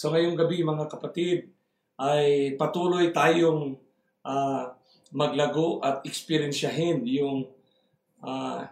So 0.00 0.08
ngayong 0.08 0.32
gabi 0.32 0.64
mga 0.64 0.88
kapatid, 0.88 1.52
ay 2.00 2.56
patuloy 2.56 3.12
tayong 3.12 3.76
uh, 4.24 4.72
maglago 5.12 5.76
at 5.84 6.00
eksperyensyahin 6.08 7.04
yung 7.04 7.44
uh, 8.24 8.64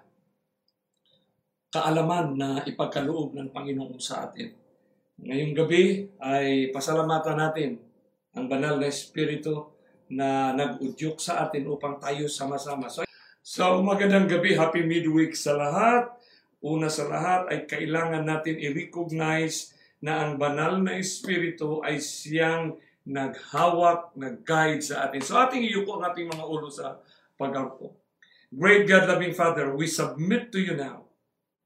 kaalaman 1.68 2.32
na 2.32 2.64
ipagkaloob 2.64 3.36
ng 3.36 3.52
Panginoon 3.52 4.00
sa 4.00 4.24
atin. 4.24 4.56
Ngayong 5.20 5.52
gabi 5.52 6.08
ay 6.16 6.72
pasalamatan 6.72 7.36
natin 7.36 7.76
ang 8.32 8.48
banal 8.48 8.80
na 8.80 8.88
Espiritu 8.88 9.68
na 10.08 10.56
nag-udyok 10.56 11.20
sa 11.20 11.44
atin 11.44 11.68
upang 11.68 12.00
tayo 12.00 12.24
sama-sama. 12.24 12.88
So, 12.88 13.04
so 13.44 13.84
magandang 13.84 14.32
gabi, 14.32 14.56
happy 14.56 14.80
midweek 14.80 15.36
sa 15.36 15.60
lahat. 15.60 16.08
Una 16.64 16.88
sa 16.88 17.04
lahat 17.04 17.52
ay 17.52 17.68
kailangan 17.68 18.24
natin 18.24 18.56
i-recognize 18.56 19.76
na 19.98 20.26
ang 20.26 20.38
banal 20.38 20.78
na 20.78 20.98
Espiritu 20.98 21.82
ay 21.82 21.98
siyang 21.98 22.78
naghawak, 23.08 24.14
nag-guide 24.14 24.84
sa 24.84 25.08
atin. 25.08 25.24
So 25.24 25.34
ating 25.40 25.64
iyuko 25.64 25.98
ang 25.98 26.12
ating 26.12 26.28
mga 26.28 26.44
ulo 26.44 26.68
sa 26.68 27.02
pag-arpo. 27.40 27.96
Great 28.52 28.88
God, 28.88 29.08
loving 29.08 29.34
Father, 29.36 29.74
we 29.74 29.88
submit 29.88 30.52
to 30.52 30.60
you 30.60 30.76
now 30.76 31.08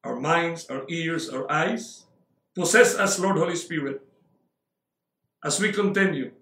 our 0.02 0.18
minds, 0.18 0.66
our 0.66 0.82
ears, 0.90 1.30
our 1.30 1.46
eyes. 1.46 2.06
Possess 2.54 2.98
us, 2.98 3.18
Lord 3.22 3.38
Holy 3.38 3.56
Spirit, 3.56 4.02
as 5.40 5.62
we 5.62 5.70
continue 5.70 6.34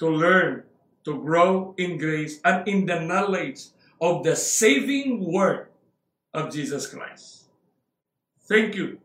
to 0.00 0.08
learn, 0.08 0.64
to 1.04 1.20
grow 1.20 1.74
in 1.76 1.98
grace 1.98 2.40
and 2.42 2.66
in 2.66 2.86
the 2.86 2.98
knowledge 2.98 3.70
of 4.00 4.24
the 4.24 4.34
saving 4.34 5.20
word 5.20 5.68
of 6.34 6.50
Jesus 6.50 6.88
Christ. 6.88 7.46
Thank 8.48 8.74
you 8.74 8.98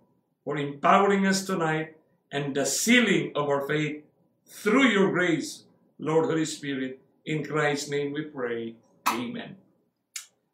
for 0.47 0.55
empowering 0.55 1.27
us 1.27 1.43
tonight 1.43 1.99
and 2.31 2.55
the 2.55 2.63
sealing 2.63 3.35
of 3.35 3.51
our 3.51 3.67
faith 3.67 4.07
through 4.47 4.87
your 4.95 5.11
grace, 5.11 5.67
Lord 5.99 6.31
Holy 6.31 6.47
Spirit. 6.47 7.03
In 7.27 7.43
Christ's 7.43 7.91
name 7.91 8.15
we 8.15 8.31
pray. 8.31 8.79
Amen. 9.11 9.59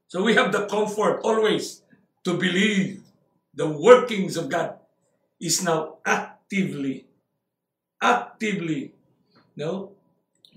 So 0.10 0.26
we 0.26 0.34
have 0.34 0.50
the 0.50 0.66
comfort 0.66 1.22
always 1.22 1.86
to 2.26 2.34
believe 2.34 3.06
the 3.54 3.70
workings 3.70 4.34
of 4.34 4.50
God 4.50 4.82
is 5.38 5.62
now 5.62 6.02
actively, 6.02 7.06
actively, 8.02 8.98
no, 9.54 9.94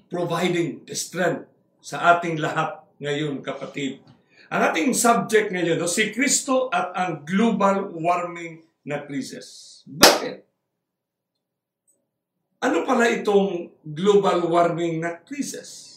providing 0.08 0.80
the 0.88 0.96
strength 0.96 1.44
sa 1.84 2.16
ating 2.16 2.40
lahat 2.40 2.80
ngayon, 3.04 3.44
kapatid. 3.44 4.00
Ang 4.48 4.72
ating 4.72 4.96
subject 4.96 5.52
ngayon, 5.52 5.76
no, 5.76 5.84
si 5.84 6.08
Kristo 6.08 6.72
at 6.72 6.96
ang 6.96 7.28
global 7.28 7.92
warming 7.92 8.64
na 8.86 9.02
crisis. 9.02 9.82
Bakit? 9.90 10.46
Ano 12.62 12.86
pala 12.86 13.10
itong 13.10 13.74
global 13.82 14.46
warming 14.46 15.02
na 15.02 15.18
crisis? 15.18 15.92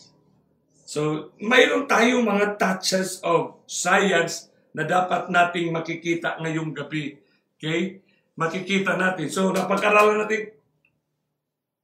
So, 0.90 1.32
mayroon 1.38 1.86
tayong 1.86 2.26
mga 2.26 2.58
touches 2.58 3.22
of 3.22 3.62
science 3.70 4.50
na 4.74 4.90
dapat 4.90 5.30
nating 5.30 5.70
makikita 5.70 6.42
ngayong 6.42 6.74
gabi. 6.74 7.14
Okay? 7.56 8.02
Makikita 8.34 8.98
natin. 8.98 9.30
So, 9.30 9.54
napag-aralan 9.54 10.26
natin 10.26 10.58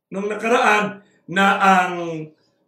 nung 0.10 0.26
nakaraan 0.26 1.06
na 1.30 1.46
ang 1.62 1.94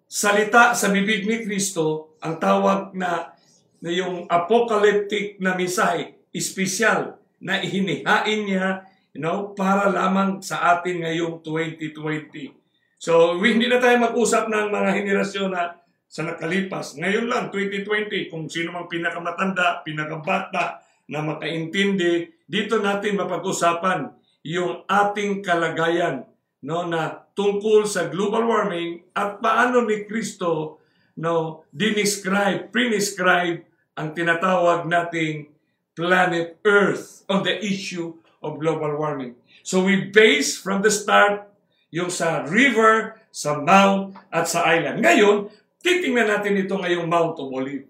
salita 0.05 0.77
sa 0.77 0.93
bibig 0.93 1.25
ni 1.25 1.41
Kristo, 1.41 2.17
ang 2.21 2.37
tawag 2.37 2.93
na, 2.93 3.33
na 3.81 3.89
yung 3.89 4.29
apocalyptic 4.29 5.41
na 5.41 5.57
mensahe, 5.57 6.21
espesyal 6.33 7.16
na 7.41 7.61
ihinihain 7.61 8.41
niya 8.45 8.85
you 9.17 9.21
know, 9.21 9.53
para 9.57 9.89
lamang 9.89 10.37
sa 10.45 10.77
atin 10.77 11.01
ngayong 11.01 11.41
2020. 11.41 12.53
So, 13.01 13.37
hindi 13.41 13.65
na 13.65 13.81
tayo 13.81 13.97
mag-usap 13.97 14.49
ng 14.49 14.69
mga 14.69 14.89
henerasyon 14.93 15.49
na 15.53 15.73
sa 16.05 16.21
nakalipas. 16.21 16.97
Ngayon 16.97 17.25
lang, 17.25 17.49
2020, 17.49 18.29
kung 18.29 18.45
sino 18.45 18.73
mang 18.73 18.85
pinakamatanda, 18.85 19.81
pinakabata, 19.81 20.81
na 21.07 21.23
makaintindi, 21.23 22.43
dito 22.43 22.83
natin 22.83 23.15
mapag-usapan 23.15 24.11
yung 24.43 24.83
ating 24.87 25.39
kalagayan 25.43 26.27
no 26.63 26.83
na 26.87 27.27
tungkol 27.31 27.87
sa 27.87 28.11
global 28.11 28.43
warming 28.43 29.07
at 29.15 29.39
paano 29.39 29.87
ni 29.87 30.03
Kristo 30.03 30.83
no 31.19 31.63
dinescribe, 31.71 32.69
prescribe 32.71 33.63
ang 33.97 34.11
tinatawag 34.11 34.85
nating 34.85 35.56
planet 35.97 36.61
Earth 36.61 37.25
on 37.25 37.41
the 37.41 37.57
issue 37.57 38.13
of 38.45 38.61
global 38.61 38.93
warming. 39.01 39.33
So 39.65 39.81
we 39.81 40.13
base 40.13 40.53
from 40.53 40.85
the 40.85 40.93
start 40.93 41.49
yung 41.89 42.13
sa 42.13 42.45
river, 42.45 43.17
sa 43.33 43.57
mount, 43.57 44.13
at 44.29 44.45
sa 44.45 44.69
island. 44.69 45.01
Ngayon, 45.01 45.49
titingnan 45.81 46.29
natin 46.29 46.61
ito 46.61 46.77
ngayong 46.77 47.09
Mount 47.09 47.41
of 47.41 47.49
Olive. 47.49 47.89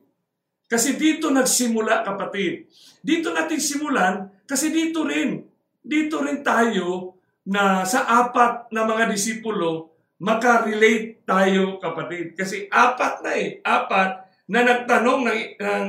Kasi 0.71 0.95
dito 0.95 1.27
nagsimula, 1.27 2.07
kapatid. 2.07 2.71
Dito 3.03 3.35
natin 3.35 3.59
simulan 3.59 4.31
kasi 4.47 4.71
dito 4.71 5.03
rin, 5.03 5.43
dito 5.83 6.23
rin 6.23 6.43
tayo 6.43 7.19
na 7.47 7.87
sa 7.87 8.03
apat 8.03 8.71
na 8.75 8.83
mga 8.83 9.07
disipulo, 9.11 9.95
makarelate 10.19 11.23
tayo, 11.23 11.79
kapatid. 11.79 12.35
Kasi 12.35 12.67
apat 12.67 13.23
na 13.23 13.31
eh, 13.35 13.59
apat 13.63 14.27
na 14.51 14.63
nagtanong 14.63 15.21
ng, 15.27 15.39
ng 15.59 15.85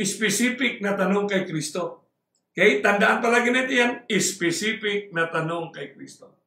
specific 0.00 0.80
na 0.80 0.96
tanong 0.96 1.28
kay 1.28 1.44
Kristo. 1.44 2.08
Okay? 2.52 2.80
Tandaan 2.80 3.20
palagi 3.20 3.52
natin 3.52 3.76
yan, 3.76 3.92
specific 4.20 5.12
na 5.12 5.28
tanong 5.28 5.72
kay 5.72 5.92
Kristo. 5.92 6.42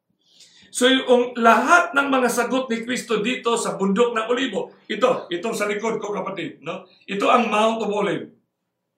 So 0.75 0.91
yung 0.91 1.39
lahat 1.39 1.95
ng 1.95 2.11
mga 2.11 2.27
sagot 2.27 2.67
ni 2.67 2.83
Kristo 2.83 3.23
dito 3.23 3.55
sa 3.55 3.79
bundok 3.79 4.11
ng 4.11 4.27
Olibo, 4.27 4.75
ito, 4.91 5.31
itong 5.31 5.55
sa 5.55 5.71
likod 5.71 6.03
ko 6.03 6.11
kapatid, 6.11 6.59
no? 6.59 6.83
Ito 7.07 7.31
ang 7.31 7.47
Mount 7.47 7.79
of 7.79 7.95
Olive 7.95 8.27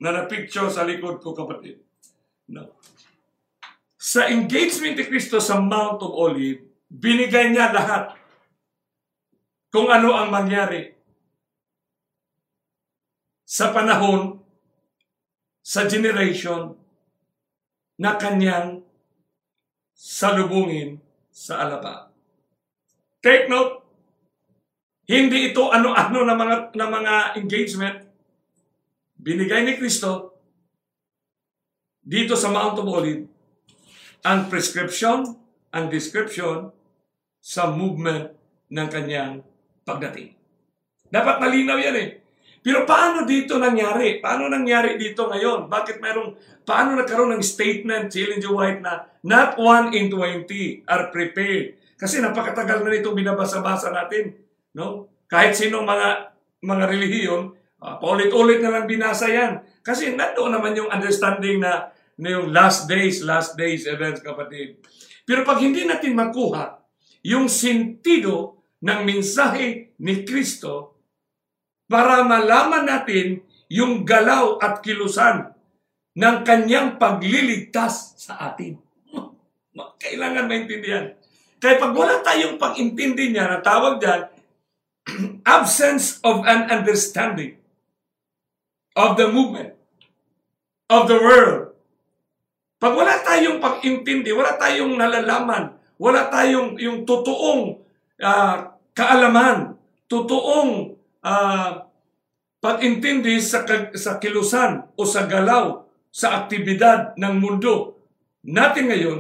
na 0.02 0.10
na-picture 0.10 0.74
sa 0.74 0.90
likod 0.90 1.22
ko 1.22 1.38
kapatid. 1.38 1.78
No? 2.50 2.82
Sa 3.94 4.26
engagement 4.26 4.98
ni 4.98 5.06
Kristo 5.06 5.38
sa 5.38 5.62
Mount 5.62 6.02
of 6.02 6.18
Olive, 6.18 6.66
binigay 6.90 7.54
niya 7.54 7.70
lahat 7.70 8.18
kung 9.70 9.94
ano 9.94 10.18
ang 10.18 10.34
mangyari 10.34 10.97
sa 13.48 13.72
panahon, 13.72 14.44
sa 15.64 15.88
generation, 15.88 16.76
na 17.96 18.20
kanyang 18.20 18.84
salubungin 19.96 21.00
sa 21.32 21.64
alaba. 21.64 22.12
Take 23.24 23.48
note, 23.48 23.88
hindi 25.08 25.56
ito 25.56 25.72
ano-ano 25.72 26.28
na 26.28 26.36
mga, 26.36 26.56
na 26.76 26.88
mga 26.92 27.16
engagement 27.40 27.98
binigay 29.16 29.64
ni 29.64 29.80
Kristo 29.80 30.36
dito 32.04 32.36
sa 32.36 32.52
Mount 32.52 32.78
of 32.78 32.88
Olive 32.92 33.24
ang 34.28 34.52
prescription, 34.52 35.24
ang 35.72 35.88
description 35.88 36.76
sa 37.40 37.72
movement 37.72 38.36
ng 38.68 38.88
kanyang 38.92 39.40
pagdating. 39.88 40.36
Dapat 41.08 41.40
malinaw 41.40 41.80
yan 41.80 41.96
eh. 41.96 42.10
Pero 42.62 42.84
paano 42.84 43.24
dito 43.24 43.56
nangyari? 43.62 44.20
Paano 44.20 44.52
nangyari 44.52 45.00
dito 45.00 45.30
ngayon? 45.30 45.72
Bakit 45.72 45.98
mayroong, 46.04 46.64
paano 46.68 46.98
nagkaroon 47.00 47.38
ng 47.38 47.44
statement 47.44 48.12
si 48.12 48.28
Ellen 48.28 48.44
G. 48.44 48.48
White 48.50 48.82
na 48.84 49.08
not 49.24 49.56
one 49.56 49.96
in 49.96 50.12
20 50.12 50.88
are 50.88 51.10
prepared? 51.14 51.80
Kasi 51.98 52.22
napakatagal 52.22 52.86
na 52.86 52.94
nitong 52.94 53.18
binabasa-basa 53.18 53.90
natin. 53.90 54.38
No? 54.76 55.10
Kahit 55.26 55.58
sinong 55.58 55.88
mga 55.88 56.38
mga 56.62 56.84
relihiyon, 56.90 57.54
uh, 57.82 57.96
paulit-ulit 58.02 58.60
na 58.62 58.74
lang 58.74 58.86
binasa 58.90 59.30
yan. 59.30 59.62
Kasi 59.86 60.18
nandoon 60.18 60.52
naman 60.58 60.74
yung 60.78 60.90
understanding 60.90 61.62
na, 61.62 61.94
na 62.18 62.30
yung 62.34 62.50
last 62.50 62.90
days, 62.90 63.22
last 63.22 63.54
days 63.56 63.86
events, 63.86 64.26
kapatid. 64.26 64.82
Pero 65.24 65.46
pag 65.46 65.62
hindi 65.62 65.86
natin 65.86 66.18
makuha 66.18 66.82
yung 67.22 67.52
sentido 67.52 68.64
ng 68.82 69.00
mensahe 69.04 69.94
ni 70.02 70.24
Kristo, 70.24 70.97
para 71.88 72.24
malaman 72.28 72.84
natin 72.84 73.42
yung 73.72 74.04
galaw 74.04 74.60
at 74.60 74.84
kilusan 74.84 75.52
ng 76.18 76.38
kanyang 76.44 77.00
pagliligtas 77.00 78.16
sa 78.20 78.52
atin. 78.52 78.80
Kailangan 80.04 80.48
maintindihan. 80.48 81.16
Kaya 81.58 81.82
pag 81.82 81.94
wala 81.96 82.22
tayong 82.22 82.62
pag-intindi 82.62 83.34
niya, 83.34 83.50
na 83.50 83.60
tawag 83.64 83.98
dyan, 83.98 84.22
absence 85.58 86.22
of 86.22 86.46
an 86.46 86.70
understanding 86.70 87.58
of 88.94 89.18
the 89.18 89.30
movement 89.30 89.78
of 90.90 91.06
the 91.06 91.18
world. 91.18 91.74
Pag 92.78 92.94
wala 92.94 93.18
tayong 93.26 93.58
pag-intindi, 93.58 94.30
wala 94.34 94.54
tayong 94.58 94.94
nalalaman, 94.98 95.74
wala 95.98 96.30
tayong 96.30 96.78
yung 96.78 97.06
totoong 97.10 97.82
uh, 98.22 98.56
kaalaman, 98.94 99.78
totoong 100.06 100.97
uh, 101.22 101.86
pag-intindi 102.58 103.38
sa, 103.40 103.64
sa 103.94 104.18
kilusan 104.18 104.98
o 104.98 105.06
sa 105.06 105.30
galaw 105.30 105.86
sa 106.10 106.44
aktibidad 106.44 107.14
ng 107.16 107.36
mundo 107.38 107.98
natin 108.48 108.88
ngayon, 108.88 109.20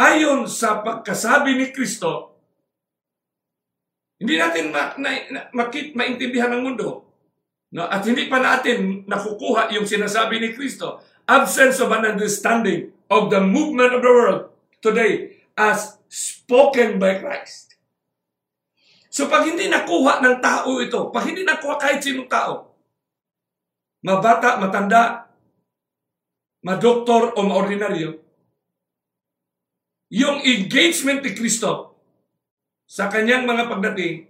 ayon 0.00 0.48
sa 0.48 0.80
pagkasabi 0.80 1.60
ni 1.60 1.66
Kristo, 1.76 2.32
hindi 4.16 4.40
natin 4.40 4.72
ma, 4.72 4.96
na, 4.96 5.10
na, 5.28 5.40
makit, 5.52 5.92
maintindihan 5.92 6.48
ng 6.56 6.64
mundo. 6.64 7.04
No? 7.76 7.84
At 7.84 8.06
hindi 8.08 8.30
pa 8.32 8.40
natin 8.40 9.04
nakukuha 9.04 9.74
yung 9.76 9.84
sinasabi 9.84 10.40
ni 10.40 10.56
Kristo. 10.56 11.04
Absence 11.28 11.84
of 11.84 11.92
an 11.92 12.16
understanding 12.16 12.96
of 13.12 13.28
the 13.28 13.44
movement 13.44 13.92
of 13.92 14.00
the 14.00 14.08
world 14.08 14.42
today 14.80 15.42
as 15.52 16.00
spoken 16.08 16.96
by 16.96 17.20
Christ. 17.20 17.73
So 19.14 19.30
pag 19.30 19.46
hindi 19.46 19.70
nakuha 19.70 20.18
ng 20.18 20.42
tao 20.42 20.82
ito, 20.82 21.14
pag 21.14 21.30
hindi 21.30 21.46
nakuha 21.46 21.78
kahit 21.78 22.02
sinong 22.02 22.26
tao, 22.26 22.74
mabata, 24.02 24.58
matanda, 24.58 25.30
madoktor 26.66 27.38
o 27.38 27.46
maordinaryo, 27.46 28.18
yung 30.10 30.42
engagement 30.42 31.22
ni 31.22 31.30
Kristo 31.30 31.94
sa 32.90 33.06
kanyang 33.06 33.46
mga 33.46 33.70
pagdating, 33.70 34.26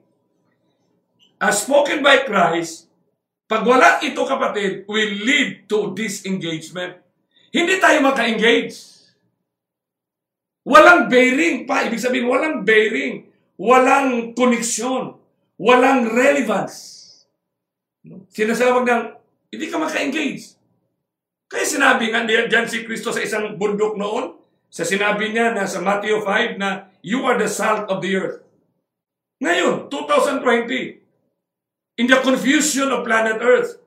as 1.41 1.65
spoken 1.65 2.05
by 2.05 2.29
Christ, 2.29 2.93
pag 3.49 3.65
wala 3.65 4.05
ito 4.05 4.21
kapatid, 4.21 4.85
will 4.85 5.13
lead 5.25 5.65
to 5.65 5.97
disengagement. 5.97 7.01
Hindi 7.49 7.81
tayo 7.81 8.05
maka-engage. 8.05 8.77
Walang 10.65 11.09
bearing 11.09 11.65
pa. 11.65 11.89
Ibig 11.89 12.01
sabihin, 12.01 12.29
walang 12.29 12.65
bearing. 12.65 13.24
Walang 13.59 14.35
koneksyon. 14.35 15.19
Walang 15.59 16.11
relevance. 16.11 17.03
Sinasabag 18.35 18.85
ng, 18.85 19.05
hindi 19.55 19.67
ka 19.71 19.79
maka-engage. 19.79 20.59
Kaya 21.47 21.65
sinabi 21.65 22.11
nga 22.11 22.27
diyan 22.27 22.67
si 22.67 22.83
Kristo 22.83 23.15
sa 23.15 23.23
isang 23.23 23.55
bundok 23.55 23.95
noon, 23.95 24.35
sa 24.67 24.83
sinabi 24.83 25.31
niya 25.31 25.55
na 25.55 25.71
sa 25.71 25.79
Matthew 25.79 26.19
5 26.27 26.59
na 26.59 26.91
you 26.99 27.23
are 27.23 27.39
the 27.39 27.47
salt 27.47 27.87
of 27.87 28.03
the 28.03 28.11
earth. 28.19 28.43
Ngayon, 29.39 29.87
2020, 29.87 31.05
in 32.03 32.07
the 32.11 32.19
confusion 32.23 32.91
of 32.91 33.07
planet 33.07 33.39
Earth, 33.39 33.79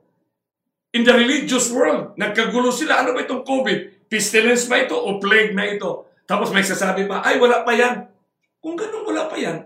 in 0.95 1.03
the 1.03 1.11
religious 1.11 1.67
world, 1.71 2.15
nagkagulo 2.15 2.71
sila. 2.71 3.03
Ano 3.03 3.11
ba 3.11 3.23
itong 3.23 3.43
COVID? 3.43 4.07
Pestilence 4.07 4.71
ba 4.71 4.79
ito 4.79 4.95
o 4.95 5.19
plague 5.19 5.51
na 5.51 5.67
ito? 5.67 6.07
Tapos 6.23 6.51
may 6.55 6.63
sasabi 6.63 7.07
pa, 7.07 7.19
ay 7.23 7.39
wala 7.39 7.67
pa 7.67 7.75
yan. 7.75 8.07
Kung 8.67 8.75
ganun 8.75 9.07
wala 9.07 9.31
pa 9.31 9.39
yan, 9.39 9.63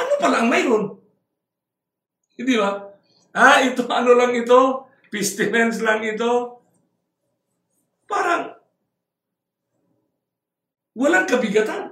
ano 0.00 0.12
pala 0.16 0.40
ang 0.40 0.48
mayroon? 0.48 0.96
Hindi 2.40 2.56
ba? 2.56 2.88
Ah, 3.36 3.60
ito 3.60 3.84
ano 4.00 4.16
lang 4.16 4.32
ito? 4.32 4.88
Pestilence 5.12 5.84
lang 5.84 6.00
ito? 6.00 6.56
Parang 8.08 8.56
Walang 10.94 11.26
kabigatan. 11.26 11.90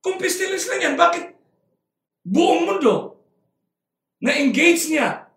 Kung 0.00 0.16
pestilence 0.16 0.64
lang 0.72 0.80
yan, 0.80 0.96
bakit 0.96 1.36
buong 2.24 2.64
mundo 2.64 3.20
na-engage 4.24 4.88
niya 4.88 5.28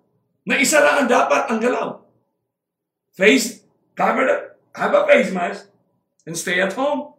na 0.47 0.55
isa 0.55 0.79
lang 0.79 1.03
ang 1.03 1.09
dapat 1.11 1.51
ang 1.51 1.59
galaw? 1.59 1.99
Face, 3.11 3.67
cover 3.91 4.23
the, 4.23 4.35
have 4.71 4.95
a 4.95 5.03
face 5.03 5.35
mask, 5.35 5.67
and 6.23 6.39
stay 6.39 6.63
at 6.63 6.71
home. 6.79 7.16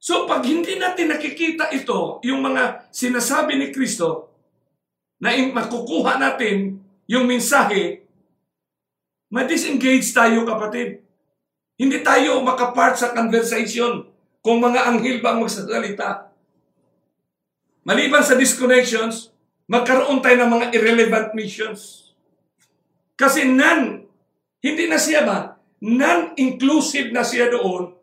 So 0.00 0.24
pag 0.24 0.40
hindi 0.48 0.80
natin 0.80 1.12
nakikita 1.12 1.68
ito, 1.76 2.24
yung 2.24 2.40
mga 2.40 2.88
sinasabi 2.88 3.60
ni 3.60 3.68
Kristo, 3.68 4.32
na 5.20 5.36
makukuha 5.36 6.16
natin 6.16 6.80
yung 7.04 7.28
mensahe, 7.28 8.08
ma-disengage 9.28 10.08
tayo 10.16 10.48
kapatid. 10.48 11.04
Hindi 11.76 12.00
tayo 12.00 12.40
makapart 12.40 12.96
sa 12.96 13.12
conversation 13.12 14.08
kung 14.40 14.64
mga 14.64 14.88
anghel 14.88 15.20
ba 15.20 15.36
ang 15.36 15.44
magsasalita. 15.44 16.32
Maliban 17.84 18.24
sa 18.24 18.40
disconnections, 18.40 19.28
magkaroon 19.68 20.24
tayo 20.24 20.40
ng 20.40 20.50
mga 20.56 20.66
irrelevant 20.80 21.36
missions. 21.36 22.16
Kasi 23.20 23.44
nan, 23.44 24.08
hindi 24.64 24.88
na 24.88 24.96
siya 24.96 25.28
ba? 25.28 25.60
Non-inclusive 25.84 27.12
na 27.12 27.20
siya 27.20 27.52
doon 27.52 27.99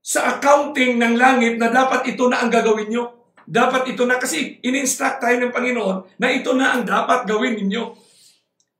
sa 0.00 0.36
accounting 0.36 0.96
ng 0.96 1.14
langit 1.20 1.60
na 1.60 1.68
dapat 1.68 2.08
ito 2.08 2.26
na 2.26 2.40
ang 2.40 2.50
gagawin 2.50 2.88
nyo. 2.88 3.04
Dapat 3.44 3.92
ito 3.92 4.08
na, 4.08 4.16
kasi 4.16 4.62
in-instruct 4.64 5.20
tayo 5.20 5.36
ng 5.40 5.52
Panginoon 5.52 6.16
na 6.22 6.28
ito 6.32 6.56
na 6.56 6.76
ang 6.76 6.82
dapat 6.86 7.28
gawin 7.28 7.58
ninyo. 7.58 7.82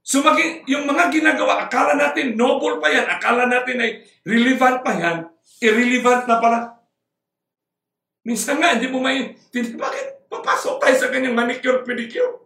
So 0.00 0.24
maging, 0.24 0.66
yung 0.66 0.88
mga 0.88 1.12
ginagawa, 1.12 1.66
akala 1.66 1.94
natin 1.94 2.34
noble 2.34 2.80
pa 2.80 2.88
yan, 2.88 3.06
akala 3.06 3.46
natin 3.46 3.78
ay 3.78 4.02
relevant 4.24 4.80
pa 4.80 4.92
yan, 4.96 5.18
irrelevant 5.60 6.24
na 6.24 6.38
pala. 6.40 6.58
Minsan 8.24 8.60
nga, 8.62 8.74
hindi 8.74 8.88
mo 8.88 9.00
may, 9.02 9.36
bakit 9.54 10.06
papasok 10.30 10.76
tayo 10.78 10.94
sa 10.96 11.10
kanyang 11.10 11.36
manicure, 11.36 11.82
pedicure? 11.82 12.42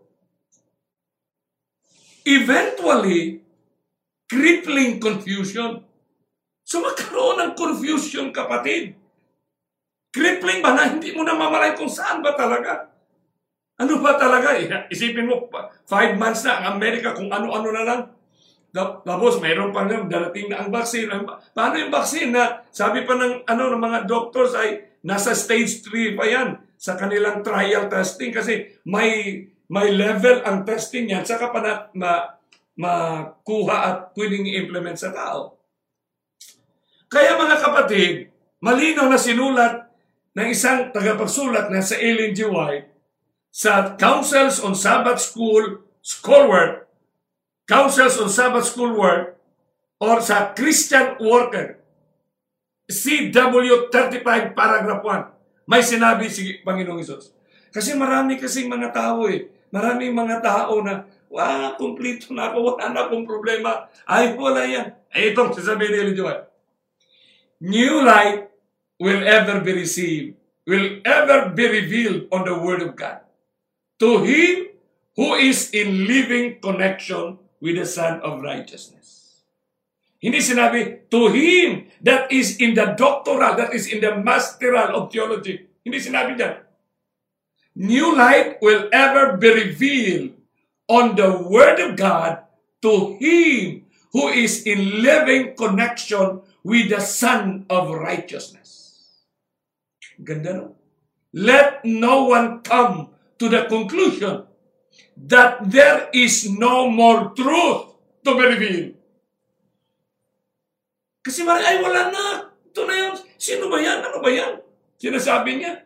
Eventually, 2.25 3.45
crippling 4.29 4.97
confusion. 4.97 5.85
So 6.65 6.81
magkaroon 6.81 7.41
ng 7.41 7.53
confusion, 7.53 8.33
kapatid. 8.33 8.97
Crippling 10.09 10.65
ba 10.65 10.73
na 10.73 10.89
hindi 10.89 11.13
mo 11.13 11.21
na 11.23 11.37
mamalay 11.37 11.77
kung 11.77 11.91
saan 11.91 12.25
ba 12.25 12.33
talaga? 12.33 12.89
Ano 13.77 14.01
ba 14.01 14.17
talaga? 14.17 14.57
Isipin 14.93 15.29
mo, 15.29 15.47
five 15.85 16.17
months 16.17 16.49
na 16.49 16.65
ang 16.65 16.81
Amerika 16.81 17.13
kung 17.13 17.29
ano-ano 17.29 17.69
na 17.69 17.85
lang. 17.85 18.01
Tapos 18.75 19.39
mayroon 19.39 19.71
pa 19.71 19.87
nga 19.87 20.03
darating 20.03 20.51
na 20.51 20.67
ang 20.67 20.75
vaccine. 20.75 21.07
Paano 21.55 21.79
yung 21.79 21.95
vaccine 21.95 22.35
na 22.35 22.59
sabi 22.75 23.07
pa 23.07 23.15
ng, 23.15 23.47
ano, 23.47 23.63
ng 23.71 23.83
mga 23.83 23.99
doctors 24.11 24.51
ay 24.59 24.99
nasa 25.07 25.31
stage 25.37 25.85
3 25.87 26.19
pa 26.19 26.27
yan 26.27 26.59
sa 26.75 26.99
kanilang 26.99 27.45
trial 27.45 27.87
testing 27.87 28.35
kasi 28.35 28.75
may 28.89 29.41
may 29.71 29.95
level 29.95 30.43
ang 30.45 30.67
testing 30.67 31.09
yan 31.09 31.25
saka 31.25 31.49
pa 31.55 31.61
na 31.63 31.73
ma, 31.97 32.35
makuha 32.75 33.77
at 33.87 33.97
pwedeng 34.19 34.43
i-implement 34.43 34.99
sa 34.99 35.15
tao. 35.15 35.54
Kaya 37.09 37.39
mga 37.39 37.57
kapatid, 37.61 38.33
malinaw 38.61 39.07
na 39.09 39.21
sinulat 39.21 39.89
ng 40.35 40.49
isang 40.51 40.91
tagapagsulat 40.91 41.71
na 41.71 41.81
sa 41.85 41.95
Ellen 42.01 42.35
G. 42.35 42.45
White 42.49 42.91
sa 43.55 43.95
Councils 43.95 44.59
on 44.59 44.75
Sabbath 44.75 45.23
School 45.23 45.87
Schoolwork, 46.03 46.91
Councils 47.71 48.19
on 48.19 48.29
Sabbath 48.29 48.67
Schoolwork, 48.69 49.39
or 50.03 50.19
sa 50.21 50.53
Christian 50.53 51.17
Worker, 51.23 51.81
CW 52.91 53.89
35 53.89 54.53
paragraph 54.53 55.01
1, 55.01 55.71
may 55.71 55.81
sinabi 55.81 56.29
si 56.29 56.61
Panginoong 56.61 57.01
Isos. 57.01 57.33
Kasi 57.73 57.97
marami 57.97 58.37
kasing 58.37 58.69
mga 58.69 58.93
tao 58.93 59.25
eh. 59.31 59.49
Maraming 59.73 60.13
mga 60.13 60.45
tao 60.45 60.85
na, 60.85 61.09
wah, 61.33 61.73
kumplito 61.81 62.37
na 62.37 62.53
ako, 62.53 62.77
wala 62.77 62.93
na 62.93 63.01
akong 63.09 63.25
problema. 63.25 63.89
Ay, 64.05 64.37
wala 64.37 64.63
yan. 64.69 64.93
Ay, 65.09 65.33
itong 65.33 65.57
sasabihin 65.57 65.91
ni 65.91 65.99
Elijah. 66.11 66.47
New 67.61 68.05
light 68.05 68.51
will 68.99 69.27
ever 69.27 69.61
be 69.61 69.73
received, 69.73 70.37
will 70.67 71.01
ever 71.05 71.51
be 71.51 71.69
revealed 71.69 72.27
on 72.33 72.45
the 72.45 72.59
Word 72.59 72.83
of 72.83 72.97
God 72.97 73.21
to 74.01 74.23
him 74.23 74.75
who 75.17 75.35
is 75.35 75.71
in 75.71 76.07
living 76.07 76.61
connection 76.61 77.39
with 77.61 77.77
the 77.77 77.87
Son 77.87 78.21
of 78.21 78.43
Righteousness. 78.43 79.41
Hindi 80.19 80.41
sinabi, 80.41 81.05
to 81.13 81.29
him 81.29 81.87
that 82.01 82.33
is 82.33 82.57
in 82.57 82.73
the 82.73 82.97
doctoral, 82.97 83.57
that 83.61 83.77
is 83.77 83.87
in 83.93 84.01
the 84.01 84.17
masteral 84.17 84.97
of 84.97 85.13
theology. 85.13 85.69
Hindi 85.85 86.01
sinabi 86.01 86.41
dyan. 86.41 86.65
New 87.77 88.17
light 88.17 88.57
will 88.65 88.89
ever 88.89 89.37
be 89.37 89.53
revealed 89.53 90.33
on 90.89 91.13
the 91.13 91.29
Word 91.45 91.77
of 91.81 91.97
God 92.01 92.41
to 92.81 93.21
him 93.21 93.85
who 94.17 94.31
is 94.33 94.63
in 94.65 95.03
living 95.03 95.53
connection 95.59 96.41
with 96.65 96.89
the 96.89 97.05
Son 97.05 97.69
of 97.69 97.93
Righteousness. 97.93 98.97
Ganda 100.17 100.53
no? 100.57 100.67
Let 101.37 101.85
no 101.85 102.25
one 102.31 102.65
come 102.65 103.13
to 103.39 103.47
the 103.53 103.69
conclusion 103.69 104.49
that 105.19 105.67
there 105.69 106.09
is 106.15 106.49
no 106.49 106.89
more 106.89 107.37
truth 107.37 107.95
to 108.25 108.31
be 108.33 108.45
revealed. 108.49 108.95
Kasi 111.25 111.43
marami, 111.45 111.65
ay 111.65 111.79
wala 111.81 112.03
na. 112.13 112.25
Ito 112.71 112.81
na 112.85 112.95
yun. 112.95 113.15
Sino 113.41 113.67
ba 113.73 113.81
yan? 113.81 113.99
Ano 114.05 114.21
ba 114.21 114.31
yan? 114.31 114.61
Sinasabi 115.01 115.59
niya. 115.59 115.85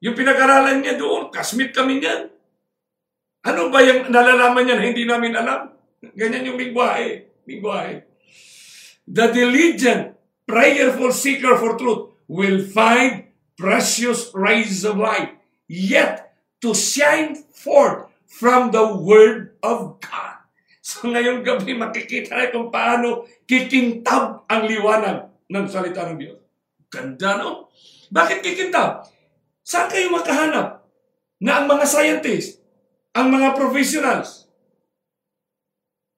Yung 0.00 0.16
pinag-aralan 0.16 0.80
niya 0.80 0.94
doon, 0.96 1.28
kasmit 1.28 1.74
kami 1.74 2.00
niyan. 2.00 2.30
Ano 3.46 3.68
ba 3.68 3.82
yung 3.82 4.08
nalalaman 4.10 4.62
niya 4.64 4.76
na 4.78 4.84
hindi 4.86 5.04
namin 5.04 5.34
alam? 5.34 5.70
Ganyan 6.14 6.48
yung 6.48 6.58
lingwahe. 6.58 7.26
Lingwahe. 7.46 8.06
The 9.06 9.26
diligent, 9.30 10.15
prayerful 10.46 11.10
seeker 11.12 11.58
for 11.58 11.76
truth 11.76 12.14
will 12.30 12.62
find 12.62 13.28
precious 13.58 14.30
rays 14.32 14.86
of 14.86 14.96
light. 14.96 15.36
Yet, 15.66 16.32
to 16.62 16.72
shine 16.72 17.34
forth 17.50 18.06
from 18.26 18.70
the 18.70 18.86
Word 18.86 19.58
of 19.62 19.98
God. 19.98 20.36
So 20.86 21.10
ngayong 21.10 21.42
gabi 21.42 21.74
makikita 21.74 22.38
na 22.38 22.54
kung 22.54 22.70
paano 22.70 23.26
kikintab 23.42 24.46
ang 24.46 24.70
liwanag 24.70 25.26
ng 25.50 25.66
salita 25.66 26.06
ng 26.06 26.18
Diyos. 26.18 26.38
Ganda, 26.86 27.42
no? 27.42 27.74
Bakit 28.14 28.38
kikintab? 28.38 29.10
Saan 29.66 29.90
kayo 29.90 30.14
makahanap 30.14 30.86
na 31.42 31.58
ang 31.58 31.66
mga 31.66 31.84
scientists, 31.90 32.62
ang 33.10 33.34
mga 33.34 33.58
professionals, 33.58 34.46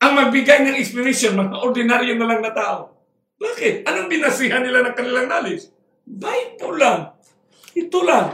ang 0.04 0.14
magbigay 0.20 0.68
ng 0.68 0.76
explanation, 0.76 1.32
mga 1.32 1.56
ordinaryo 1.64 2.14
na 2.20 2.28
lang 2.28 2.40
na 2.44 2.52
tao. 2.52 2.97
Bakit? 3.38 3.86
Anong 3.86 4.10
binasihan 4.10 4.62
nila 4.62 4.82
ng 4.82 4.94
kanilang 4.98 5.30
knowledge? 5.30 5.70
Bible 6.02 6.76
lang. 6.78 7.14
Ito 7.78 7.98
lang. 8.02 8.26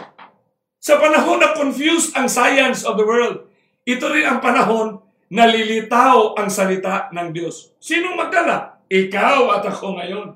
Sa 0.81 0.97
panahon 1.01 1.41
na 1.41 1.57
confused 1.57 2.17
ang 2.17 2.29
science 2.29 2.85
of 2.85 2.97
the 2.97 3.05
world, 3.05 3.49
ito 3.85 4.05
rin 4.09 4.25
ang 4.25 4.41
panahon 4.41 5.01
na 5.29 5.45
lilitaw 5.45 6.37
ang 6.41 6.49
salita 6.49 7.13
ng 7.13 7.33
Diyos. 7.33 7.77
Sinong 7.81 8.17
magdala? 8.17 8.81
Ikaw 8.89 9.61
at 9.61 9.65
ako 9.69 10.01
ngayon. 10.01 10.29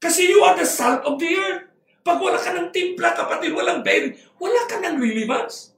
Kasi 0.00 0.28
you 0.28 0.40
are 0.44 0.56
the 0.56 0.68
salt 0.68 1.04
of 1.04 1.20
the 1.20 1.30
earth. 1.36 1.68
Pag 2.02 2.18
wala 2.18 2.40
ka 2.40 2.50
ng 2.50 2.74
timpla, 2.74 3.14
kapatid, 3.14 3.54
walang 3.54 3.86
bearing, 3.86 4.16
wala 4.42 4.66
ka 4.66 4.82
ng 4.82 4.98
relevance. 4.98 5.70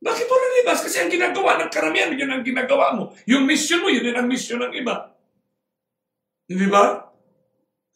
Bakit 0.00 0.24
walang 0.24 0.52
relevance? 0.56 0.82
Kasi 0.88 0.96
ang 1.04 1.10
ginagawa 1.12 1.60
ng 1.60 1.68
karamihan, 1.68 2.16
yun 2.16 2.32
ang 2.32 2.40
ginagawa 2.40 2.96
mo. 2.96 3.12
Yung 3.28 3.44
mission 3.44 3.84
mo, 3.84 3.92
yun 3.92 4.06
din 4.06 4.16
ang 4.16 4.24
mission 4.24 4.56
ng 4.64 4.72
iba. 4.72 5.12
Di 6.48 6.66
ba? 6.70 7.09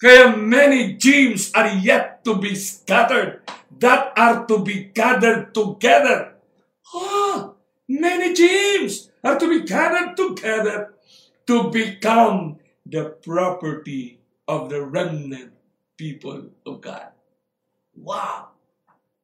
Kaya 0.04 0.36
many 0.36 1.00
gems 1.00 1.48
are 1.56 1.80
yet 1.80 2.20
to 2.28 2.36
be 2.36 2.52
scattered 2.52 3.40
that 3.80 4.12
are 4.12 4.44
to 4.44 4.60
be 4.60 4.92
gathered 4.92 5.56
together. 5.56 6.36
Ah, 6.92 7.56
many 7.88 8.36
gems 8.36 9.08
are 9.24 9.40
to 9.40 9.48
be 9.48 9.64
gathered 9.64 10.12
together 10.12 10.92
to 11.48 11.72
become 11.72 12.60
the 12.84 13.16
property 13.24 14.20
of 14.44 14.68
the 14.68 14.84
remnant 14.84 15.56
people 15.96 16.52
of 16.68 16.84
God. 16.84 17.16
Wow! 17.96 18.52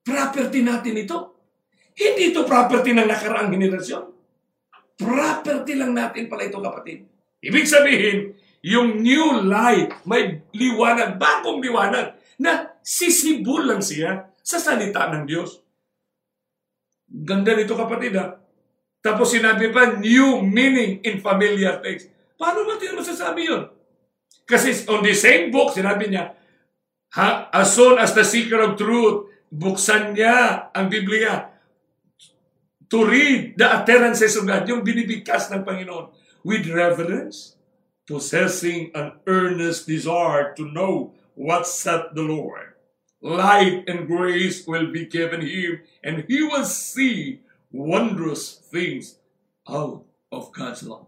Property 0.00 0.64
natin 0.64 0.96
ito. 0.96 1.36
Hindi 1.92 2.32
ito 2.32 2.48
property 2.48 2.96
ng 2.96 3.04
nakaraang 3.04 3.52
henerasyon. 3.52 4.08
Property 4.96 5.76
lang 5.76 5.92
natin 5.92 6.24
pala 6.24 6.48
ito, 6.48 6.56
kapatid. 6.56 7.04
Ibig 7.44 7.68
sabihin, 7.68 8.39
yung 8.60 9.00
new 9.00 9.40
life, 9.44 10.04
may 10.04 10.44
liwanag, 10.52 11.16
bagong 11.16 11.64
liwanag, 11.64 12.16
na 12.40 12.76
sisibol 12.80 13.64
lang 13.64 13.80
siya 13.80 14.32
sa 14.40 14.60
salita 14.60 15.08
ng 15.12 15.24
Diyos. 15.28 15.60
Ganda 17.08 17.52
nito 17.56 17.76
kapatid 17.76 18.16
ha. 18.16 18.36
Tapos 19.00 19.32
sinabi 19.32 19.72
pa, 19.72 19.96
new 19.96 20.44
meaning 20.44 21.00
in 21.04 21.20
familiar 21.24 21.80
text. 21.80 22.12
Paano 22.36 22.64
natin 22.68 22.96
masasabi 22.96 23.48
yun? 23.48 23.62
Kasi 24.44 24.84
on 24.88 25.00
the 25.04 25.16
same 25.16 25.48
book, 25.48 25.72
sinabi 25.72 26.08
niya, 26.08 26.36
ha, 27.16 27.48
as 27.52 27.72
soon 27.72 27.96
as 27.96 28.12
the 28.12 28.24
seeker 28.24 28.60
of 28.60 28.76
truth, 28.76 29.28
buksan 29.48 30.16
niya 30.16 30.68
ang 30.72 30.92
Biblia 30.92 31.48
to 32.90 33.06
read 33.06 33.54
the 33.54 33.66
utterances 33.66 34.34
of 34.34 34.44
God, 34.44 34.66
yung 34.66 34.82
binibigkas 34.82 35.48
ng 35.54 35.62
Panginoon 35.62 36.10
with 36.42 36.66
reverence, 36.74 37.59
possessing 38.10 38.90
an 38.98 39.14
earnest 39.30 39.86
desire 39.86 40.50
to 40.58 40.66
know 40.66 41.14
what 41.38 41.70
said 41.70 42.10
the 42.18 42.26
Lord. 42.26 42.74
Light 43.22 43.86
and 43.86 44.10
grace 44.10 44.66
will 44.66 44.90
be 44.90 45.06
given 45.06 45.46
him, 45.46 45.86
and 46.02 46.26
he 46.26 46.42
will 46.42 46.66
see 46.66 47.46
wondrous 47.70 48.58
things 48.66 49.22
out 49.70 50.02
of 50.34 50.50
God's 50.50 50.82
law. 50.82 51.06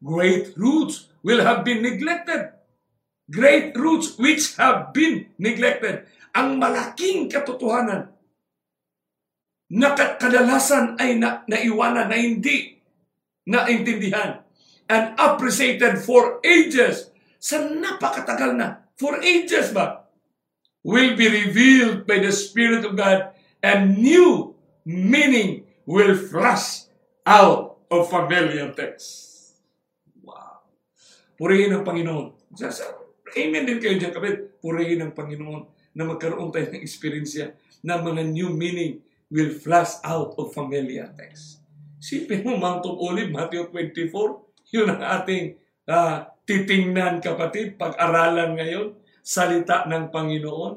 Great 0.00 0.56
roots 0.56 1.12
will 1.20 1.44
have 1.44 1.68
been 1.68 1.84
neglected. 1.84 2.56
Great 3.28 3.76
roots 3.76 4.16
which 4.16 4.56
have 4.56 4.96
been 4.96 5.28
neglected. 5.36 6.08
Ang 6.32 6.56
malaking 6.56 7.28
katotohanan 7.28 8.08
na 9.72 9.96
kadalasan 9.96 10.96
ay 11.00 11.16
na, 11.16 11.44
naiwanan 11.48 12.08
na 12.08 12.16
hindi 12.16 12.76
naintindihan 13.48 14.44
and 14.88 15.14
appreciated 15.18 16.00
for 16.02 16.42
ages 16.42 17.10
sa 17.42 17.62
napakatagal 17.62 18.52
na. 18.54 18.68
For 18.98 19.18
ages 19.18 19.74
ba? 19.74 20.06
Will 20.82 21.14
be 21.14 21.30
revealed 21.30 22.06
by 22.06 22.18
the 22.18 22.34
Spirit 22.34 22.82
of 22.82 22.98
God 22.98 23.34
and 23.62 23.98
new 23.98 24.58
meaning 24.82 25.66
will 25.86 26.18
flash 26.18 26.90
out 27.22 27.78
of 27.86 28.10
familiar 28.10 28.70
text. 28.74 29.54
Wow. 30.22 30.66
Purihin 31.38 31.74
ang 31.74 31.86
Panginoon. 31.86 32.34
Amen 33.32 33.64
din 33.64 33.78
kayo 33.78 33.96
dyan, 33.96 34.12
kapit. 34.12 34.58
Purihin 34.58 35.06
ang 35.06 35.14
Panginoon 35.14 35.62
na 35.94 36.02
magkaroon 36.08 36.50
tayo 36.50 36.66
ng 36.72 36.82
experience 36.82 37.38
na 37.82 37.98
mga 37.98 38.22
new 38.30 38.50
meaning 38.50 39.02
will 39.32 39.50
flash 39.54 39.98
out 40.04 40.36
of 40.36 40.52
familiar 40.52 41.08
text. 41.16 41.62
Sipin 42.02 42.42
mo, 42.42 42.58
Mount 42.58 42.82
of 42.84 42.98
Olive, 42.98 43.30
Matthew 43.30 43.70
24, 43.70 44.51
yun 44.72 44.88
ang 44.88 45.04
ating 45.20 45.54
uh, 45.86 46.24
titingnan 46.48 47.20
kapatid, 47.20 47.76
pag-aralan 47.76 48.56
ngayon, 48.56 48.96
salita 49.20 49.84
ng 49.86 50.08
Panginoon. 50.08 50.72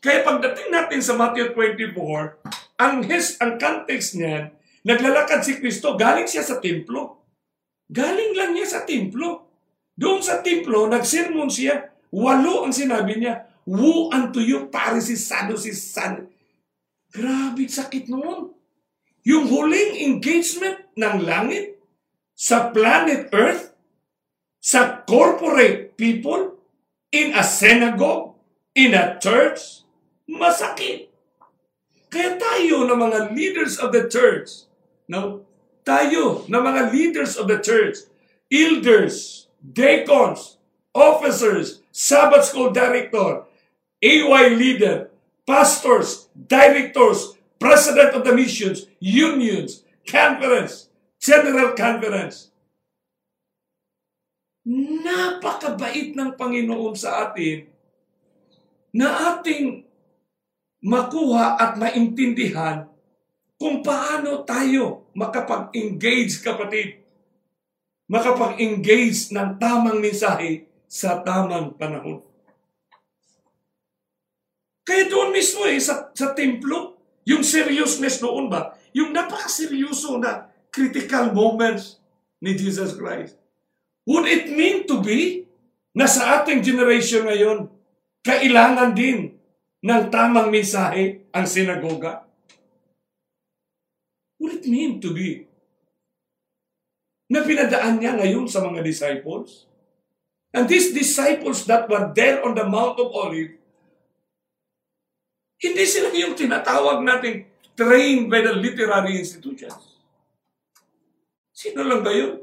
Kaya 0.00 0.24
pagdating 0.24 0.72
natin 0.72 1.00
sa 1.04 1.18
Matthew 1.18 1.52
24, 1.52 2.80
ang 2.80 3.04
his, 3.04 3.36
ang 3.42 3.60
context 3.60 4.16
niyan, 4.16 4.54
naglalakad 4.86 5.44
si 5.44 5.60
Kristo, 5.60 5.98
galing 5.98 6.24
siya 6.24 6.40
sa 6.40 6.56
templo. 6.62 7.26
Galing 7.90 8.32
lang 8.38 8.56
niya 8.56 8.70
sa 8.70 8.80
templo. 8.86 9.50
Doon 9.98 10.22
sa 10.22 10.40
templo, 10.40 10.88
nagsermon 10.88 11.50
siya. 11.50 11.90
Walo 12.08 12.64
ang 12.64 12.72
sinabi 12.72 13.20
niya. 13.20 13.50
Woe 13.68 14.08
unto 14.14 14.40
you, 14.40 14.70
Pharisees, 14.72 15.26
Sadducees, 15.28 15.92
Sad. 15.92 16.24
Grabe 17.10 17.66
sakit 17.66 18.08
noon. 18.08 18.54
Yung 19.26 19.44
huling 19.50 20.00
engagement 20.00 20.80
ng 20.96 21.16
langit, 21.26 21.79
sa 22.40 22.72
planet 22.72 23.28
Earth, 23.36 23.76
sa 24.64 25.04
corporate 25.04 25.92
people, 26.00 26.56
in 27.12 27.36
a 27.36 27.44
synagogue, 27.44 28.32
in 28.72 28.96
a 28.96 29.20
church, 29.20 29.84
masakit. 30.24 31.12
Kaya 32.08 32.40
tayo 32.40 32.88
na 32.88 32.96
mga 32.96 33.36
leaders 33.36 33.76
of 33.76 33.92
the 33.92 34.08
church, 34.08 34.64
no? 35.04 35.44
tayo 35.84 36.48
na 36.48 36.64
mga 36.64 36.88
leaders 36.88 37.36
of 37.36 37.44
the 37.44 37.60
church, 37.60 38.08
elders, 38.48 39.46
deacons, 39.60 40.56
officers, 40.96 41.84
Sabbath 41.92 42.48
school 42.48 42.72
director, 42.72 43.44
AY 44.00 44.56
leader, 44.56 45.12
pastors, 45.44 46.32
directors, 46.32 47.36
president 47.60 48.16
of 48.16 48.24
the 48.24 48.32
missions, 48.32 48.88
unions, 48.98 49.84
conference, 50.08 50.89
General 51.20 51.76
Conference. 51.76 52.48
Napakabait 55.04 56.16
ng 56.16 56.32
Panginoon 56.32 56.96
sa 56.96 57.28
atin 57.28 57.68
na 58.96 59.36
ating 59.36 59.84
makuha 60.80 61.60
at 61.60 61.76
maintindihan 61.76 62.88
kung 63.60 63.84
paano 63.84 64.40
tayo 64.48 65.12
makapag-engage, 65.12 66.40
kapatid. 66.40 67.04
Makapag-engage 68.08 69.30
ng 69.36 69.60
tamang 69.60 70.00
mensahe 70.00 70.66
sa 70.88 71.20
tamang 71.20 71.76
panahon. 71.76 72.24
Kaya 74.82 75.06
doon 75.06 75.30
mismo 75.30 75.68
eh, 75.68 75.78
sa, 75.78 76.10
sa 76.10 76.34
templo, 76.34 76.98
yung 77.22 77.46
seriousness 77.46 78.18
doon 78.18 78.50
ba, 78.50 78.74
yung 78.90 79.14
napakaseryoso 79.14 80.18
na 80.18 80.49
critical 80.70 81.34
moments 81.34 82.00
ni 82.40 82.56
Jesus 82.56 82.96
Christ. 82.96 83.36
Would 84.08 84.26
it 84.26 84.50
mean 84.50 84.88
to 84.88 84.98
be 85.04 85.44
na 85.94 86.06
sa 86.06 86.40
ating 86.40 86.64
generation 86.64 87.26
ngayon, 87.26 87.68
kailangan 88.24 88.94
din 88.96 89.36
ng 89.84 90.02
tamang 90.08 90.48
mensahe 90.48 91.26
ang 91.34 91.46
sinagoga? 91.46 92.24
Would 94.40 94.64
it 94.64 94.66
mean 94.66 94.98
to 95.04 95.12
be 95.12 95.44
na 97.30 97.44
pinadaan 97.44 98.00
niya 98.00 98.16
ngayon 98.16 98.48
sa 98.48 98.64
mga 98.64 98.80
disciples? 98.80 99.68
And 100.50 100.66
these 100.66 100.90
disciples 100.90 101.62
that 101.70 101.86
were 101.86 102.10
there 102.10 102.42
on 102.42 102.58
the 102.58 102.66
Mount 102.66 102.98
of 102.98 103.14
Olives, 103.14 103.54
hindi 105.60 105.84
sila 105.84 106.10
yung 106.16 106.34
tinatawag 106.34 107.04
nating 107.04 107.44
trained 107.76 108.32
by 108.32 108.40
the 108.40 108.56
literary 108.56 109.20
institutions. 109.20 109.89
Sino 111.60 111.84
lang 111.84 112.00
ba 112.00 112.08
yun? 112.08 112.40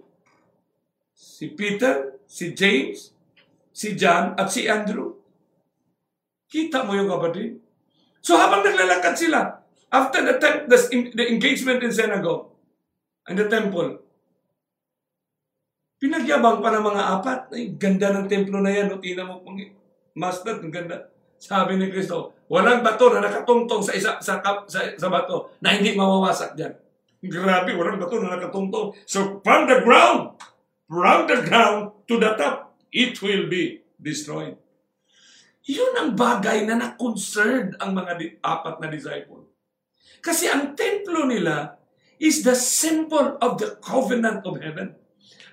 Si 1.17 1.49
Peter, 1.57 2.21
si 2.29 2.53
James, 2.53 3.17
si 3.73 3.97
John, 3.97 4.37
at 4.37 4.53
si 4.53 4.69
Andrew. 4.69 5.17
Kita 6.45 6.85
mo 6.85 6.93
yung 6.93 7.09
kapatid? 7.09 7.57
So 8.21 8.37
habang 8.37 8.61
naglalakad 8.61 9.17
sila, 9.17 9.57
after 9.89 10.21
the, 10.21 10.37
tem- 10.37 10.69
the, 10.69 10.77
the 11.17 11.25
engagement 11.33 11.81
in 11.81 11.89
synagogue 11.89 12.53
and 13.25 13.41
the 13.41 13.49
temple, 13.49 14.05
pinagyabang 15.97 16.61
pa 16.61 16.69
ng 16.77 16.85
mga 16.85 17.03
apat. 17.17 17.39
Ay, 17.57 17.73
ganda 17.73 18.13
ng 18.13 18.29
templo 18.29 18.61
na 18.61 18.69
yan. 18.69 18.93
O, 18.93 19.01
tina 19.01 19.25
mo, 19.25 19.41
Master, 20.13 20.61
ang 20.61 20.69
ganda. 20.69 21.09
Sabi 21.41 21.73
ni 21.77 21.89
Kristo, 21.89 22.37
walang 22.53 22.85
bato 22.85 23.09
na 23.09 23.25
nakatungtong 23.25 23.81
sa 23.81 23.93
isa 23.97 24.11
sa, 24.21 24.41
sa, 24.41 24.79
sa 24.93 25.07
bato 25.09 25.57
na 25.57 25.73
hindi 25.73 25.97
mawawasak 25.97 26.53
diyan. 26.53 26.86
Grabe, 27.17 27.73
walang 27.73 27.97
bato 27.97 28.21
na 28.21 28.37
nakatungtong. 28.37 28.93
So 29.09 29.41
from 29.41 29.65
the 29.65 29.81
ground, 29.81 30.37
from 30.85 31.25
the 31.25 31.41
ground 31.41 32.05
to 32.05 32.21
the 32.21 32.37
top, 32.37 32.77
it 32.93 33.17
will 33.25 33.49
be 33.49 33.81
destroyed. 33.97 34.57
Yun 35.67 35.93
ang 35.99 36.09
bagay 36.15 36.63
na 36.63 36.79
na-concerned 36.79 37.75
ang 37.81 37.91
mga 37.91 38.11
di- 38.15 38.37
apat 38.39 38.79
na 38.79 38.87
disciple. 38.87 39.49
Kasi 40.23 40.47
ang 40.47 40.77
templo 40.77 41.27
nila 41.27 41.75
is 42.21 42.45
the 42.45 42.55
symbol 42.55 43.35
of 43.43 43.59
the 43.59 43.75
covenant 43.83 44.45
of 44.47 44.61
heaven. 44.63 44.95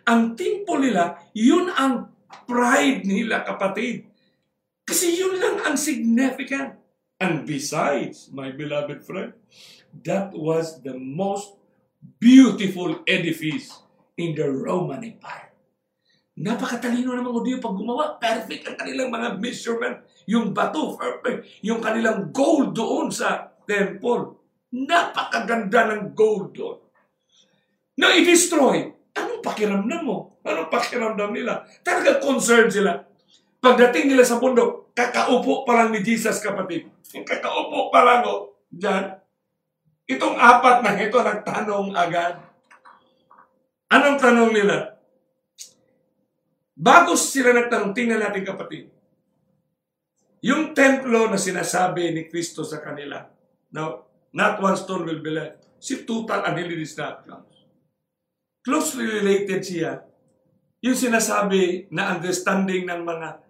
Ang 0.05 0.37
temple 0.37 0.85
nila, 0.85 1.19
yun 1.33 1.73
ang 1.73 2.13
pride 2.45 3.09
nila, 3.09 3.43
kapatid. 3.43 4.05
Kasi 4.85 5.17
yun 5.17 5.41
lang 5.41 5.65
ang 5.65 5.77
significant. 5.81 6.77
And 7.23 7.47
besides, 7.47 8.31
my 8.35 8.51
beloved 8.51 9.07
friend, 9.07 9.39
that 10.03 10.35
was 10.35 10.83
the 10.83 10.99
most 10.99 11.55
beautiful 12.19 13.03
edifice 13.07 13.71
in 14.19 14.35
the 14.35 14.51
Roman 14.51 15.07
Empire. 15.07 15.55
Napakatalino 16.35 17.15
ng 17.15 17.23
mga 17.23 17.35
Hudyo 17.39 17.55
pag 17.63 17.79
gumawa. 17.79 18.05
Perfect 18.19 18.67
ang 18.67 18.75
kanilang 18.75 19.15
mga 19.15 19.39
measurement. 19.39 20.03
Yung 20.27 20.51
bato, 20.51 20.99
perfect. 20.99 21.63
Yung 21.63 21.79
kanilang 21.79 22.35
gold 22.35 22.75
doon 22.75 23.07
sa 23.07 23.55
temple. 23.63 24.35
Napakaganda 24.75 25.95
ng 25.95 26.03
gold 26.19 26.51
doon. 26.51 26.79
Na 27.95 28.11
i-destroy. 28.19 28.91
Anong 29.15 29.47
pakiramdam 29.47 30.03
mo? 30.03 30.43
Anong 30.43 30.67
pakiramdam 30.67 31.31
nila? 31.31 31.63
Talaga 31.87 32.19
concerned 32.19 32.75
sila. 32.75 32.99
Pagdating 33.63 34.11
nila 34.11 34.27
sa 34.27 34.43
bundok, 34.43 34.91
kakaupo 34.91 35.63
pa 35.63 35.79
lang 35.79 35.95
ni 35.95 36.03
Jesus, 36.03 36.43
kapatid. 36.43 36.94
Yung 37.15 37.23
kakaupo 37.23 37.95
pa 37.95 38.03
lang, 38.03 38.27
oh, 38.27 38.59
dyan. 38.69 39.15
Itong 40.11 40.37
apat 40.37 40.83
na 40.83 40.99
ito, 40.99 41.17
nagtanong 41.17 41.95
agad. 41.95 42.43
Anong 43.89 44.19
tanong 44.19 44.51
nila? 44.51 44.99
Bago 46.75 47.15
sila 47.15 47.55
nagtanong, 47.55 47.95
tingnan 47.95 48.19
natin 48.19 48.43
kapatid. 48.43 48.91
Yung 50.45 50.77
templo 50.77 51.31
na 51.31 51.41
sinasabi 51.41 52.13
ni 52.13 52.29
Kristo 52.29 52.67
sa 52.67 52.83
kanila, 52.83 53.25
now, 53.73 54.05
not 54.35 54.61
one 54.61 54.77
stone 54.77 55.07
will 55.07 55.23
be 55.23 55.33
left. 55.33 55.65
Si 55.79 56.05
total 56.05 56.45
annihilation 56.45 56.85
is 56.85 56.99
not 56.99 57.25
comes. 57.25 57.55
Closely 58.61 59.07
related 59.09 59.65
siya. 59.65 60.03
Yung 60.85 60.99
sinasabi 60.99 61.89
na 61.89 62.13
understanding 62.13 62.85
ng 62.85 63.07
mga 63.07 63.41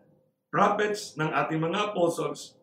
prophets, 0.54 1.18
ng 1.18 1.35
ating 1.35 1.59
mga 1.59 1.90
apostles, 1.90 2.54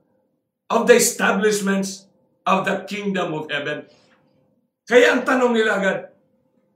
of 0.72 0.88
the 0.88 0.96
establishments 0.96 2.08
of 2.48 2.64
the 2.64 2.88
kingdom 2.88 3.36
of 3.36 3.52
heaven. 3.52 3.86
Kaya 4.88 5.14
ang 5.14 5.28
tanong 5.28 5.52
nila 5.52 5.78
agad, 5.78 6.00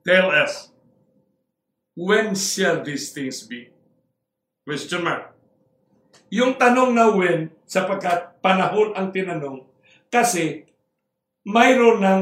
tell 0.03 0.29
us, 0.29 0.69
when 1.95 2.35
shall 2.35 2.83
these 2.83 3.15
things 3.15 3.47
be? 3.47 3.71
Question 4.67 5.07
mark. 5.07 5.31
Yung 6.29 6.59
tanong 6.59 6.91
na 6.91 7.09
when, 7.15 7.49
sapagkat 7.63 8.43
panahon 8.43 8.91
ang 8.93 9.15
tinanong, 9.15 9.63
kasi 10.11 10.67
mayroon 11.47 12.03
ng 12.03 12.21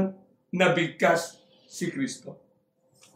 nabigkas 0.54 1.42
si 1.66 1.90
Kristo. 1.90 2.38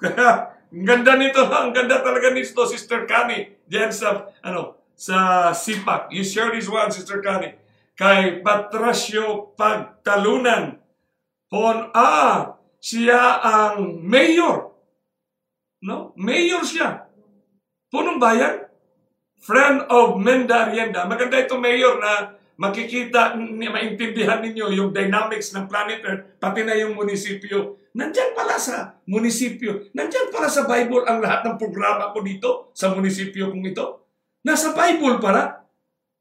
Kaya, 0.01 0.57
ang 0.73 0.83
ganda 0.83 1.13
nito, 1.15 1.45
ang 1.45 1.71
ganda 1.71 2.01
talaga 2.01 2.33
nito, 2.33 2.65
Sister 2.65 3.05
Connie, 3.05 3.63
diyan 3.69 3.91
sa, 3.93 4.33
ano, 4.41 4.81
sa 4.97 5.49
Sipak. 5.53 6.09
You 6.09 6.25
share 6.25 6.51
this 6.51 6.67
one, 6.67 6.89
Sister 6.89 7.21
Connie. 7.21 7.66
Kay 7.97 8.45
Patrasyo 8.45 9.57
Pagtalunan. 9.57 10.77
Pon, 11.49 11.89
ah, 11.97 12.61
siya 12.77 13.41
ang 13.41 14.05
mayor. 14.05 14.69
No? 15.81 16.13
Mayor 16.13 16.61
siya. 16.61 17.09
Punong 17.89 18.21
bayan. 18.21 18.69
Friend 19.41 19.89
of 19.89 20.21
Menda 20.21 20.69
Arienda. 20.69 21.09
Maganda 21.09 21.41
itong 21.41 21.61
mayor 21.63 21.97
na 21.97 22.37
makikita, 22.57 23.37
maintindihan 23.37 24.41
ninyo 24.41 24.73
yung 24.73 24.89
dynamics 24.89 25.53
ng 25.53 25.69
planet 25.69 26.01
Earth, 26.01 26.23
pati 26.41 26.65
na 26.65 26.73
yung 26.73 26.97
munisipyo. 26.97 27.77
Nandyan 27.93 28.33
pala 28.33 28.57
sa 28.57 28.97
munisipyo. 29.09 29.93
Nandyan 29.93 30.33
pala 30.33 30.49
sa 30.49 30.65
Bible 30.65 31.05
ang 31.05 31.21
lahat 31.21 31.45
ng 31.45 31.55
programa 31.57 32.13
ko 32.13 32.21
dito 32.21 32.49
sa 32.73 32.93
munisipyo 32.93 33.53
kong 33.53 33.65
ito. 33.73 33.85
Nasa 34.45 34.73
Bible 34.73 35.21
pala. 35.21 35.66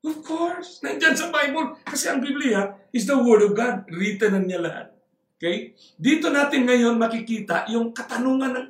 Of 0.06 0.22
course, 0.22 0.78
nandyan 0.86 1.18
sa 1.18 1.34
Bible. 1.34 1.82
Kasi 1.82 2.06
ang 2.06 2.22
Biblia 2.22 2.78
is 2.94 3.10
the 3.10 3.18
Word 3.18 3.42
of 3.42 3.58
God. 3.58 3.90
Written 3.90 4.38
na 4.38 4.40
niya 4.40 4.62
lahat. 4.62 4.86
Okay? 5.34 5.74
Dito 5.98 6.30
natin 6.30 6.62
ngayon 6.62 6.94
makikita 6.94 7.66
yung 7.74 7.90
katanungan 7.90 8.54
ng 8.54 8.66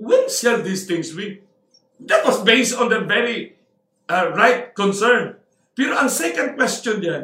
when 0.00 0.32
shall 0.32 0.64
these 0.64 0.88
things 0.88 1.12
be? 1.12 1.44
That 2.00 2.24
was 2.24 2.40
based 2.40 2.72
on 2.72 2.88
the 2.88 3.04
very 3.04 3.60
uh, 4.08 4.32
right 4.32 4.72
concern. 4.72 5.36
Pero 5.76 5.92
ang 5.92 6.08
second 6.08 6.56
question 6.56 7.04
diyan, 7.04 7.22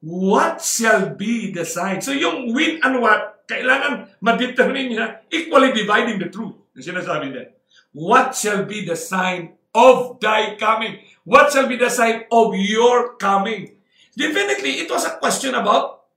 what 0.00 0.64
shall 0.64 1.12
be 1.12 1.52
the 1.52 1.68
sign? 1.68 2.00
So 2.00 2.16
yung 2.16 2.56
when 2.56 2.80
and 2.80 3.04
what, 3.04 3.44
kailangan 3.44 4.16
ma-determine 4.24 4.88
niya 4.88 5.06
equally 5.28 5.76
dividing 5.76 6.16
the 6.16 6.32
truth. 6.32 6.56
Yung 6.80 6.96
sinasabi 6.96 7.28
niya. 7.28 7.52
What 7.92 8.32
shall 8.32 8.64
be 8.64 8.88
the 8.88 8.96
sign 8.96 9.60
of 9.76 10.16
thy 10.16 10.56
coming? 10.56 11.09
What 11.24 11.52
shall 11.52 11.68
be 11.68 11.76
the 11.76 11.92
sign 11.92 12.24
of 12.32 12.56
your 12.56 13.16
coming? 13.20 13.76
Definitely, 14.16 14.84
it 14.84 14.88
was 14.90 15.04
a 15.04 15.20
question 15.20 15.54
about 15.54 16.08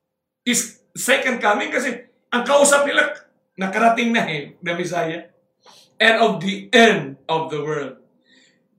his 0.44 0.84
second 0.96 1.40
coming 1.44 1.72
kasi 1.72 2.08
ang 2.34 2.44
kausap 2.48 2.88
nila, 2.88 3.14
nakarating 3.60 4.12
na 4.16 4.26
eh, 4.26 4.58
the 4.60 4.74
Messiah, 4.74 5.30
and 6.02 6.16
of 6.20 6.42
the 6.42 6.68
end 6.74 7.22
of 7.30 7.54
the 7.54 7.62
world. 7.62 8.02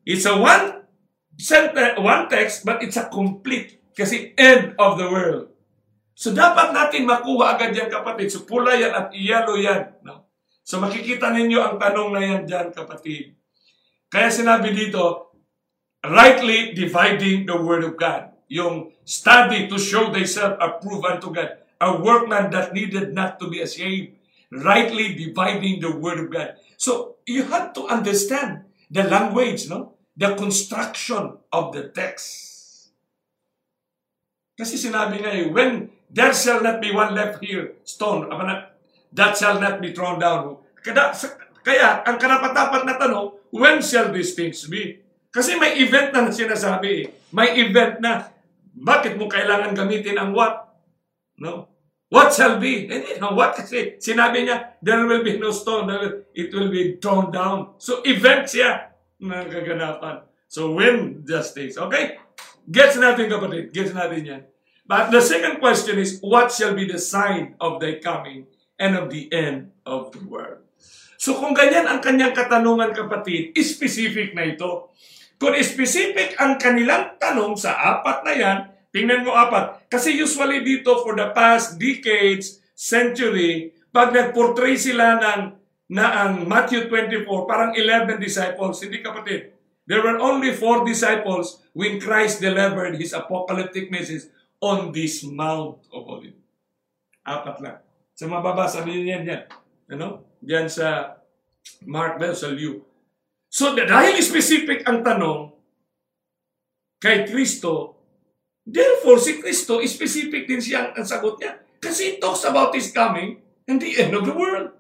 It's 0.04 0.26
a 0.26 0.36
one 0.36 0.84
sentence, 1.38 1.96
one 1.96 2.28
text, 2.28 2.66
but 2.66 2.82
it's 2.82 2.98
a 2.98 3.08
complete 3.08 3.80
kasi 3.94 4.34
end 4.36 4.76
of 4.76 4.98
the 4.98 5.08
world. 5.08 5.54
So 6.14 6.30
dapat 6.30 6.70
natin 6.70 7.06
makuha 7.10 7.58
agad 7.58 7.74
yan 7.74 7.90
kapatid. 7.90 8.30
So 8.30 8.46
pula 8.46 8.74
yan 8.78 8.94
at 8.94 9.08
yellow 9.14 9.58
yan. 9.58 9.98
No? 10.06 10.30
So 10.62 10.78
makikita 10.78 11.34
ninyo 11.34 11.58
ang 11.58 11.76
tanong 11.78 12.10
na 12.14 12.22
yan 12.22 12.42
dyan 12.46 12.70
kapatid. 12.70 13.34
Kaya 14.10 14.30
sinabi 14.30 14.70
dito, 14.70 15.33
rightly 16.04 16.76
dividing 16.76 17.46
the 17.46 17.56
word 17.56 17.84
of 17.84 17.96
God. 17.96 18.30
Yung 18.48 18.92
study 19.04 19.68
to 19.68 19.80
show 19.80 20.12
thyself 20.12 20.60
approved 20.60 21.04
unto 21.08 21.32
God. 21.32 21.58
A 21.80 21.96
workman 21.96 22.52
that 22.52 22.72
needed 22.72 23.12
not 23.12 23.40
to 23.40 23.48
be 23.48 23.60
ashamed. 23.60 24.16
Rightly 24.52 25.16
dividing 25.16 25.80
the 25.80 25.96
word 25.96 26.20
of 26.20 26.28
God. 26.30 26.60
So 26.76 27.16
you 27.26 27.44
have 27.48 27.72
to 27.74 27.88
understand 27.88 28.68
the 28.90 29.04
language, 29.04 29.68
no? 29.68 29.96
The 30.14 30.36
construction 30.36 31.40
of 31.50 31.74
the 31.74 31.90
text. 31.90 32.92
Kasi 34.54 34.78
sinabi 34.78 35.18
nga 35.18 35.34
eh, 35.34 35.50
when 35.50 35.90
there 36.06 36.30
shall 36.30 36.62
not 36.62 36.78
be 36.78 36.94
one 36.94 37.10
left 37.10 37.42
here, 37.42 37.74
stone, 37.82 38.30
that 39.10 39.34
shall 39.34 39.58
not 39.58 39.82
be 39.82 39.90
thrown 39.90 40.22
down. 40.22 40.62
Kaya, 40.78 41.10
kaya 41.66 42.06
ang 42.06 42.22
karapat-dapat 42.22 42.86
na 42.86 42.94
tanong, 42.94 43.34
when 43.50 43.82
shall 43.82 44.14
these 44.14 44.38
things 44.38 44.62
be? 44.70 45.02
Kasi 45.34 45.58
may 45.58 45.74
event 45.82 46.14
na 46.14 46.30
sinasabi 46.30 46.88
eh. 47.02 47.06
May 47.34 47.58
event 47.58 47.98
na, 47.98 48.30
bakit 48.70 49.18
mo 49.18 49.26
kailangan 49.26 49.74
gamitin 49.74 50.14
ang 50.14 50.30
what? 50.30 50.62
No? 51.42 51.74
What 52.06 52.30
shall 52.30 52.62
be? 52.62 52.86
Hindi, 52.86 53.18
no, 53.18 53.34
what 53.34 53.58
kasi 53.58 53.98
sinabi 53.98 54.46
niya, 54.46 54.78
there 54.78 55.02
will 55.02 55.26
be 55.26 55.34
no 55.34 55.50
stone, 55.50 55.90
it 56.30 56.54
will 56.54 56.70
be 56.70 57.02
thrown 57.02 57.34
down. 57.34 57.74
So 57.82 58.06
event 58.06 58.46
siya 58.46 58.94
na 59.18 59.42
kaganapan. 59.42 60.22
So 60.46 60.70
when 60.78 61.26
justice, 61.26 61.74
okay? 61.74 62.22
Gets 62.70 63.02
natin 63.02 63.26
kapatid, 63.26 63.74
gets 63.74 63.90
natin 63.90 64.22
yan. 64.22 64.42
But 64.86 65.10
the 65.10 65.18
second 65.18 65.58
question 65.58 65.98
is, 65.98 66.22
what 66.22 66.54
shall 66.54 66.78
be 66.78 66.86
the 66.86 67.02
sign 67.02 67.58
of 67.58 67.82
thy 67.82 67.98
coming 67.98 68.46
and 68.78 68.94
of 68.94 69.10
the 69.10 69.26
end 69.34 69.74
of 69.82 70.14
the 70.14 70.22
world? 70.22 70.62
So 71.18 71.34
kung 71.40 71.56
ganyan 71.56 71.90
ang 71.90 71.98
kanyang 71.98 72.36
katanungan 72.36 72.94
kapatid, 72.94 73.56
specific 73.64 74.36
na 74.36 74.46
ito. 74.46 74.94
Kung 75.44 75.60
specific 75.60 76.40
ang 76.40 76.56
kanilang 76.56 77.20
tanong 77.20 77.52
sa 77.52 77.76
apat 77.76 78.24
na 78.24 78.32
yan, 78.32 78.58
tingnan 78.96 79.28
mo 79.28 79.36
apat. 79.36 79.92
Kasi 79.92 80.16
usually 80.16 80.64
dito 80.64 81.04
for 81.04 81.12
the 81.12 81.36
past 81.36 81.76
decades, 81.76 82.64
century, 82.72 83.76
pag 83.92 84.16
nag-portray 84.16 84.72
sila 84.80 85.20
ng 85.20 85.52
na 85.92 86.24
ang 86.24 86.48
Matthew 86.48 86.88
24, 86.88 87.28
parang 87.44 87.76
11 87.76 88.16
disciples, 88.16 88.80
hindi 88.80 89.04
kapatid. 89.04 89.52
There 89.84 90.00
were 90.00 90.16
only 90.16 90.56
four 90.56 90.80
disciples 90.80 91.60
when 91.76 92.00
Christ 92.00 92.40
delivered 92.40 92.96
His 92.96 93.12
apocalyptic 93.12 93.92
message 93.92 94.32
on 94.64 94.96
this 94.96 95.20
Mount 95.28 95.84
of 95.92 96.08
Olives. 96.08 96.40
Apat 97.20 97.60
lang. 97.60 97.84
Sa 98.16 98.32
mababasa 98.32 98.80
niyo 98.80 99.04
yan 99.04 99.28
yan. 99.28 99.44
Ano? 99.92 100.24
Diyan 100.40 100.72
sa 100.72 101.20
Mark 101.84 102.16
Bell, 102.16 102.32
sa 102.32 102.48
Luke. 102.48 102.93
So, 103.54 103.70
dahil 103.78 104.18
specific 104.18 104.82
ang 104.82 105.06
tanong, 105.06 105.54
kay 106.98 107.22
Kristo, 107.30 107.94
Therefore, 108.64 109.20
si 109.20 109.44
Kristo, 109.44 109.84
specific 109.84 110.48
din 110.48 110.56
siya 110.56 110.96
ang 110.96 111.04
sagot 111.04 111.36
niya. 111.36 111.60
Kasi 111.84 112.16
it 112.16 112.18
talks 112.24 112.48
about 112.48 112.72
His 112.72 112.88
coming 112.88 113.44
and 113.68 113.76
the 113.76 114.00
end 114.00 114.16
of 114.16 114.24
the 114.24 114.32
world. 114.32 114.72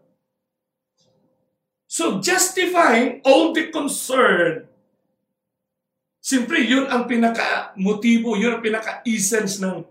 So, 1.84 2.18
justifying 2.24 3.20
all 3.28 3.52
the 3.52 3.68
concern, 3.68 4.72
Siyempre, 6.24 6.64
yun 6.64 6.88
ang 6.88 7.04
pinaka-motibo, 7.04 8.32
yun 8.40 8.56
ang 8.56 8.64
pinaka-essence 8.64 9.60
ng 9.60 9.84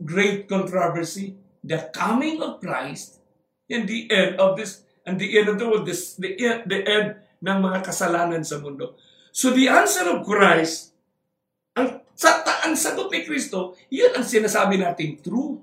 great 0.00 0.48
controversy. 0.48 1.36
The 1.60 1.92
coming 1.92 2.40
of 2.40 2.64
Christ 2.64 3.20
and 3.68 3.84
the 3.84 4.08
end 4.08 4.40
of 4.40 4.56
this, 4.56 4.80
and 5.04 5.20
the 5.20 5.36
end 5.36 5.52
of 5.52 5.60
the 5.60 5.68
world, 5.68 5.84
this, 5.84 6.16
the, 6.16 6.40
end, 6.40 6.72
the 6.72 6.80
end 6.88 7.20
ng 7.44 7.58
mga 7.60 7.84
kasalanan 7.84 8.40
sa 8.40 8.56
mundo. 8.64 8.96
So 9.28 9.52
the 9.52 9.68
answer 9.68 10.08
of 10.08 10.24
Christ, 10.24 10.96
ang, 11.76 12.00
sa, 12.16 12.40
ang 12.64 12.72
sagot 12.72 13.12
ni 13.12 13.20
Kristo, 13.20 13.76
yun 13.92 14.16
ang 14.16 14.24
sinasabi 14.24 14.80
nating 14.80 15.20
true. 15.20 15.60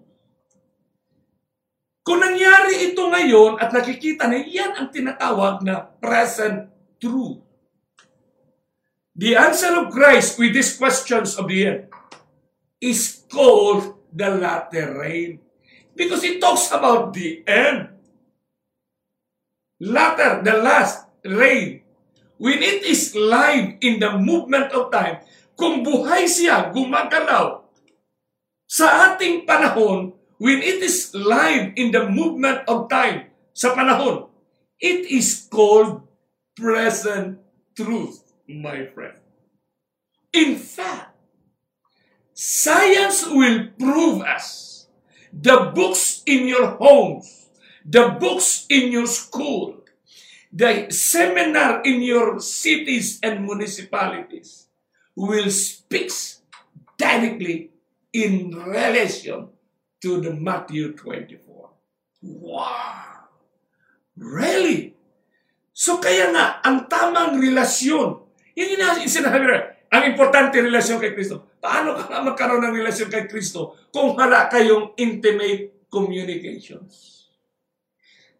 Kung 2.05 2.21
nangyari 2.21 2.93
ito 2.93 3.01
ngayon 3.01 3.57
at 3.57 3.73
nakikita 3.73 4.29
na 4.29 4.37
yan 4.37 4.77
ang 4.77 4.93
tinatawag 4.93 5.65
na 5.65 5.81
present 5.81 6.69
truth. 7.01 7.41
The 9.17 9.37
answer 9.37 9.73
of 9.77 9.93
Christ 9.93 10.37
with 10.37 10.53
these 10.53 10.77
questions 10.77 11.37
of 11.37 11.45
the 11.45 11.59
end 11.67 11.81
is 12.81 13.21
called 13.29 14.01
the 14.09 14.33
latter 14.33 14.97
rain. 14.97 15.39
Because 15.93 16.25
it 16.25 16.41
talks 16.41 16.71
about 16.73 17.13
the 17.13 17.45
end. 17.45 17.93
Latter, 19.81 20.41
the 20.41 20.57
last 20.57 21.10
rain. 21.25 21.81
When 22.41 22.59
it 22.61 22.81
is 22.81 23.13
live 23.13 23.77
in 23.81 24.01
the 24.01 24.17
movement 24.17 24.73
of 24.73 24.89
time, 24.89 25.21
kung 25.53 25.85
buhay 25.85 26.25
siya, 26.25 26.73
gumagalaw, 26.73 27.61
sa 28.65 29.13
ating 29.13 29.45
panahon, 29.45 30.17
when 30.41 30.57
it 30.65 30.81
is 30.81 31.13
live 31.13 31.77
in 31.77 31.93
the 31.93 32.09
movement 32.09 32.65
of 32.65 32.89
time, 32.89 33.29
sa 33.53 33.77
panahon, 33.77 34.25
it 34.81 35.05
is 35.05 35.45
called 35.53 36.01
present 36.57 37.37
truth 37.77 38.25
my 38.49 38.89
friend. 38.89 39.21
In 40.33 40.57
fact, 40.57 41.13
science 42.33 43.27
will 43.27 43.69
prove 43.77 44.25
us 44.25 44.87
the 45.31 45.71
books 45.75 46.23
in 46.25 46.47
your 46.47 46.75
homes, 46.81 47.49
the 47.85 48.17
books 48.19 48.65
in 48.69 48.91
your 48.91 49.07
school, 49.07 49.80
the 50.51 50.91
seminar 50.91 51.81
in 51.83 52.03
your 52.03 52.39
cities 52.39 53.19
and 53.23 53.43
municipalities 53.47 54.67
will 55.15 55.49
speak 55.49 56.11
directly 56.99 57.71
in 58.13 58.51
relation 58.51 59.47
to 60.03 60.19
the 60.19 60.33
Matthew 60.35 60.93
24. 60.93 61.69
Wow! 62.21 63.31
Really? 64.19 64.93
So 65.71 65.97
kaya 65.97 66.29
nga, 66.35 66.59
ang 66.61 66.91
tamang 66.91 67.39
relasyon 67.39 68.21
yun 68.55 68.75
yung 68.75 69.07
sinasabi 69.07 69.45
na, 69.47 69.59
ang 69.91 70.03
importante 70.11 70.59
relasyon 70.59 70.99
kay 70.99 71.15
Kristo. 71.15 71.55
Paano 71.59 71.95
ka 71.95 72.07
nga 72.07 72.23
magkaroon 72.23 72.63
ng 72.63 72.75
relasyon 72.83 73.09
kay 73.11 73.27
Kristo 73.27 73.75
kung 73.91 74.15
wala 74.15 74.47
kayong 74.47 74.95
intimate 74.99 75.87
communications? 75.91 77.27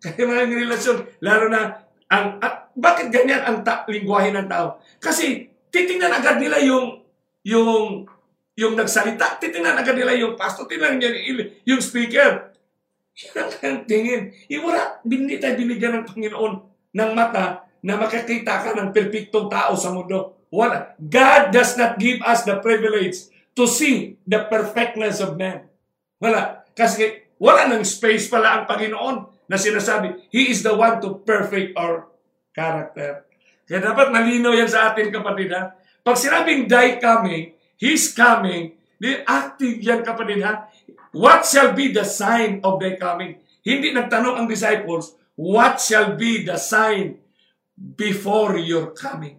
Kaya 0.02 0.26
mga 0.26 0.52
relasyon, 0.52 0.98
lalo 1.22 1.46
na, 1.48 1.86
ang, 2.12 2.44
at, 2.44 2.76
bakit 2.76 3.08
ganyan 3.08 3.40
ang 3.40 3.64
ta- 3.64 3.88
lingwahe 3.88 4.36
ng 4.36 4.48
tao? 4.52 4.84
Kasi 5.00 5.48
titingnan 5.72 6.12
agad 6.12 6.44
nila 6.44 6.60
yung, 6.60 7.00
yung, 7.48 8.04
yung 8.60 8.74
nagsalita, 8.76 9.40
titingnan 9.40 9.80
agad 9.80 9.96
nila 9.96 10.12
yung 10.20 10.36
pastor, 10.36 10.68
titingnan 10.68 11.00
niya 11.00 11.12
yung 11.64 11.80
speaker. 11.80 12.52
Yan 13.32 13.50
ang 13.64 13.78
tingin. 13.88 14.32
Iwala, 14.48 15.04
hindi 15.08 15.40
tayo 15.40 15.56
binigyan 15.56 16.04
ng 16.04 16.08
Panginoon 16.08 16.54
ng 16.92 17.12
mata 17.16 17.68
na 17.84 17.98
makakita 17.98 18.62
ka 18.62 18.72
ng 18.76 18.92
perpektong 18.92 19.48
tao 19.48 19.74
sa 19.76 19.92
mundo. 19.92 20.48
Wala. 20.52 20.96
God 21.00 21.56
does 21.56 21.80
not 21.80 21.96
give 21.96 22.20
us 22.28 22.44
the 22.44 22.60
privilege 22.60 23.32
to 23.56 23.68
see 23.68 24.20
the 24.28 24.48
perfectness 24.52 25.24
of 25.24 25.40
man. 25.40 25.68
Wala. 26.20 26.68
Kasi 26.76 27.24
wala 27.40 27.72
ng 27.72 27.84
space 27.88 28.28
pala 28.28 28.62
ang 28.62 28.64
Panginoon 28.68 29.31
na 29.52 29.60
sinasabi, 29.60 30.32
He 30.32 30.48
is 30.48 30.64
the 30.64 30.72
one 30.72 31.04
to 31.04 31.20
perfect 31.28 31.76
our 31.76 32.08
character. 32.56 33.28
Kaya 33.68 33.84
dapat 33.84 34.08
malinaw 34.08 34.56
yan 34.56 34.72
sa 34.72 34.96
atin, 34.96 35.12
kapatid. 35.12 35.52
Ha? 35.52 35.76
Pag 36.00 36.16
sinabing 36.16 36.72
die 36.72 36.96
coming, 37.04 37.52
He's 37.76 38.16
coming, 38.16 38.80
active 39.28 39.84
yan, 39.84 40.08
kapatid. 40.08 40.40
Ha? 40.48 40.72
What 41.12 41.44
shall 41.44 41.76
be 41.76 41.92
the 41.92 42.08
sign 42.08 42.64
of 42.64 42.80
thy 42.80 42.96
coming? 42.96 43.44
Hindi 43.60 43.92
nagtanong 43.92 44.40
ang 44.40 44.48
disciples, 44.48 45.20
what 45.36 45.84
shall 45.84 46.16
be 46.16 46.48
the 46.48 46.56
sign 46.56 47.20
before 47.76 48.56
your 48.56 48.96
coming. 48.96 49.36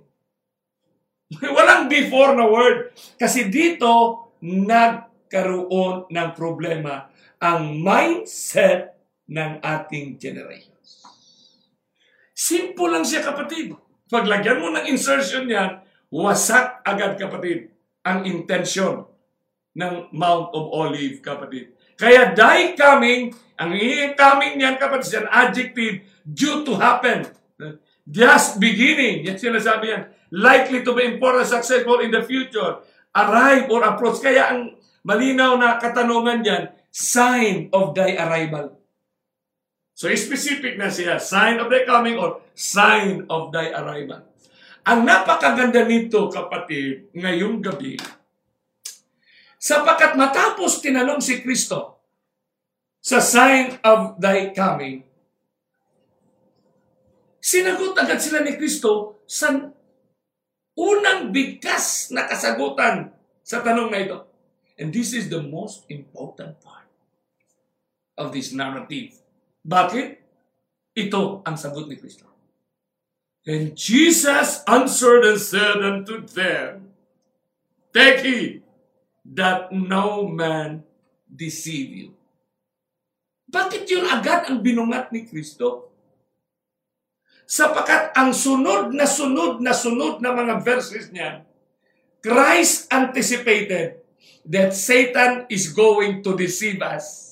Walang 1.57 1.88
before 1.88 2.37
na 2.37 2.44
word. 2.44 2.92
Kasi 3.16 3.48
dito, 3.48 4.20
nagkaroon 4.44 6.12
ng 6.12 6.29
problema 6.37 7.09
ang 7.42 7.79
mindset 7.81 8.92
ng 9.33 9.64
ating 9.64 10.21
generations. 10.21 11.01
Simple 12.37 12.92
lang 12.92 13.05
siya 13.09 13.25
kapatid. 13.25 13.73
Paglagyan 14.12 14.61
mo 14.61 14.68
ng 14.77 14.85
insertion 14.92 15.49
yan, 15.49 15.81
wasak 16.12 16.85
agad 16.85 17.16
kapatid 17.16 17.73
ang 18.05 18.29
intention 18.29 19.09
ng 19.73 20.12
Mount 20.12 20.53
of 20.53 20.68
Olive 20.68 21.25
kapatid. 21.25 21.73
Kaya 21.97 22.37
die 22.37 22.77
coming, 22.77 23.33
ang 23.57 23.73
coming 24.12 24.61
niyan 24.61 24.77
kapatid, 24.77 25.25
an 25.25 25.29
adjective 25.33 26.05
due 26.29 26.61
to 26.68 26.77
happen 26.77 27.25
just 28.09 28.59
beginning. 28.59 29.23
Yan 29.23 29.38
sinasabi 29.38 29.85
yan. 29.95 30.03
Likely 30.33 30.83
to 30.83 30.92
be 30.97 31.07
important, 31.07 31.47
successful 31.47 32.01
in 32.03 32.11
the 32.11 32.25
future. 32.25 32.83
Arrive 33.12 33.68
or 33.68 33.85
approach. 33.85 34.25
Kaya 34.25 34.51
ang 34.51 34.75
malinaw 35.05 35.61
na 35.61 35.77
katanungan 35.77 36.40
yan, 36.42 36.62
sign 36.88 37.68
of 37.71 37.92
thy 37.92 38.16
arrival. 38.16 38.82
So 39.92 40.09
specific 40.16 40.81
na 40.81 40.88
siya, 40.88 41.20
sign 41.20 41.61
of 41.61 41.68
thy 41.68 41.85
coming 41.85 42.16
or 42.16 42.42
sign 42.57 43.28
of 43.28 43.52
thy 43.52 43.70
arrival. 43.70 44.24
Ang 44.83 45.07
napakaganda 45.07 45.87
nito, 45.87 46.26
kapatid, 46.26 47.12
ngayong 47.14 47.62
gabi, 47.62 47.94
sapagkat 49.62 50.18
matapos 50.18 50.83
tinanong 50.83 51.22
si 51.22 51.38
Kristo 51.38 52.02
sa 52.98 53.22
sign 53.22 53.78
of 53.87 54.18
thy 54.18 54.50
coming, 54.50 55.07
Sinagot 57.42 57.98
agad 57.98 58.22
sila 58.22 58.46
ni 58.46 58.55
Kristo 58.55 59.18
sa 59.26 59.50
unang 60.78 61.35
bigkas 61.35 62.14
na 62.14 62.31
kasagutan 62.31 63.11
sa 63.42 63.66
tanong 63.66 63.90
na 63.90 63.98
ito. 63.98 64.18
And 64.78 64.94
this 64.94 65.11
is 65.11 65.26
the 65.26 65.42
most 65.42 65.83
important 65.90 66.62
part 66.62 66.87
of 68.14 68.31
this 68.31 68.55
narrative. 68.55 69.18
Bakit? 69.62 70.09
Ito 70.92 71.40
ang 71.46 71.57
sagot 71.57 71.88
ni 71.88 71.96
Kristo. 71.96 72.29
And 73.42 73.75
Jesus 73.75 74.62
answered 74.70 75.27
and 75.27 75.40
said 75.40 75.83
unto 75.83 76.22
them, 76.22 76.94
Take 77.90 78.22
heed 78.22 78.53
that 79.35 79.75
no 79.75 80.27
man 80.29 80.87
deceive 81.27 81.90
you. 81.90 82.11
Bakit 83.51 83.85
yun 83.85 84.07
agad 84.09 84.48
ang 84.48 84.62
binungat 84.62 85.11
ni 85.11 85.27
Kristo? 85.27 85.90
Sapakat 87.44 88.16
ang 88.16 88.33
sunod 88.33 88.94
na 88.96 89.05
sunod 89.05 89.61
na 89.61 89.77
sunod 89.77 90.25
na 90.25 90.33
mga 90.33 90.64
verses 90.64 91.12
niya, 91.12 91.44
Christ 92.22 92.88
anticipated 92.88 94.01
that 94.46 94.72
Satan 94.72 95.44
is 95.51 95.68
going 95.75 96.22
to 96.25 96.33
deceive 96.38 96.81
us 96.81 97.29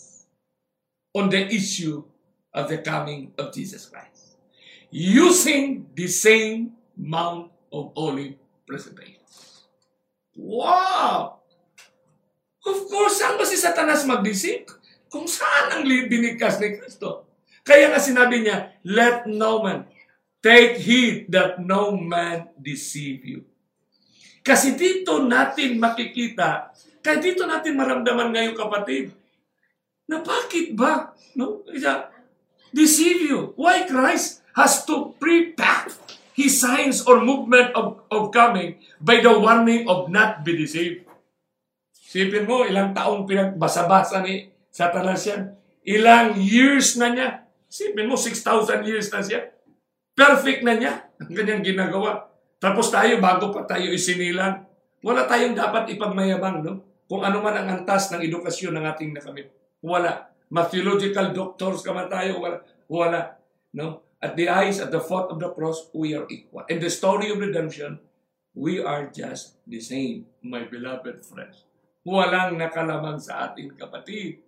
on 1.14 1.30
the 1.30 1.46
issue 1.48 2.04
of 2.54 2.68
the 2.68 2.78
coming 2.78 3.32
of 3.38 3.54
Jesus 3.54 3.86
Christ. 3.86 4.36
Using 4.90 5.86
the 5.94 6.10
same 6.10 6.74
Mount 6.98 7.48
of 7.72 7.94
Olive 7.96 8.36
presentation. 8.66 9.22
Wow! 10.36 11.40
Of 12.60 12.78
course, 12.90 13.22
saan 13.22 13.40
ba 13.40 13.46
si 13.46 13.56
Satanas 13.56 14.04
mag-deceive? 14.04 14.68
Kung 15.08 15.24
saan 15.24 15.80
ang 15.80 15.82
binigkas 15.86 16.60
ni 16.60 16.76
Kristo? 16.76 17.26
Kaya 17.64 17.88
nga 17.88 18.02
sinabi 18.02 18.44
niya, 18.44 18.74
let 18.84 19.24
no 19.30 19.62
man 19.64 19.88
Take 20.40 20.80
heed 20.80 21.28
that 21.36 21.60
no 21.60 21.92
man 21.92 22.48
deceive 22.56 23.20
you. 23.28 23.40
Kasi 24.40 24.72
dito 24.72 25.20
natin 25.20 25.76
makikita, 25.76 26.72
kaya 27.04 27.20
dito 27.20 27.44
natin 27.44 27.76
maramdaman 27.76 28.32
ngayon 28.32 28.56
kapatid, 28.56 29.12
na 30.08 30.24
bakit 30.24 30.72
ba? 30.72 31.12
No? 31.36 31.60
Deceive 32.70 33.26
you. 33.26 33.40
Why 33.58 33.86
Christ 33.86 34.40
has 34.54 34.86
to 34.86 35.14
prepare 35.18 35.90
his 36.40 36.56
signs 36.56 37.04
or 37.04 37.20
movement 37.20 37.76
of, 37.76 38.00
of 38.08 38.32
coming 38.32 38.80
by 38.96 39.20
the 39.20 39.30
warning 39.30 39.84
of 39.84 40.08
not 40.08 40.40
be 40.40 40.56
deceived. 40.56 41.04
Sipin 41.92 42.48
mo, 42.48 42.64
ilang 42.64 42.96
taong 42.96 43.28
pinagbasa-basa 43.28 44.24
ni 44.24 44.50
Satanas 44.72 45.22
yan. 45.28 45.54
Ilang 45.84 46.40
years 46.40 46.96
na 46.96 47.12
niya. 47.12 47.28
Sipin 47.70 48.08
mo, 48.08 48.18
6,000 48.18 48.88
years 48.88 49.12
na 49.12 49.22
siya. 49.22 49.52
Perfect 50.16 50.66
na 50.66 50.74
niya 50.74 51.06
ang 51.20 51.30
kanyang 51.30 51.62
ginagawa. 51.62 52.26
Tapos 52.58 52.90
tayo, 52.90 53.22
bago 53.22 53.54
pa 53.54 53.62
tayo 53.68 53.92
isinilang, 53.92 54.66
wala 55.00 55.24
tayong 55.24 55.54
dapat 55.54 55.92
ipagmayabang, 55.94 56.60
no? 56.66 57.04
Kung 57.06 57.22
ano 57.22 57.42
man 57.42 57.56
ang 57.56 57.68
antas 57.82 58.10
ng 58.10 58.22
edukasyon 58.22 58.74
ng 58.78 58.84
ating 58.90 59.10
nakamit. 59.14 59.50
Wala. 59.82 60.29
Matheological 60.50 61.30
doctors 61.30 61.86
ka 61.86 61.94
man 61.94 62.10
tayo, 62.10 62.42
wala. 62.42 62.58
Wala. 62.90 63.20
No? 63.70 64.02
At 64.20 64.34
the 64.36 64.50
eyes, 64.50 64.82
at 64.82 64.90
the 64.90 65.00
foot 65.00 65.30
of 65.30 65.38
the 65.38 65.48
cross, 65.54 65.88
we 65.94 66.12
are 66.12 66.26
equal. 66.28 66.66
In 66.68 66.82
the 66.82 66.90
story 66.90 67.30
of 67.30 67.38
redemption, 67.38 68.02
we 68.52 68.82
are 68.82 69.08
just 69.08 69.56
the 69.64 69.80
same, 69.80 70.26
my 70.42 70.66
beloved 70.66 71.24
friends. 71.24 71.64
Walang 72.04 72.58
nakalamang 72.58 73.22
sa 73.22 73.48
ating 73.48 73.78
kapatid. 73.78 74.44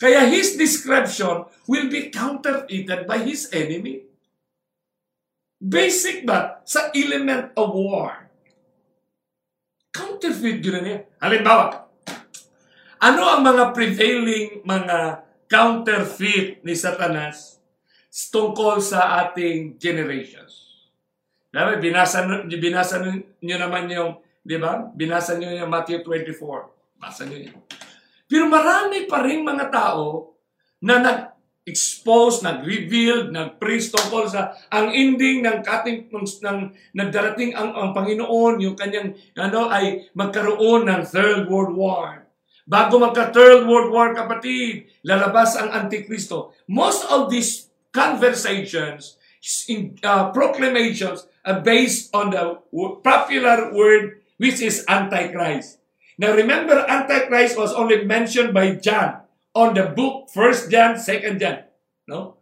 Kaya 0.00 0.26
his 0.26 0.58
description 0.58 1.46
will 1.70 1.86
be 1.86 2.10
counterfeited 2.10 3.06
by 3.06 3.22
his 3.22 3.46
enemy. 3.54 4.10
Basic 5.62 6.26
ba 6.26 6.58
sa 6.66 6.90
element 6.90 7.54
of 7.54 7.70
war? 7.70 8.26
Counterfeit 9.94 10.58
yun 10.58 10.82
niya. 10.82 11.06
Halimbawa, 11.22 11.86
ano 12.98 13.22
ang 13.30 13.46
mga 13.46 13.70
prevailing 13.70 14.66
mga 14.66 15.22
counterfeit 15.52 16.64
ni 16.64 16.72
Satanas 16.72 17.60
tungkol 18.32 18.80
sa 18.80 19.20
ating 19.28 19.76
generations? 19.76 20.72
Diba? 21.52 21.76
Binasa, 21.76 22.24
binasa 22.48 22.96
nyo 23.44 23.56
naman 23.60 23.84
yung, 23.92 24.16
di 24.40 24.56
ba? 24.56 24.88
Binasa 24.96 25.36
nyo 25.36 25.52
yung 25.52 25.68
Matthew 25.68 26.00
24. 26.00 26.96
Basa 26.96 27.28
nyo 27.28 27.36
yun. 27.36 27.60
Pero 28.24 28.48
marami 28.48 29.04
pa 29.04 29.20
rin 29.20 29.44
mga 29.44 29.68
tao 29.68 30.32
na 30.80 30.96
nag-expose, 31.04 32.40
nag-reveal, 32.40 33.28
nag-preach 33.28 33.92
tungkol 33.92 34.32
sa 34.32 34.56
ang 34.72 34.88
ending 34.88 35.44
ng 35.44 35.60
kating 35.60 36.08
ng, 36.08 36.24
ng 36.24 36.58
nagdarating 36.96 37.52
ang, 37.52 37.76
ang 37.76 37.90
Panginoon, 37.92 38.64
yung 38.64 38.72
kanyang 38.72 39.12
ano 39.36 39.68
ay 39.68 40.08
magkaroon 40.16 40.88
ng 40.88 41.04
Third 41.04 41.44
World 41.52 41.76
War. 41.76 42.21
Bago 42.72 42.96
magka 42.96 43.28
Third 43.28 43.68
World 43.68 43.92
War, 43.92 44.16
kapatid, 44.16 44.88
lalabas 45.04 45.60
ang 45.60 45.68
Antikristo. 45.76 46.56
Most 46.64 47.04
of 47.12 47.28
these 47.28 47.68
conversations, 47.92 49.20
in, 49.68 50.00
uh, 50.00 50.32
proclamations, 50.32 51.28
are 51.44 51.60
based 51.60 52.08
on 52.16 52.32
the 52.32 52.64
popular 53.04 53.76
word 53.76 54.24
which 54.40 54.64
is 54.64 54.88
Antichrist. 54.88 55.84
Now 56.16 56.32
remember, 56.32 56.80
Antichrist 56.88 57.60
was 57.60 57.76
only 57.76 58.08
mentioned 58.08 58.56
by 58.56 58.80
John 58.80 59.20
on 59.52 59.76
the 59.76 59.92
book, 59.92 60.32
1 60.32 60.72
John, 60.72 60.96
2 60.96 61.36
John. 61.36 61.68
No? 62.08 62.40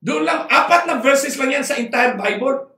Doon 0.00 0.24
lang, 0.24 0.48
apat 0.48 0.88
na 0.88 1.04
verses 1.04 1.36
lang 1.36 1.52
yan 1.52 1.66
sa 1.66 1.76
entire 1.76 2.16
Bible. 2.16 2.72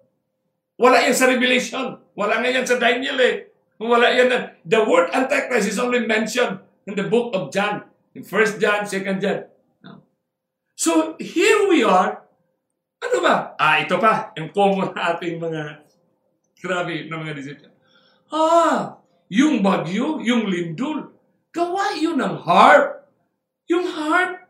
Wala 0.74 1.06
yan 1.06 1.14
sa 1.14 1.30
Revelation. 1.30 1.94
Wala 2.18 2.42
nga 2.42 2.50
yan 2.50 2.66
sa 2.66 2.74
Daniel 2.74 3.22
eh. 3.22 3.54
Wala 3.78 4.10
yan. 4.10 4.34
The 4.66 4.82
word 4.82 5.14
Antichrist 5.14 5.70
is 5.70 5.78
only 5.78 6.02
mentioned 6.02 6.66
in 6.88 6.96
the 6.96 7.04
book 7.04 7.36
of 7.36 7.52
John. 7.52 7.84
In 8.16 8.24
1 8.24 8.56
John, 8.56 8.88
2 8.88 9.20
John. 9.20 9.44
So, 10.72 11.20
here 11.20 11.68
we 11.68 11.84
are. 11.84 12.24
Ano 13.04 13.16
ba? 13.20 13.52
Ah, 13.60 13.84
ito 13.84 14.00
pa. 14.00 14.32
Yung 14.40 14.50
common 14.56 14.96
na 14.96 15.02
ating 15.14 15.36
mga 15.36 15.84
grabe 16.64 17.06
na 17.06 17.20
mga 17.20 17.36
decision. 17.36 17.70
Ah, 18.32 18.96
yung 19.28 19.60
bagyo, 19.60 20.22
yung 20.24 20.48
lindol. 20.48 21.12
Gawa 21.52 21.92
yun 21.98 22.16
ng 22.16 22.40
harp. 22.42 23.04
Yung 23.68 23.84
harp. 23.84 24.48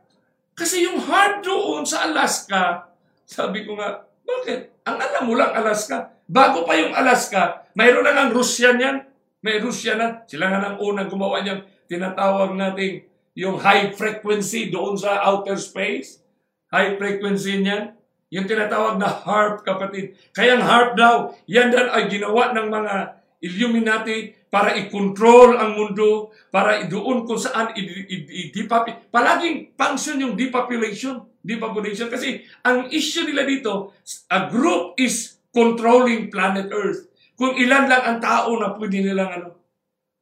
Kasi 0.55 0.87
yung 0.87 1.01
harp 1.03 1.43
doon 1.43 1.83
sa 1.83 2.07
Alaska, 2.07 2.93
sabi 3.25 3.67
ko 3.67 3.75
nga, 3.79 4.05
bakit? 4.23 4.85
Ang 4.85 4.99
alam 5.01 5.23
mo 5.25 5.35
lang 5.37 5.57
Alaska. 5.57 6.13
Bago 6.29 6.69
pa 6.69 6.77
yung 6.77 6.93
Alaska, 6.93 7.69
mayroon 7.73 8.05
na 8.05 8.27
ng 8.27 8.37
Russian 8.37 8.77
yan. 8.77 8.97
May 9.43 9.63
Russia 9.63 9.95
na. 9.95 10.27
Sila 10.27 10.51
nga 10.51 10.59
nang 10.59 10.77
unang 10.83 11.11
gumawa 11.11 11.43
niyan. 11.43 11.63
Tinatawag 11.87 12.59
natin 12.59 13.07
yung 13.39 13.59
high 13.63 13.95
frequency 13.95 14.69
doon 14.69 14.99
sa 14.99 15.23
outer 15.23 15.55
space. 15.55 16.19
High 16.75 16.99
frequency 16.99 17.63
niyan. 17.63 17.95
Yung 18.29 18.45
tinatawag 18.45 19.01
na 19.01 19.09
harp, 19.09 19.65
kapatid. 19.65 20.13
Kaya 20.37 20.61
ang 20.61 20.65
harp 20.67 20.91
daw, 20.99 21.33
yan 21.49 21.73
dan 21.73 21.89
ay 21.89 22.13
ginawa 22.13 22.53
ng 22.53 22.69
mga 22.69 22.95
Illuminati 23.39 24.35
para 24.51 24.75
i-control 24.75 25.55
ang 25.55 25.79
mundo, 25.79 26.35
para 26.51 26.83
doon 26.91 27.23
kung 27.23 27.39
saan 27.39 27.71
i-depopulate. 27.79 29.15
Palaging 29.15 29.79
function 29.79 30.19
yung 30.19 30.35
depopulation. 30.35 31.23
Depopulation. 31.39 32.11
Kasi 32.11 32.43
ang 32.67 32.91
issue 32.91 33.23
nila 33.23 33.47
dito, 33.47 33.95
a 34.27 34.51
group 34.51 34.99
is 34.99 35.39
controlling 35.55 36.27
planet 36.35 36.67
Earth. 36.75 37.07
Kung 37.39 37.55
ilan 37.55 37.87
lang 37.87 38.03
ang 38.03 38.19
tao 38.19 38.59
na 38.59 38.75
pwede 38.75 38.99
nilang 38.99 39.31
ano. 39.31 39.51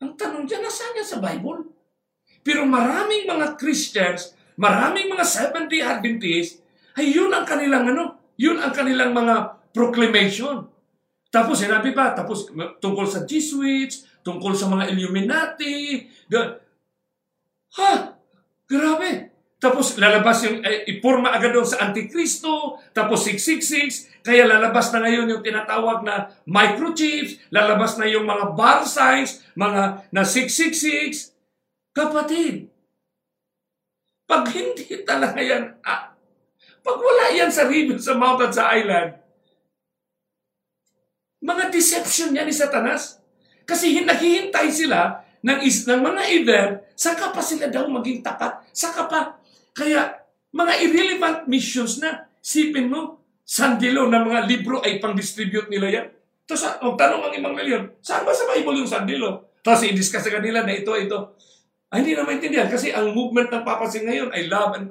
Ang 0.04 0.12
tanong 0.20 0.44
dyan, 0.44 0.60
nasaan 0.60 1.00
yan 1.00 1.08
sa 1.08 1.16
Bible? 1.24 1.64
Pero 2.44 2.68
maraming 2.68 3.24
mga 3.24 3.56
Christians, 3.56 4.36
maraming 4.60 5.08
mga 5.08 5.24
Seventh-day 5.24 5.80
Adventists, 5.80 6.60
ay 7.00 7.16
yun 7.16 7.32
ang 7.32 7.48
kanilang 7.48 7.88
ano, 7.88 8.36
yun 8.36 8.60
ang 8.60 8.76
kanilang 8.76 9.16
mga 9.16 9.64
proclamation. 9.72 10.68
Tapos 11.32 11.64
sinabi 11.64 11.96
pa, 11.96 12.12
tapos 12.12 12.52
tungkol 12.84 13.08
sa 13.08 13.24
Jesuits, 13.24 14.20
tungkol 14.20 14.52
sa 14.52 14.68
mga 14.68 14.92
Illuminati. 14.92 16.04
Ha! 17.80 17.92
Grabe! 18.68 19.35
Tapos 19.56 19.96
lalabas 19.96 20.44
yung, 20.44 20.60
eh, 20.60 20.84
ipurma 20.84 21.32
agad 21.32 21.56
doon 21.56 21.64
sa 21.64 21.88
Antikristo, 21.88 22.76
tapos 22.92 23.24
666, 23.24 24.20
kaya 24.20 24.44
lalabas 24.44 24.92
na 24.92 25.00
ngayon 25.00 25.32
yung 25.32 25.42
tinatawag 25.44 26.04
na 26.04 26.28
microchips, 26.44 27.40
lalabas 27.48 27.96
na 27.96 28.04
yung 28.04 28.28
mga 28.28 28.52
bar 28.52 28.84
signs, 28.84 29.40
mga 29.56 30.12
na 30.12 30.22
666. 30.28 31.32
Kapatid, 31.96 32.68
pag 34.28 34.44
hindi 34.52 34.84
talaga 35.08 35.40
yan, 35.40 35.80
ah, 35.80 36.12
pag 36.84 36.98
wala 37.00 37.32
yan 37.32 37.48
sa 37.48 37.64
ribbon 37.64 37.96
sa 37.96 38.12
mountain 38.12 38.52
sa 38.52 38.76
island, 38.76 39.16
mga 41.40 41.72
deception 41.72 42.36
niya 42.36 42.44
ni 42.44 42.52
Satanas. 42.52 43.22
Kasi 43.66 44.02
naghihintay 44.02 44.68
sila 44.68 45.24
ng, 45.42 45.58
is, 45.62 45.86
ng 45.86 46.02
mga 46.02 46.22
event, 46.34 46.72
saka 46.98 47.30
pa 47.30 47.42
sila 47.42 47.70
daw 47.70 47.86
maging 47.86 48.20
tapat. 48.22 48.66
Saka 48.74 49.06
pa. 49.06 49.20
Kaya, 49.76 50.16
mga 50.56 50.74
irrelevant 50.88 51.38
missions 51.44 52.00
na. 52.00 52.24
Sipin 52.40 52.88
mo, 52.88 53.20
sandilo 53.44 54.08
na 54.08 54.24
mga 54.24 54.48
libro 54.48 54.80
ay 54.80 54.96
pang-distribute 54.96 55.68
nila 55.68 55.86
yan. 55.92 56.06
Tapos, 56.48 56.64
ang 56.64 56.96
tanong 56.96 57.22
ang 57.28 57.34
ibang 57.36 57.52
milyon, 57.52 58.00
saan 58.00 58.24
ba 58.24 58.32
sa 58.32 58.48
Bible 58.48 58.80
yung 58.80 58.88
sandilo? 58.88 59.52
Tapos, 59.60 59.84
i-discuss 59.84 60.24
sa 60.24 60.32
kanila 60.32 60.64
na 60.64 60.72
ito, 60.72 60.96
ito. 60.96 61.36
Ay, 61.92 62.02
hindi 62.02 62.16
na 62.16 62.24
maintindihan 62.24 62.66
kasi 62.66 62.90
ang 62.90 63.12
movement 63.12 63.52
ng 63.52 63.62
papasin 63.62 64.08
ngayon 64.08 64.30
ay 64.32 64.48
love 64.50 64.72
and 64.74 64.86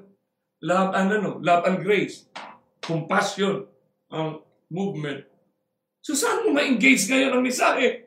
love 0.63 0.95
and 0.95 1.10
ano, 1.12 1.41
love 1.43 1.67
and 1.67 1.84
grace. 1.84 2.30
Compassion 2.80 3.67
ang 4.13 4.39
movement. 4.71 5.28
So 6.06 6.13
saan 6.13 6.45
mo 6.45 6.54
ma-engage 6.54 7.10
ngayon 7.10 7.34
ang 7.34 7.43
mensahe? 7.43 8.05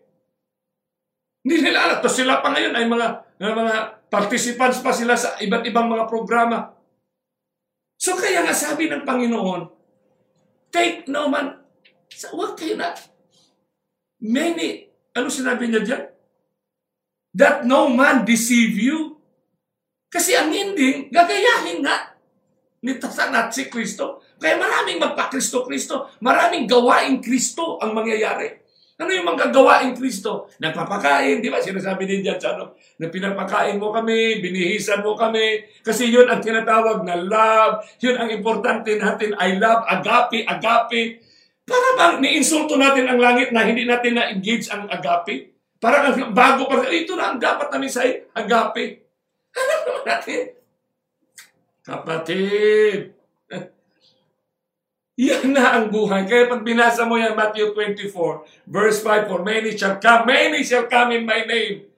Hindi 1.49 1.65
nila 1.65 1.89
alam. 1.89 1.99
Tapos 2.05 2.21
sila 2.21 2.45
pa 2.45 2.53
ngayon 2.53 2.77
ay 2.77 2.85
mga, 2.85 3.09
mga 3.41 3.77
participants 4.13 4.85
pa 4.85 4.93
sila 4.93 5.17
sa 5.17 5.41
iba't 5.41 5.65
ibang 5.65 5.89
mga 5.89 6.05
programa. 6.05 6.77
So 7.97 8.21
kaya 8.21 8.45
nga 8.45 8.53
sabi 8.53 8.93
ng 8.93 9.09
Panginoon, 9.09 9.65
take 10.69 11.09
no 11.09 11.33
man, 11.33 11.57
sa 12.13 12.37
huwag 12.37 12.53
kayo 12.53 12.77
na, 12.77 12.93
many, 14.21 14.93
ano 15.17 15.33
sinabi 15.33 15.73
niya 15.73 15.81
dyan? 15.89 16.05
That 17.33 17.65
no 17.65 17.89
man 17.89 18.29
deceive 18.29 18.77
you. 18.77 19.17
Kasi 20.13 20.37
ang 20.37 20.53
ending, 20.53 21.09
gagayahin 21.09 21.81
nga 21.81 22.13
ni 22.85 22.93
Tasanat 23.01 23.57
si 23.57 23.73
Kristo. 23.73 24.21
Kaya 24.37 24.61
maraming 24.61 25.01
magpa-Kristo-Kristo, 25.01 26.21
maraming 26.21 26.69
gawain 26.69 27.25
Kristo 27.25 27.81
ang 27.81 27.97
mangyayari. 27.97 28.68
Ano 28.99 29.15
yung 29.15 29.31
mga 29.31 29.55
gawain 29.55 29.95
Kristo? 29.95 30.51
Nagpapakain, 30.59 31.39
di 31.39 31.47
ba? 31.47 31.63
Sinasabi 31.63 32.03
din 32.03 32.19
dyan 32.19 32.35
sa 32.35 32.59
ano, 32.59 32.75
na 32.99 33.07
pinapakain 33.07 33.79
mo 33.79 33.95
kami, 33.95 34.43
binihisan 34.43 35.07
mo 35.07 35.15
kami, 35.15 35.63
kasi 35.87 36.11
yun 36.11 36.27
ang 36.27 36.43
tinatawag 36.43 37.07
na 37.07 37.15
love, 37.15 37.79
yun 38.03 38.19
ang 38.19 38.27
importante 38.27 38.99
natin, 38.99 39.39
I 39.39 39.55
love, 39.55 39.87
agape, 39.87 40.43
agape. 40.43 41.23
Para 41.63 41.89
bang 41.95 42.27
ni-insulto 42.27 42.75
natin 42.75 43.07
ang 43.07 43.23
langit 43.23 43.55
na 43.55 43.63
hindi 43.63 43.87
natin 43.87 44.19
na-engage 44.19 44.67
ang 44.67 44.91
agape? 44.91 45.55
Para 45.79 46.11
bago 46.35 46.67
pa, 46.67 46.83
ito 46.91 47.15
na 47.15 47.31
ang 47.31 47.39
dapat 47.39 47.71
namin 47.71 47.91
sa 47.95 48.03
agape. 48.35 49.07
Alam 49.55 49.79
naman 49.87 50.05
natin. 50.11 50.43
Kapatid, 51.87 53.18
yan 55.19 55.51
na 55.51 55.75
ang 55.75 55.91
buhay. 55.91 56.31
Kaya 56.31 56.47
pag 56.47 56.63
binasa 56.63 57.03
mo 57.03 57.19
yan, 57.19 57.35
Matthew 57.35 57.75
24, 57.75 58.71
verse 58.71 59.03
5, 59.03 59.27
For 59.27 59.43
many 59.43 59.75
shall 59.75 59.99
come, 59.99 60.31
many 60.31 60.63
shall 60.63 60.87
come 60.87 61.11
in 61.11 61.27
my 61.27 61.43
name. 61.43 61.91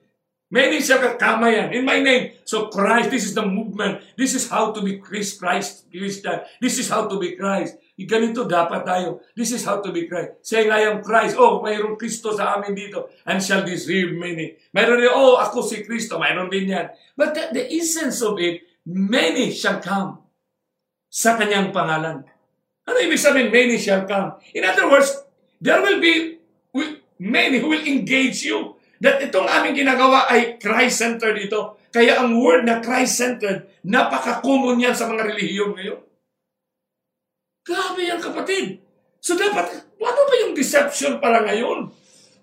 Many 0.51 0.81
shall 0.81 0.99
come 1.15 1.47
yan. 1.47 1.69
In 1.71 1.85
my 1.85 2.01
name. 2.01 2.35
So 2.43 2.67
Christ, 2.67 3.13
this 3.13 3.23
is 3.23 3.37
the 3.37 3.45
movement. 3.45 4.03
This 4.17 4.33
is 4.33 4.49
how 4.49 4.73
to 4.73 4.81
be 4.81 4.99
Christ, 4.99 5.39
Christ, 5.39 5.87
Christian. 5.93 6.43
This 6.59 6.81
is 6.81 6.89
how 6.89 7.07
to 7.07 7.15
be 7.21 7.37
Christ. 7.37 7.77
Ganito 8.01 8.49
dapat 8.49 8.81
tayo. 8.81 9.21
This 9.37 9.53
is 9.53 9.61
how 9.61 9.77
to 9.79 9.93
be 9.93 10.09
Christ. 10.09 10.41
Saying, 10.41 10.73
I 10.73 10.89
am 10.89 11.05
Christ. 11.05 11.37
Oh, 11.37 11.61
mayroong 11.61 12.01
Kristo 12.01 12.33
sa 12.33 12.57
amin 12.57 12.73
dito. 12.73 13.13
And 13.29 13.37
shall 13.37 13.61
deceive 13.61 14.17
many. 14.17 14.57
Mayroon 14.73 15.05
din, 15.05 15.13
oh, 15.13 15.37
ako 15.37 15.61
si 15.61 15.85
Kristo. 15.85 16.17
Mayroon 16.17 16.49
din 16.49 16.73
yan. 16.73 16.89
But 17.13 17.37
the, 17.37 17.43
the 17.53 17.63
essence 17.69 18.25
of 18.25 18.41
it, 18.41 18.65
many 18.89 19.53
shall 19.53 19.77
come 19.77 20.19
sa 21.11 21.37
kanyang 21.37 21.69
pangalan. 21.69 22.25
Ano 22.91 22.99
ibig 23.07 23.23
sabihin, 23.23 23.47
many 23.47 23.79
shall 23.79 24.03
come? 24.03 24.35
In 24.51 24.67
other 24.67 24.91
words, 24.91 25.15
there 25.63 25.79
will 25.79 26.03
be 26.03 26.43
many 27.15 27.63
who 27.63 27.71
will 27.71 27.87
engage 27.87 28.43
you 28.43 28.75
that 28.99 29.23
itong 29.23 29.47
aming 29.47 29.79
ginagawa 29.79 30.27
ay 30.27 30.59
Christ-centered 30.59 31.39
ito. 31.39 31.79
Kaya 31.87 32.19
ang 32.19 32.35
word 32.35 32.67
na 32.67 32.83
Christ-centered, 32.83 33.63
napaka-common 33.87 34.83
yan 34.83 34.91
sa 34.91 35.07
mga 35.07 35.31
relihiyon 35.31 35.71
ngayon. 35.71 36.03
Grabe 37.63 38.01
yan 38.03 38.19
kapatid. 38.19 38.83
So 39.23 39.39
dapat, 39.39 39.87
ano 39.95 40.21
ba 40.27 40.33
yung 40.43 40.51
deception 40.51 41.23
para 41.23 41.47
ngayon? 41.47 41.87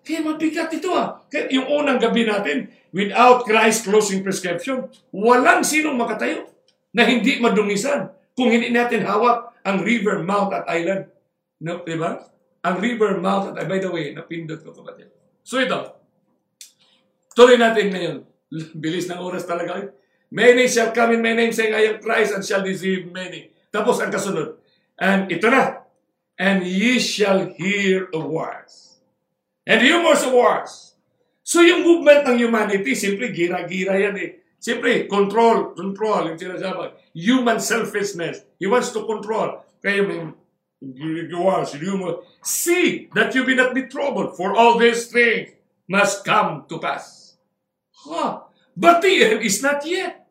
Kaya 0.00 0.24
mabigat 0.24 0.72
ito 0.72 0.96
ah. 0.96 1.20
Kaya 1.28 1.52
yung 1.52 1.68
unang 1.68 2.00
gabi 2.00 2.24
natin, 2.24 2.72
without 2.96 3.44
Christ 3.44 3.84
closing 3.84 4.24
prescription, 4.24 4.88
walang 5.12 5.60
sinong 5.60 6.00
makatayo 6.00 6.48
na 6.96 7.04
hindi 7.04 7.36
madungisan 7.36 8.16
kung 8.38 8.54
hindi 8.54 8.70
natin 8.70 9.02
hawak 9.02 9.58
ang 9.66 9.82
river, 9.82 10.22
mouth 10.22 10.54
at 10.54 10.70
island. 10.70 11.10
No, 11.58 11.82
di 11.82 11.98
ba? 11.98 12.22
Ang 12.62 12.78
river, 12.78 13.18
mouth 13.18 13.58
at, 13.58 13.66
by 13.66 13.82
the 13.82 13.90
way, 13.90 14.14
napindot 14.14 14.62
ko 14.62 14.70
kapatid. 14.70 15.10
So 15.42 15.58
ito, 15.58 15.98
Tuloy 17.38 17.54
natin 17.54 17.94
ngayon. 17.94 18.16
Bilis 18.82 19.06
ng 19.06 19.22
oras 19.22 19.46
talaga. 19.46 19.94
Many 20.34 20.66
shall 20.66 20.90
come 20.90 21.14
in 21.14 21.22
my 21.22 21.38
name 21.38 21.54
saying, 21.54 21.70
I 21.70 21.94
am 21.94 22.02
Christ 22.02 22.34
and 22.34 22.42
shall 22.42 22.66
deceive 22.66 23.06
many. 23.14 23.54
Tapos 23.70 24.02
ang 24.02 24.10
kasunod. 24.10 24.58
And 24.98 25.30
ito 25.30 25.46
na. 25.46 25.86
And 26.34 26.66
ye 26.66 26.98
shall 26.98 27.54
hear 27.54 28.10
of 28.10 28.26
wars. 28.26 28.98
And 29.62 29.78
rumors 29.78 30.26
of 30.26 30.34
wars. 30.34 30.98
So 31.46 31.62
yung 31.62 31.86
movement 31.86 32.26
ng 32.26 32.42
humanity, 32.42 32.98
simply 32.98 33.30
gira-gira 33.30 33.94
yan 33.94 34.18
eh. 34.18 34.30
Simply, 34.58 35.06
control, 35.06 35.78
control, 35.78 36.34
yung 36.34 36.40
sinasabi. 36.42 37.07
Human 37.18 37.58
selfishness. 37.58 38.46
He 38.62 38.70
wants 38.70 38.94
to 38.94 39.02
control. 39.02 39.66
Kaya 39.82 40.06
may 40.06 40.30
rumors. 40.78 41.74
See 42.42 43.10
that 43.14 43.34
you 43.34 43.42
be 43.42 43.58
not 43.58 43.74
be 43.74 43.90
troubled, 43.90 44.38
for 44.38 44.54
all 44.54 44.78
these 44.78 45.10
things 45.10 45.50
must 45.90 46.22
come 46.22 46.62
to 46.70 46.78
pass. 46.78 47.34
Huh. 48.06 48.46
But 48.78 49.02
the 49.02 49.10
end 49.10 49.42
is 49.42 49.58
not 49.58 49.82
yet. 49.82 50.22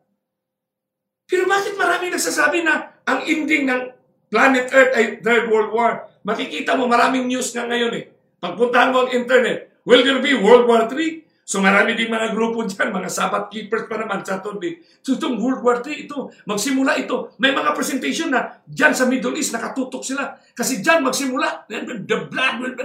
Pero 1.28 1.44
bakit 1.44 1.76
marami 1.76 2.08
nagsasabi 2.08 2.64
na 2.64 2.96
ang 3.04 3.20
ending 3.28 3.68
ng 3.68 3.92
planet 4.32 4.72
Earth 4.72 4.96
ay 4.96 5.20
Third 5.20 5.52
World 5.52 5.76
War? 5.76 6.08
Makikita 6.24 6.72
mo 6.72 6.88
maraming 6.88 7.28
news 7.28 7.52
nga 7.52 7.68
ngayon 7.68 7.92
eh. 7.92 8.08
Pagpuntahan 8.40 8.96
mo 8.96 9.04
ang 9.04 9.12
internet, 9.12 9.68
will 9.84 10.00
there 10.00 10.24
be 10.24 10.32
World 10.32 10.64
War 10.64 10.88
III? 10.88 11.27
So 11.48 11.64
marami 11.64 11.96
din 11.96 12.12
mga 12.12 12.36
grupo 12.36 12.60
dyan, 12.60 12.92
mga 12.92 13.08
Sabbath 13.08 13.48
keepers 13.48 13.88
pa 13.88 13.96
naman 13.96 14.20
sa 14.20 14.36
Saturday. 14.36 14.84
So 15.00 15.16
itong 15.16 15.40
World 15.40 15.64
War 15.64 15.80
III, 15.80 16.04
ito, 16.04 16.28
magsimula 16.44 17.00
ito. 17.00 17.32
May 17.40 17.56
mga 17.56 17.72
presentation 17.72 18.28
na 18.28 18.60
dyan 18.68 18.92
sa 18.92 19.08
Middle 19.08 19.32
East, 19.40 19.56
nakatutok 19.56 20.04
sila. 20.04 20.36
Kasi 20.52 20.84
dyan 20.84 21.00
magsimula. 21.00 21.64
The 22.04 22.28
blood 22.28 22.54
will 22.60 22.76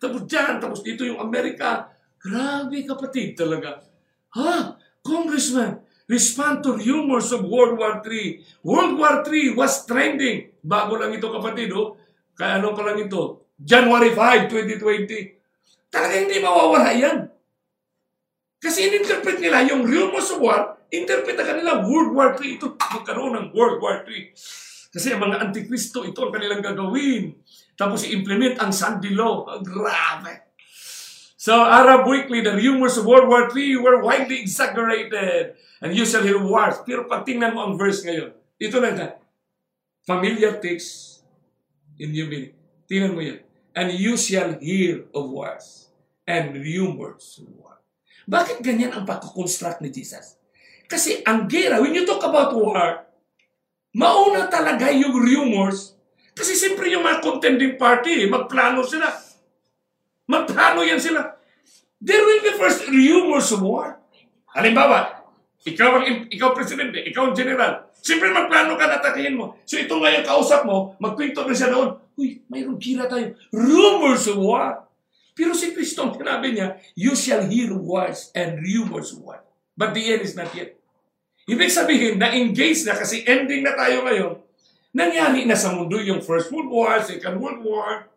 tapos 0.00 0.24
dyan, 0.24 0.56
tapos 0.56 0.80
dito 0.80 1.04
yung 1.04 1.20
Amerika. 1.20 1.92
Grabe 2.16 2.88
kapatid 2.88 3.36
talaga. 3.36 3.84
Ha? 4.32 4.80
Congressman, 5.04 5.84
respond 6.08 6.64
to 6.64 6.72
rumors 6.72 7.28
of 7.36 7.44
World 7.44 7.76
War 7.76 8.00
III. 8.00 8.40
World 8.64 8.96
War 8.96 9.28
III 9.28 9.60
was 9.60 9.84
trending. 9.84 10.56
Bago 10.64 10.96
lang 10.96 11.12
ito 11.12 11.28
kapatid, 11.28 11.68
oh. 11.76 12.00
Kaya 12.32 12.64
ano 12.64 12.72
pa 12.72 12.80
lang 12.80 12.96
ito? 12.96 13.52
January 13.60 14.16
5, 14.16 14.48
2020. 14.48 15.92
Talaga 15.92 16.14
hindi 16.16 16.40
mawawala 16.40 16.96
yan. 16.96 17.25
Kasi 18.66 18.90
in-interpret 18.90 19.38
nila 19.38 19.62
yung 19.62 19.86
rumors 19.86 20.26
of 20.34 20.42
war, 20.42 20.74
interpret 20.90 21.38
na 21.38 21.46
kanila 21.46 21.86
World 21.86 22.10
War 22.18 22.34
III. 22.34 22.58
Ito, 22.58 22.74
magkaroon 22.74 23.38
ng 23.38 23.46
World 23.54 23.78
War 23.78 24.02
III. 24.02 24.34
Kasi 24.90 25.14
ang 25.14 25.22
mga 25.22 25.38
antikristo, 25.38 26.02
ito 26.02 26.18
ang 26.18 26.34
kanilang 26.34 26.58
gagawin. 26.58 27.38
Tapos 27.78 28.02
i-implement 28.02 28.58
ang 28.58 28.74
Sunday 28.74 29.14
Law. 29.14 29.46
Oh, 29.46 29.62
grabe. 29.62 30.50
So, 31.38 31.54
Arab 31.54 32.10
Weekly, 32.10 32.42
the 32.42 32.58
rumors 32.58 32.98
of 32.98 33.06
World 33.06 33.30
War 33.30 33.46
III 33.46 33.78
were 33.78 34.02
widely 34.02 34.42
exaggerated. 34.42 35.54
And 35.78 35.94
you 35.94 36.02
shall 36.02 36.26
hear 36.26 36.42
wars. 36.42 36.82
Pero 36.82 37.06
pag 37.06 37.22
tingnan 37.22 37.54
mo 37.54 37.70
ang 37.70 37.78
verse 37.78 38.02
ngayon, 38.02 38.34
ito 38.58 38.82
na 38.82 38.90
na. 38.90 39.08
Familiar 40.02 40.58
text 40.58 41.22
in 42.02 42.10
new 42.10 42.26
meaning. 42.26 42.58
Tingnan 42.90 43.14
mo 43.14 43.22
yan. 43.22 43.46
And 43.78 43.94
you 43.94 44.18
shall 44.18 44.58
hear 44.58 45.06
of 45.14 45.30
wars 45.30 45.86
and 46.26 46.58
rumors 46.58 47.38
of 47.38 47.46
war. 47.54 47.75
Bakit 48.26 48.58
ganyan 48.58 48.90
ang 48.90 49.06
pagkukonstruct 49.06 49.78
ni 49.80 49.94
Jesus? 49.94 50.34
Kasi 50.90 51.22
ang 51.22 51.46
gera, 51.46 51.78
when 51.78 51.94
you 51.94 52.02
talk 52.02 52.22
about 52.26 52.54
war, 52.54 53.06
mauna 53.94 54.50
talaga 54.50 54.90
yung 54.90 55.14
rumors. 55.14 55.94
Kasi 56.34 56.58
siyempre 56.58 56.90
yung 56.90 57.06
mga 57.06 57.22
contending 57.22 57.78
party, 57.78 58.26
magplano 58.26 58.82
sila. 58.82 59.08
Magplano 60.26 60.82
yan 60.82 60.98
sila. 60.98 61.38
There 62.02 62.20
will 62.20 62.42
be 62.42 62.52
first 62.58 62.86
rumors 62.90 63.50
of 63.54 63.62
war. 63.62 63.98
Halimbawa, 64.52 65.26
ikaw 65.66 65.98
ang 65.98 66.30
ikaw 66.30 66.54
presidente, 66.54 67.02
ikaw 67.02 67.30
ang 67.30 67.34
general. 67.34 67.90
Siyempre 67.98 68.30
magplano 68.30 68.78
ka 68.78 68.86
na 68.86 69.02
atakihin 69.02 69.34
mo. 69.34 69.58
So 69.66 69.74
ito 69.74 69.98
ngayon 69.98 70.22
kausap 70.22 70.62
mo, 70.62 70.94
magkwento 71.02 71.42
na 71.42 71.54
siya 71.56 71.74
doon. 71.74 71.98
Uy, 72.14 72.46
mayroong 72.46 72.78
gira 72.78 73.10
tayo. 73.10 73.34
Rumors 73.50 74.30
of 74.30 74.38
war. 74.38 74.85
Pero 75.36 75.52
si 75.52 75.76
Kristo, 75.76 76.08
sinabi 76.16 76.56
niya, 76.56 76.80
you 76.96 77.12
shall 77.12 77.44
hear 77.44 77.76
wars 77.76 78.32
and 78.32 78.56
rumors 78.64 79.12
of 79.12 79.20
war. 79.20 79.44
But 79.76 79.92
the 79.92 80.00
end 80.16 80.24
is 80.24 80.32
not 80.32 80.48
yet. 80.56 80.80
Ibig 81.44 81.68
sabihin, 81.68 82.16
na-engage 82.16 82.88
na 82.88 82.96
kasi 82.96 83.20
ending 83.28 83.60
na 83.60 83.76
tayo 83.76 84.00
ngayon. 84.08 84.40
Nangyari 84.96 85.44
na 85.44 85.52
sa 85.52 85.76
mundo 85.76 86.00
yung 86.00 86.24
First 86.24 86.48
World 86.48 86.72
War, 86.72 87.04
Second 87.04 87.36
World 87.36 87.60
War. 87.60 88.08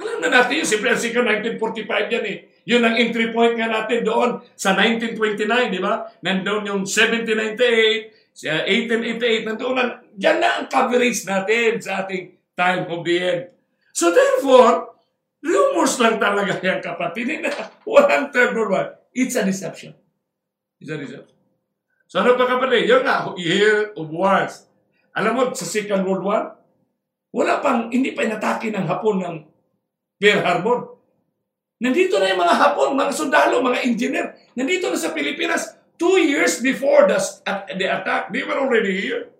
Alam 0.00 0.24
na 0.24 0.32
natin 0.32 0.64
yun, 0.64 0.66
siyempre, 0.66 0.96
1945 0.96 2.08
yan 2.08 2.24
eh. 2.24 2.38
Yun 2.64 2.82
ang 2.82 2.96
entry 2.96 3.28
point 3.34 3.52
nga 3.52 3.68
natin 3.68 4.00
doon 4.00 4.40
sa 4.56 4.72
1929, 4.72 5.76
di 5.76 5.80
ba? 5.82 6.08
Nandoon 6.24 6.72
yung 6.72 6.82
1798, 6.88 8.32
1888, 8.32 9.46
nandoon 9.46 9.74
na, 9.76 10.00
dyan 10.16 10.38
na 10.40 10.48
ang 10.56 10.66
coverage 10.72 11.22
natin 11.28 11.78
sa 11.84 12.06
ating 12.06 12.32
time 12.56 12.88
of 12.88 13.04
the 13.04 13.16
end. 13.20 13.42
So 13.92 14.08
therefore, 14.08 14.91
rumors 15.42 15.98
lang 15.98 16.16
talaga 16.22 16.56
yan 16.62 16.78
kapatid. 16.78 17.26
Hindi 17.26 17.44
na, 17.44 17.50
walang 17.84 18.30
third 18.30 18.54
world 18.54 18.70
war. 18.70 18.86
It's 19.12 19.34
a 19.36 19.42
deception. 19.42 19.92
It's 20.78 20.88
a 20.88 20.96
deception. 20.96 21.36
So 22.06 22.22
ano 22.22 22.38
pa 22.38 22.46
kapatid? 22.46 22.86
Yun 22.88 23.02
nga, 23.02 23.34
year 23.36 23.92
of 23.98 24.08
wars. 24.08 24.70
Alam 25.12 25.32
mo, 25.36 25.42
sa 25.52 25.68
Second 25.68 26.08
World 26.08 26.24
War, 26.24 26.42
wala 27.36 27.60
pang, 27.60 27.92
hindi 27.92 28.16
pa 28.16 28.24
inatake 28.24 28.72
ng 28.72 28.88
Hapon 28.88 29.20
ng 29.20 29.36
Pearl 30.16 30.40
Harbor. 30.40 30.78
Nandito 31.80 32.16
na 32.16 32.32
yung 32.32 32.40
mga 32.40 32.56
Hapon, 32.56 32.96
mga 32.96 33.12
sundalo, 33.12 33.60
mga 33.60 33.80
engineer. 33.84 34.26
Nandito 34.56 34.88
na 34.88 34.96
sa 34.96 35.12
Pilipinas. 35.12 35.76
Two 36.00 36.16
years 36.20 36.64
before 36.64 37.04
the, 37.08 37.16
the 37.76 37.86
attack, 37.88 38.32
they 38.32 38.44
were 38.44 38.56
already 38.56 38.96
here. 38.96 39.32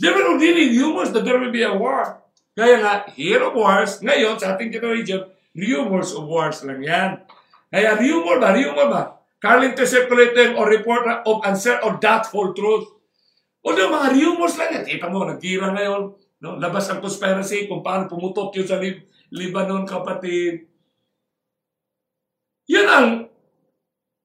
They 0.00 0.08
were 0.08 0.32
already 0.32 0.72
rumors 0.80 1.12
that 1.12 1.24
there 1.24 1.36
will 1.36 1.52
be 1.52 1.64
a 1.64 1.76
war. 1.76 2.19
Kaya 2.60 2.76
nga, 2.84 3.08
here 3.16 3.40
of 3.40 3.56
wars, 3.56 4.04
ngayon 4.04 4.36
sa 4.36 4.52
ating 4.52 4.68
generation, 4.68 5.24
rumors 5.56 6.12
of 6.12 6.28
wars 6.28 6.60
lang 6.60 6.84
yan. 6.84 7.24
Kaya 7.72 7.96
rumor 7.96 8.36
ba? 8.36 8.52
Rumor 8.52 8.86
ba? 8.92 9.02
Currently 9.40 9.88
circulating 9.88 10.60
or 10.60 10.68
report 10.68 11.08
of 11.24 11.40
uncertain 11.48 11.80
or 11.88 11.96
doubtful 11.96 12.52
truth. 12.52 12.84
Although 13.64 13.88
mga 13.88 14.12
rumors 14.12 14.60
lang 14.60 14.76
yan. 14.76 14.84
Kita 14.84 15.08
mo, 15.08 15.24
nagkira 15.24 15.72
ngayon. 15.72 16.12
No? 16.44 16.60
Labas 16.60 16.92
ang 16.92 17.00
conspiracy 17.00 17.64
kung 17.64 17.80
paano 17.80 18.04
pumutok 18.12 18.52
yun 18.60 18.68
sa 18.68 18.76
Lib- 18.76 19.08
Lebanon, 19.32 19.88
kapatid. 19.88 20.68
Yan 22.68 22.88
ang 22.92 23.08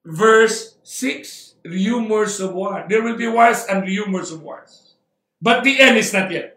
verse 0.03 0.75
6, 0.83 1.55
rumors 1.63 2.43
of 2.43 2.51
war. 2.51 2.83
There 2.91 2.99
will 2.99 3.15
be 3.15 3.31
wars 3.31 3.63
and 3.71 3.87
rumors 3.87 4.35
of 4.35 4.43
wars. 4.43 4.99
But 5.39 5.63
the 5.63 5.79
end 5.79 5.95
is 5.95 6.11
not 6.11 6.27
yet. 6.27 6.54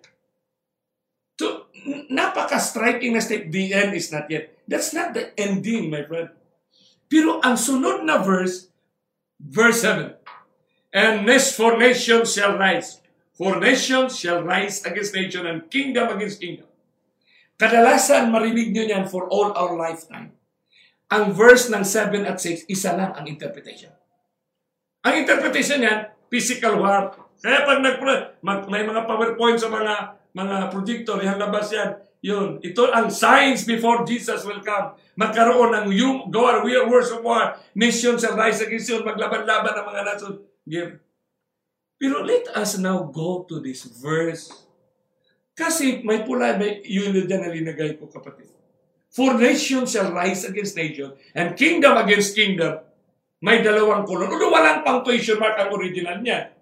Napaka-striking 2.09 3.15
na 3.15 3.23
state, 3.23 3.53
the 3.53 3.75
end 3.75 3.95
is 3.95 4.11
not 4.11 4.27
yet. 4.27 4.57
That's 4.67 4.91
not 4.97 5.15
the 5.15 5.33
ending, 5.39 5.93
my 5.93 6.05
friend. 6.05 6.33
Pero 7.09 7.41
ang 7.41 7.57
sunod 7.57 8.05
na 8.05 8.21
verse, 8.21 8.69
verse 9.41 9.85
7, 9.85 10.19
And 10.93 11.29
next 11.29 11.57
for 11.57 11.77
nations 11.77 12.33
shall 12.33 12.57
rise. 12.57 13.01
For 13.37 13.61
nations 13.61 14.19
shall 14.19 14.43
rise 14.43 14.83
against 14.83 15.15
nation 15.15 15.47
and 15.47 15.71
kingdom 15.71 16.11
against 16.11 16.43
kingdom. 16.43 16.67
Kadalasan 17.55 18.35
marinig 18.35 18.75
nyo 18.75 18.85
yan 18.87 19.05
for 19.07 19.31
all 19.31 19.55
our 19.55 19.79
lifetime 19.79 20.39
ang 21.09 21.33
verse 21.33 21.73
ng 21.73 21.85
7 21.85 22.29
at 22.29 22.37
6, 22.37 22.69
isa 22.69 22.93
lang 22.93 23.17
ang 23.17 23.25
interpretation. 23.25 23.93
Ang 25.09 25.25
interpretation 25.25 25.81
niyan, 25.81 26.13
physical 26.29 26.85
war. 26.85 27.17
Kaya 27.41 27.65
pag 27.65 27.81
nag 27.81 27.97
may 28.69 28.85
mga 28.85 29.09
PowerPoint 29.09 29.57
sa 29.57 29.73
mga 29.73 30.18
mga 30.39 30.71
projector, 30.71 31.19
yung 31.19 31.43
labas 31.43 31.75
yan, 31.75 31.99
yun. 32.23 32.63
Ito 32.63 32.95
ang 32.95 33.11
signs 33.11 33.67
before 33.67 34.07
Jesus 34.07 34.47
will 34.47 34.63
come. 34.63 34.95
Magkaroon 35.19 35.75
ng 35.75 35.87
yung 35.91 36.31
war, 36.31 36.63
we 36.63 36.79
are 36.79 36.87
wars 36.87 37.11
of 37.11 37.27
war. 37.27 37.59
Nation 37.75 38.15
shall 38.15 38.39
rise 38.39 38.63
against 38.63 38.87
you. 38.87 39.03
Maglaban-laban 39.03 39.75
ng 39.75 39.87
mga 39.87 40.03
nason. 40.07 40.35
Yeah. 40.63 41.03
Pero 41.99 42.23
let 42.23 42.47
us 42.55 42.79
now 42.79 43.03
go 43.11 43.43
to 43.51 43.59
this 43.59 43.83
verse. 43.99 44.51
Kasi 45.59 46.07
may 46.07 46.23
pula, 46.23 46.55
may 46.55 46.79
yun 46.87 47.11
dyan 47.27 47.43
na 47.43 47.75
ko 47.99 48.07
kapatid. 48.07 48.47
For 49.11 49.35
nation 49.35 49.83
shall 49.91 50.15
rise 50.15 50.47
against 50.47 50.79
nation, 50.79 51.17
and 51.35 51.59
kingdom 51.59 51.99
against 51.99 52.39
kingdom. 52.39 52.79
May 53.43 53.63
dalawang 53.67 54.07
kulon. 54.07 54.31
Ulo, 54.31 54.55
walang 54.55 54.87
punctuation 54.87 55.39
mark 55.39 55.59
ang 55.59 55.75
original 55.75 56.23
niya. 56.23 56.55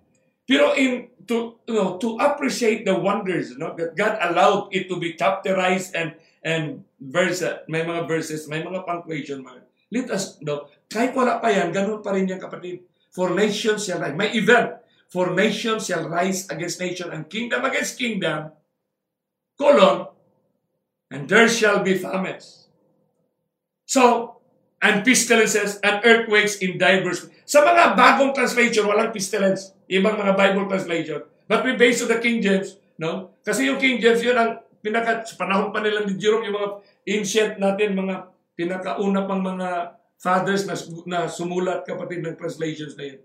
Pero 0.48 0.72
in 0.78 1.10
to 1.26 1.58
you 1.66 1.74
know 1.74 1.98
to 1.98 2.16
appreciate 2.22 2.86
the 2.86 2.94
wonders 2.94 3.50
you 3.54 3.58
know, 3.58 3.74
that 3.74 3.94
God 3.98 4.18
allowed 4.22 4.70
it 4.70 4.88
to 4.88 4.98
be 4.98 5.14
chapterized 5.14 5.92
and 5.94 6.14
and 6.46 6.86
verse 6.98 7.42
may 7.66 7.82
mga 7.82 8.06
verses 8.06 8.46
may 8.46 8.62
mga 8.62 8.86
punctuation 8.86 9.42
mark 9.42 9.66
let 9.90 10.10
us 10.10 10.38
know 10.42 10.66
kahit 10.90 11.14
wala 11.14 11.38
pa 11.42 11.50
yan 11.50 11.70
ganun 11.74 12.02
pa 12.02 12.14
rin 12.14 12.30
yan 12.30 12.42
kapatid. 12.42 12.82
For 13.16 13.32
nations 13.32 13.88
shall 13.88 14.02
rise. 14.02 14.12
May 14.12 14.28
event. 14.36 14.76
For 15.08 15.32
nations 15.32 15.88
shall 15.88 16.04
rise 16.04 16.50
against 16.52 16.82
nation 16.82 17.08
and 17.08 17.24
kingdom 17.30 17.64
against 17.64 17.96
kingdom 17.96 18.52
colon 19.56 20.10
and 21.08 21.24
there 21.30 21.48
shall 21.48 21.80
be 21.80 21.96
famines. 21.96 22.68
So 23.86 24.36
and 24.82 25.06
pestilences 25.06 25.80
and 25.80 26.04
earthquakes 26.04 26.60
in 26.60 26.76
diverse 26.76 27.30
sa 27.48 27.64
mga 27.64 27.96
bagong 27.96 28.36
translation 28.36 28.84
walang 28.84 29.14
pestilence 29.14 29.72
ibang 29.90 30.18
mga 30.18 30.34
Bible 30.34 30.66
translation. 30.66 31.20
But 31.46 31.62
we 31.62 31.78
base 31.78 32.02
on 32.02 32.10
the 32.10 32.18
King 32.18 32.42
James, 32.42 32.78
no? 32.98 33.38
Kasi 33.46 33.70
yung 33.70 33.78
King 33.78 34.02
James, 34.02 34.18
yun 34.22 34.34
ang 34.34 34.62
pinaka, 34.82 35.22
sa 35.22 35.38
panahon 35.38 35.70
pa 35.70 35.82
nila 35.82 36.02
ni 36.02 36.18
Jerome, 36.18 36.46
yung 36.46 36.58
mga 36.58 36.70
ancient 37.06 37.52
natin, 37.62 37.94
mga 37.94 38.30
pinakauna 38.58 39.26
pang 39.28 39.42
mga 39.42 39.94
fathers 40.16 40.64
na, 40.64 40.74
na 41.06 41.18
sumulat 41.28 41.84
kapatid 41.84 42.24
ng 42.24 42.34
translations 42.34 42.96
na 42.96 43.14
yun. 43.14 43.20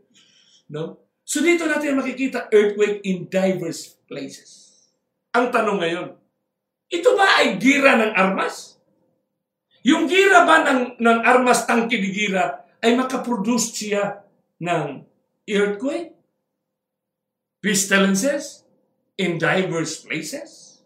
No? 0.67 0.83
So 1.23 1.39
dito 1.39 1.63
natin 1.63 1.95
makikita 1.95 2.51
earthquake 2.51 3.01
in 3.07 3.31
diverse 3.31 3.95
places. 4.05 4.75
Ang 5.31 5.47
tanong 5.47 5.79
ngayon, 5.79 6.07
ito 6.91 7.09
ba 7.15 7.39
ay 7.39 7.55
gira 7.55 7.95
ng 7.95 8.11
armas? 8.11 8.75
Yung 9.87 10.05
gira 10.11 10.43
ba 10.43 10.67
ng, 10.67 10.99
ng 10.99 11.19
armas 11.23 11.63
tangki 11.63 11.97
ni 11.97 12.11
gira 12.11 12.67
ay 12.83 12.93
makaproduce 12.99 13.71
siya 13.71 14.27
ng 14.59 15.07
earthquake? 15.47 16.20
Pestilences 17.61 18.65
in 19.15 19.37
diverse 19.37 20.01
places. 20.01 20.81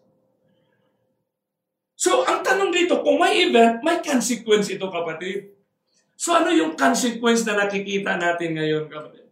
So, 1.96 2.28
ang 2.28 2.44
tanong 2.44 2.70
dito, 2.76 3.00
kung 3.00 3.16
may 3.16 3.48
event, 3.48 3.80
may 3.80 4.04
consequence 4.04 4.68
ito, 4.68 4.84
kapatid. 4.92 5.56
So, 6.12 6.36
ano 6.36 6.52
yung 6.52 6.76
consequence 6.76 7.48
na 7.48 7.56
nakikita 7.56 8.20
natin 8.20 8.52
ngayon, 8.60 8.92
kapatid? 8.92 9.26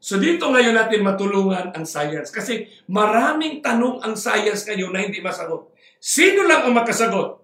So, 0.00 0.20
dito 0.20 0.48
ngayon 0.48 0.76
natin 0.76 1.00
matulungan 1.00 1.72
ang 1.72 1.84
science. 1.88 2.28
Kasi 2.28 2.68
maraming 2.88 3.64
tanong 3.64 4.04
ang 4.04 4.16
science 4.16 4.68
ngayon 4.68 4.92
na 4.92 5.00
hindi 5.04 5.20
masagot. 5.24 5.72
Sino 6.00 6.44
lang 6.44 6.64
ang 6.68 6.76
makasagot? 6.76 7.40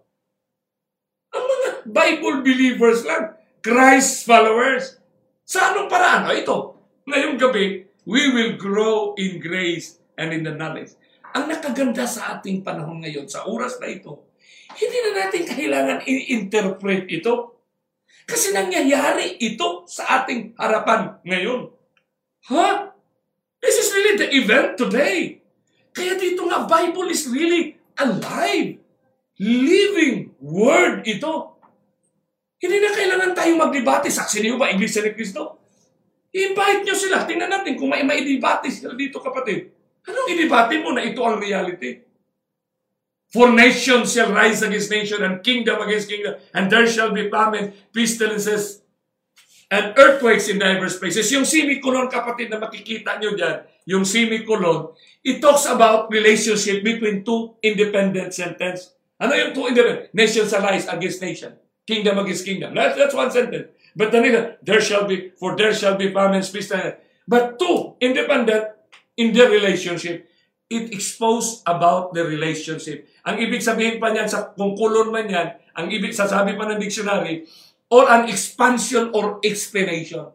Ang 1.37 1.45
mga 1.45 1.69
Bible 1.89 2.41
believers 2.45 3.05
lang. 3.05 3.37
Christ 3.61 4.25
followers. 4.25 5.01
Sa 5.45 5.73
anong 5.73 5.89
paraan? 5.89 6.29
O 6.29 6.37
ito, 6.37 6.57
ngayong 7.09 7.37
gabi, 7.37 7.86
we 8.07 8.31
will 8.31 8.55
grow 8.55 9.13
in 9.19 9.43
grace 9.43 9.99
and 10.15 10.31
in 10.31 10.47
the 10.47 10.55
knowledge. 10.55 10.95
Ang 11.35 11.51
nakaganda 11.51 12.07
sa 12.07 12.39
ating 12.39 12.63
panahon 12.63 13.03
ngayon, 13.03 13.27
sa 13.27 13.45
oras 13.45 13.77
na 13.83 13.91
ito, 13.91 14.31
hindi 14.79 14.99
na 15.03 15.27
natin 15.27 15.43
kailangan 15.45 15.99
i-interpret 16.07 17.11
ito. 17.11 17.59
Kasi 18.25 18.55
nangyayari 18.55 19.37
ito 19.43 19.85
sa 19.91 20.23
ating 20.23 20.55
harapan 20.57 21.19
ngayon. 21.27 21.69
Ha? 22.49 22.95
This 23.59 23.77
is 23.83 23.89
really 23.93 24.15
the 24.17 24.29
event 24.39 24.79
today. 24.79 25.43
Kaya 25.91 26.15
dito 26.15 26.47
nga, 26.47 26.65
Bible 26.65 27.11
is 27.11 27.27
really 27.27 27.75
alive. 27.99 28.79
Living 29.37 30.33
word 30.41 31.05
ito. 31.05 31.59
Hindi 32.57 32.77
na 32.81 32.91
kailangan 32.95 33.33
tayo 33.37 33.53
magdebate. 33.61 34.09
Saksi 34.09 34.41
niyo 34.41 34.57
ba, 34.57 34.73
Iglesia 34.73 35.05
ni 35.05 35.13
Cristo? 35.13 35.66
I-invite 36.37 36.85
nyo 36.85 36.93
sila. 36.93 37.25
Tingnan 37.25 37.49
natin 37.49 37.81
kung 37.81 37.89
may 37.89 38.05
maidibate 38.05 38.69
sila 38.69 38.93
dito, 38.93 39.25
kapatid. 39.25 39.73
Anong 40.05 40.37
idibate 40.37 40.77
mo 40.85 40.93
na 40.93 41.01
ito 41.01 41.25
ang 41.25 41.41
reality? 41.41 42.05
For 43.33 43.51
nation 43.51 44.05
shall 44.05 44.31
rise 44.31 44.61
against 44.61 44.93
nation 44.93 45.25
and 45.25 45.41
kingdom 45.41 45.81
against 45.83 46.07
kingdom, 46.13 46.39
and 46.55 46.69
there 46.71 46.87
shall 46.87 47.11
be 47.11 47.27
famine, 47.27 47.75
pestilences, 47.91 48.85
and 49.67 49.97
earthquakes 49.99 50.47
in 50.47 50.63
diverse 50.63 50.95
places. 51.01 51.27
Yung 51.35 51.43
semicolon, 51.43 52.07
kapatid, 52.07 52.53
na 52.53 52.63
makikita 52.63 53.19
nyo 53.19 53.35
dyan, 53.35 53.67
yung 53.89 54.05
semicolon, 54.07 54.95
it 55.27 55.43
talks 55.43 55.67
about 55.67 56.07
relationship 56.13 56.87
between 56.87 57.27
two 57.27 57.59
independent 57.65 58.31
sentences. 58.31 58.95
Ano 59.19 59.35
yung 59.35 59.51
two 59.57 59.67
independent? 59.67 60.13
Nation 60.15 60.47
shall 60.47 60.63
rise 60.63 60.87
against 60.87 61.19
nation. 61.19 61.57
Kingdom 61.83 62.21
against 62.23 62.47
kingdom. 62.47 62.77
That's, 62.77 62.95
that's 62.95 63.15
one 63.15 63.31
sentence. 63.35 63.75
But 63.97 64.13
the 64.13 64.21
next, 64.21 64.61
there 64.61 64.85
shall 64.85 65.09
be, 65.09 65.33
for 65.41 65.57
there 65.57 65.73
shall 65.73 65.97
be 65.97 66.13
famines, 66.13 66.53
peace, 66.53 66.69
But 67.25 67.57
two, 67.57 67.97
independent 67.99 68.77
in 69.17 69.33
their 69.33 69.49
relationship, 69.49 70.29
it 70.69 70.93
exposed 70.93 71.65
about 71.65 72.13
the 72.13 72.29
relationship. 72.29 73.09
Ang 73.25 73.41
ibig 73.41 73.65
sabihin 73.65 73.97
pa 73.97 74.13
niyan, 74.13 74.29
sa, 74.29 74.53
kung 74.53 74.77
kulon 74.77 75.09
man 75.09 75.27
yan, 75.27 75.49
ang 75.73 75.89
ibig 75.89 76.13
sasabi 76.13 76.55
pa 76.55 76.69
ng 76.69 76.77
dictionary, 76.77 77.49
or 77.89 78.05
an 78.13 78.29
expansion 78.29 79.09
or 79.17 79.41
explanation. 79.41 80.29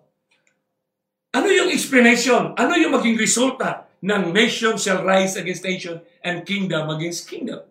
Ano 1.32 1.48
yung 1.48 1.70
explanation? 1.70 2.58
Ano 2.58 2.74
yung 2.76 2.98
maging 2.98 3.16
resulta 3.16 3.88
ng 4.02 4.34
nation 4.34 4.76
shall 4.76 5.06
rise 5.06 5.38
against 5.38 5.64
nation 5.64 6.02
and 6.26 6.44
kingdom 6.44 6.90
against 6.92 7.30
kingdom? 7.30 7.62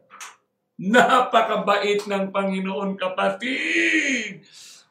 Napakabait 0.80 2.06
ng 2.08 2.32
Panginoon 2.32 2.96
kapatid! 2.96 4.46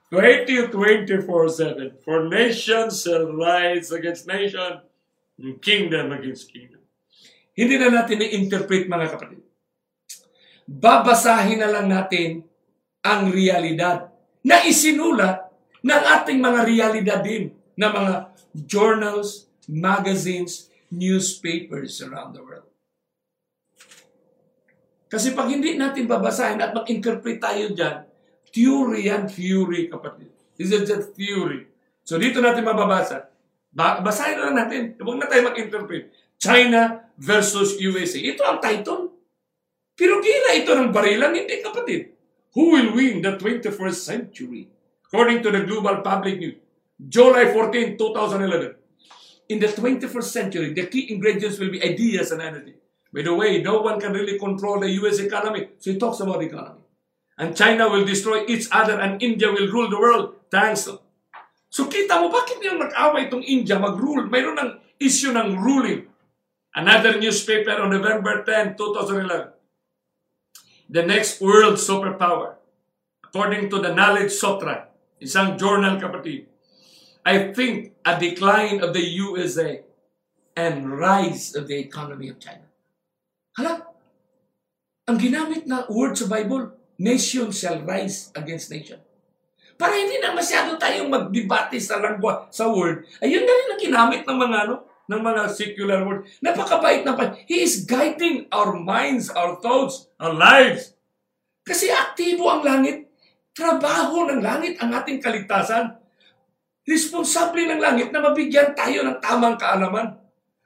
20-24-7. 0.09 2.01
For 2.01 2.25
nation 2.25 2.89
shall 2.89 3.29
rise 3.29 3.93
against 3.93 4.25
nation, 4.25 4.81
and 5.37 5.61
kingdom 5.61 6.11
against 6.11 6.49
kingdom. 6.49 6.81
Hindi 7.53 7.77
na 7.77 7.93
natin 7.93 8.25
i-interpret 8.25 8.89
mga 8.89 9.07
kapatid. 9.13 9.41
Babasahin 10.65 11.61
na 11.61 11.69
lang 11.69 11.87
natin 11.87 12.41
ang 13.05 13.29
realidad 13.29 14.09
na 14.41 14.65
isinulat 14.65 15.47
ng 15.85 16.03
ating 16.19 16.39
mga 16.41 16.61
realidad 16.65 17.19
din 17.21 17.53
na 17.77 17.93
mga 17.93 18.13
journals, 18.67 19.47
magazines, 19.69 20.67
newspapers 20.89 22.01
around 22.01 22.33
the 22.33 22.41
world. 22.41 22.65
Kasi 25.09 25.33
pag 25.33 25.49
hindi 25.49 25.73
natin 25.73 26.05
babasahin 26.05 26.61
at 26.61 26.73
mag-interpret 26.73 27.41
tayo 27.41 27.73
dyan, 27.73 28.08
Theory 28.49 29.09
yan, 29.09 29.29
theory, 29.29 29.89
kapatid. 29.89 30.33
This 30.57 30.75
is 30.75 30.83
just 30.89 31.15
theory. 31.15 31.69
So 32.03 32.17
dito 32.17 32.41
natin 32.41 32.65
mababasa. 32.65 33.29
Ba 33.69 34.01
basahin 34.01 34.41
na 34.41 34.43
lang 34.49 34.57
natin. 34.65 34.81
Huwag 34.97 35.17
na 35.21 35.29
tayo 35.29 35.45
mag-interpret. 35.45 36.09
China 36.41 37.05
versus 37.15 37.77
USA. 37.77 38.17
Ito 38.17 38.41
ang 38.43 38.59
title. 38.59 39.13
Pero 39.93 40.23
gira 40.23 40.55
ito 40.55 40.71
ng 40.73 40.95
barilan, 40.95 41.35
hindi 41.35 41.59
kapatid. 41.59 42.15
Who 42.55 42.73
will 42.73 42.95
win 42.95 43.21
the 43.21 43.35
21st 43.35 43.99
century? 43.99 44.71
According 45.05 45.43
to 45.43 45.49
the 45.51 45.67
Global 45.67 46.01
Public 46.01 46.39
News, 46.39 46.57
July 46.95 47.51
14, 47.51 47.97
2011. 47.99 48.75
In 49.49 49.57
the 49.59 49.67
21st 49.67 50.29
century, 50.29 50.69
the 50.73 50.85
key 50.87 51.11
ingredients 51.11 51.57
will 51.57 51.71
be 51.71 51.81
ideas 51.81 52.31
and 52.31 52.41
energy. 52.41 52.75
By 53.11 53.23
the 53.25 53.33
way, 53.33 53.61
no 53.61 53.81
one 53.81 53.99
can 53.99 54.13
really 54.13 54.37
control 54.37 54.79
the 54.79 54.89
US 55.01 55.19
economy. 55.19 55.69
So 55.79 55.91
he 55.91 55.97
talks 55.97 56.19
about 56.21 56.43
economy. 56.43 56.85
And 57.39 57.55
China 57.55 57.87
will 57.87 58.03
destroy 58.03 58.43
each 58.51 58.67
other 58.67 58.99
and 58.99 59.23
India 59.23 59.47
will 59.47 59.71
rule 59.71 59.87
the 59.87 59.95
world. 59.95 60.35
Thanks. 60.51 60.91
So 61.71 61.87
kita 61.87 62.19
mo, 62.19 62.27
bakit 62.27 62.59
yung 62.59 62.83
nag-away 62.83 63.31
itong 63.31 63.47
India 63.47 63.79
mag-rule? 63.79 64.27
Mayroon 64.27 64.59
ng 64.59 64.71
issue 64.99 65.31
ng 65.31 65.55
ruling. 65.55 66.11
Another 66.75 67.15
newspaper 67.15 67.79
on 67.79 67.95
November 67.95 68.43
10, 68.43 68.75
2011. 68.75 69.55
The 70.91 71.03
next 71.07 71.39
world 71.39 71.79
superpower. 71.79 72.59
According 73.23 73.69
to 73.71 73.79
the 73.79 73.93
Knowledge 73.95 74.35
Sutra, 74.35 74.89
isang 75.21 75.55
journal 75.55 76.01
kapatid, 76.01 76.49
I 77.23 77.53
think 77.53 77.93
a 78.03 78.17
decline 78.17 78.81
of 78.81 78.91
the 78.91 79.05
USA 79.21 79.85
and 80.57 80.89
rise 80.91 81.53
of 81.53 81.69
the 81.69 81.77
economy 81.77 82.27
of 82.27 82.41
China. 82.41 82.65
Hala, 83.53 83.85
ang 85.05 85.17
ginamit 85.21 85.69
na 85.69 85.85
word 85.87 86.17
sa 86.17 86.25
Bible, 86.25 86.78
Nation 86.99 87.47
shall 87.55 87.79
rise 87.87 88.27
against 88.35 88.67
nation. 88.67 88.99
Para 89.79 89.95
hindi 89.95 90.19
na 90.19 90.35
masyado 90.35 90.75
tayong 90.75 91.07
magdebate 91.07 91.79
sa 91.79 92.03
langwa, 92.03 92.51
sa 92.51 92.67
word. 92.67 93.07
Ayun 93.23 93.47
na 93.47 93.53
rin 93.55 93.71
ang 93.71 93.79
ginamit 93.79 94.21
ng 94.27 94.35
mga 94.35 94.57
ano, 94.67 94.75
ng 95.07 95.21
mga 95.23 95.41
secular 95.47 96.03
word. 96.03 96.27
Napakabait 96.43 97.07
na 97.07 97.15
pa. 97.15 97.39
He 97.47 97.63
is 97.63 97.87
guiding 97.87 98.51
our 98.51 98.75
minds, 98.75 99.31
our 99.31 99.55
thoughts, 99.63 100.11
our 100.19 100.35
lives. 100.35 100.91
Kasi 101.63 101.87
aktibo 101.87 102.51
ang 102.51 102.67
langit. 102.67 103.07
Trabaho 103.55 104.27
ng 104.27 104.43
langit 104.43 104.75
ang 104.83 104.91
ating 104.91 105.23
kaligtasan. 105.23 105.95
Responsable 106.83 107.63
ng 107.63 107.79
langit 107.79 108.11
na 108.11 108.19
mabigyan 108.19 108.75
tayo 108.75 109.07
ng 109.07 109.23
tamang 109.23 109.55
kaalaman 109.55 110.19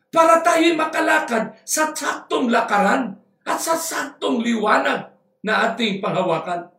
para 0.09 0.41
tayo 0.41 0.65
makalakad 0.73 1.53
sa 1.61 1.93
saktong 1.93 2.49
lakaran 2.49 3.21
at 3.45 3.61
sa 3.61 3.77
saktong 3.77 4.41
liwanag 4.41 5.12
na 5.43 5.69
ating 5.69 5.99
panghawakan. 5.99 6.71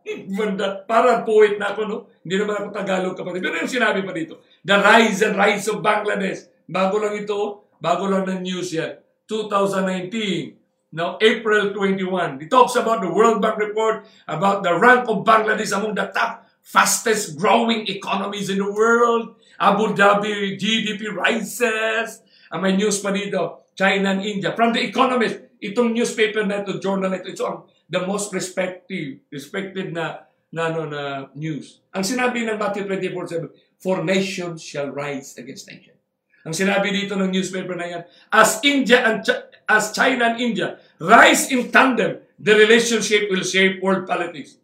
Parang 0.89 1.21
poet 1.21 1.61
na 1.61 1.71
ako, 1.71 1.81
no? 1.85 1.97
Hindi 2.25 2.35
naman 2.41 2.57
ako 2.57 2.67
Tagalog 2.73 3.13
kapatid. 3.13 3.45
Pero 3.45 3.61
yung 3.61 3.69
sinabi 3.69 4.01
pa 4.01 4.09
dito, 4.09 4.41
the 4.65 4.73
rise 4.73 5.21
and 5.21 5.37
rise 5.37 5.69
of 5.69 5.85
Bangladesh. 5.85 6.49
Bago 6.65 6.97
lang 6.97 7.13
ito, 7.13 7.69
bago 7.77 8.09
lang 8.09 8.25
ng 8.25 8.41
news 8.41 8.73
yan. 8.73 8.97
2019, 9.29 10.97
now 10.97 11.21
April 11.21 11.77
21. 11.77 12.41
It 12.41 12.49
talks 12.49 12.73
about 12.73 13.05
the 13.05 13.11
World 13.13 13.37
Bank 13.37 13.61
report 13.61 14.09
about 14.25 14.65
the 14.65 14.73
rank 14.73 15.05
of 15.05 15.21
Bangladesh 15.21 15.69
among 15.69 15.93
the 15.93 16.09
top 16.09 16.49
fastest 16.65 17.37
growing 17.37 17.85
economies 17.85 18.49
in 18.49 18.57
the 18.57 18.65
world. 18.65 19.37
Abu 19.61 19.93
Dhabi 19.93 20.57
GDP 20.57 21.13
rises. 21.13 22.25
Ang 22.49 22.65
may 22.65 22.73
news 22.73 22.97
pa 22.97 23.13
dito, 23.13 23.69
China 23.77 24.17
and 24.17 24.25
India. 24.25 24.57
From 24.57 24.73
The 24.73 24.81
Economist, 24.81 25.61
itong 25.61 25.93
newspaper 25.93 26.41
na 26.41 26.65
ito, 26.65 26.81
journal 26.81 27.13
na 27.13 27.21
ito, 27.21 27.29
ito 27.29 27.45
ang 27.45 27.69
the 27.89 28.01
most 28.05 28.33
respected, 28.33 29.21
respected 29.29 29.93
na 29.93 30.25
na, 30.55 30.71
no, 30.71 30.87
na 30.87 31.27
news. 31.35 31.83
Ang 31.91 32.07
sinabi 32.07 32.47
ng 32.47 32.55
Matthew 32.55 32.87
24:7, 32.87 33.51
For 33.75 33.99
nations 34.07 34.63
shall 34.63 34.87
rise 34.87 35.35
against 35.35 35.67
nation. 35.67 35.99
Ang 36.47 36.55
sinabi 36.55 36.95
dito 36.95 37.19
ng 37.19 37.27
newspaper 37.27 37.75
na 37.75 37.87
yan, 37.91 38.03
as 38.31 38.63
India 38.63 39.03
and 39.03 39.19
Ch- 39.25 39.51
as 39.67 39.91
China 39.91 40.31
and 40.31 40.37
India 40.39 40.79
rise 41.01 41.51
in 41.51 41.73
tandem, 41.73 42.23
the 42.39 42.55
relationship 42.55 43.27
will 43.27 43.43
shape 43.43 43.83
world 43.83 44.07
politics. 44.07 44.55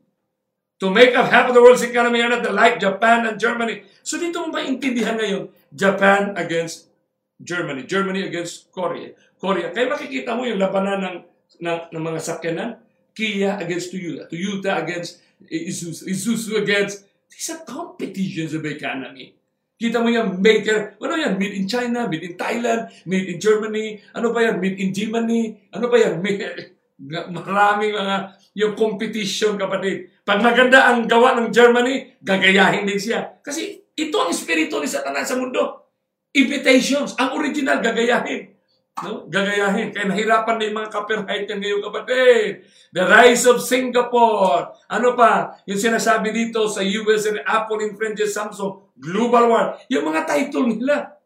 To 0.79 0.89
make 0.89 1.13
up 1.13 1.29
half 1.29 1.51
of 1.51 1.53
the 1.53 1.61
world's 1.61 1.85
economy 1.85 2.23
are 2.23 2.31
not 2.31 2.45
like 2.55 2.81
Japan 2.81 3.27
and 3.27 3.37
Germany. 3.37 3.85
So 4.01 4.17
dito 4.17 4.41
mo 4.41 4.55
maintindihan 4.55 5.19
ngayon, 5.19 5.51
Japan 5.75 6.33
against 6.39 6.89
Germany, 7.37 7.85
Germany 7.85 8.25
against 8.25 8.69
Korea. 8.73 9.13
Korea. 9.37 9.73
Kaya 9.73 9.89
makikita 9.89 10.33
mo 10.37 10.45
yung 10.45 10.61
labanan 10.61 11.01
ng, 11.01 11.17
ng, 11.61 11.77
ng 11.93 12.01
mga 12.01 12.19
sakyanan, 12.21 12.69
Kia 13.11 13.59
against 13.59 13.91
Toyota, 13.91 14.29
Toyota 14.31 14.81
against 14.81 15.19
Isuzu, 15.49 16.07
Isuzu 16.07 16.61
against, 16.61 17.05
these 17.29 17.49
are 17.49 17.65
competitions 17.65 18.53
of 18.53 18.65
economy. 18.65 19.33
Kita 19.81 19.97
mo 19.97 20.13
yan, 20.13 20.37
maker, 20.37 21.01
ano 21.01 21.17
yan, 21.17 21.41
made 21.41 21.57
in 21.57 21.65
China, 21.65 22.05
made 22.05 22.21
in 22.21 22.37
Thailand, 22.37 22.93
made 23.09 23.25
in 23.25 23.41
Germany, 23.41 23.97
ano 24.13 24.29
pa 24.29 24.45
yan, 24.45 24.61
made 24.61 24.77
in 24.77 24.93
Germany, 24.93 25.57
ano 25.73 25.89
pa 25.89 25.97
yan, 25.97 26.13
made, 26.23 26.45
maraming 27.33 27.97
mga, 27.97 28.15
yung 28.61 28.77
competition, 28.77 29.57
kapatid. 29.57 30.21
Pag 30.21 30.45
maganda 30.45 30.93
ang 30.93 31.09
gawa 31.09 31.33
ng 31.41 31.49
Germany, 31.49 32.21
gagayahin 32.21 32.85
din 32.85 33.01
siya. 33.01 33.41
Kasi 33.41 33.81
ito 33.97 34.15
ang 34.21 34.29
espiritu 34.29 34.77
ni 34.77 34.85
Satanas 34.85 35.25
sa 35.25 35.39
mundo. 35.39 35.89
Invitations, 36.29 37.17
ang 37.17 37.41
original 37.41 37.81
gagayahin. 37.81 38.53
No? 38.99 39.23
Gagayahin. 39.31 39.95
Kaya 39.95 40.11
nahirapan 40.11 40.55
na 40.59 40.63
yung 40.67 40.77
mga 40.83 40.91
copyright 40.91 41.47
yan 41.47 41.63
ngayon, 41.63 41.81
kapatid. 41.87 42.67
The 42.91 43.03
rise 43.07 43.47
of 43.47 43.63
Singapore. 43.63 44.75
Ano 44.91 45.15
pa? 45.15 45.55
Yung 45.63 45.79
sinasabi 45.79 46.35
dito 46.35 46.67
sa 46.67 46.83
US 46.83 47.23
and 47.31 47.39
Apple 47.47 47.79
infringes 47.79 48.35
Samsung. 48.35 48.91
Global 48.99 49.47
war. 49.47 49.65
Yung 49.87 50.11
mga 50.11 50.27
title 50.27 50.75
nila. 50.75 51.17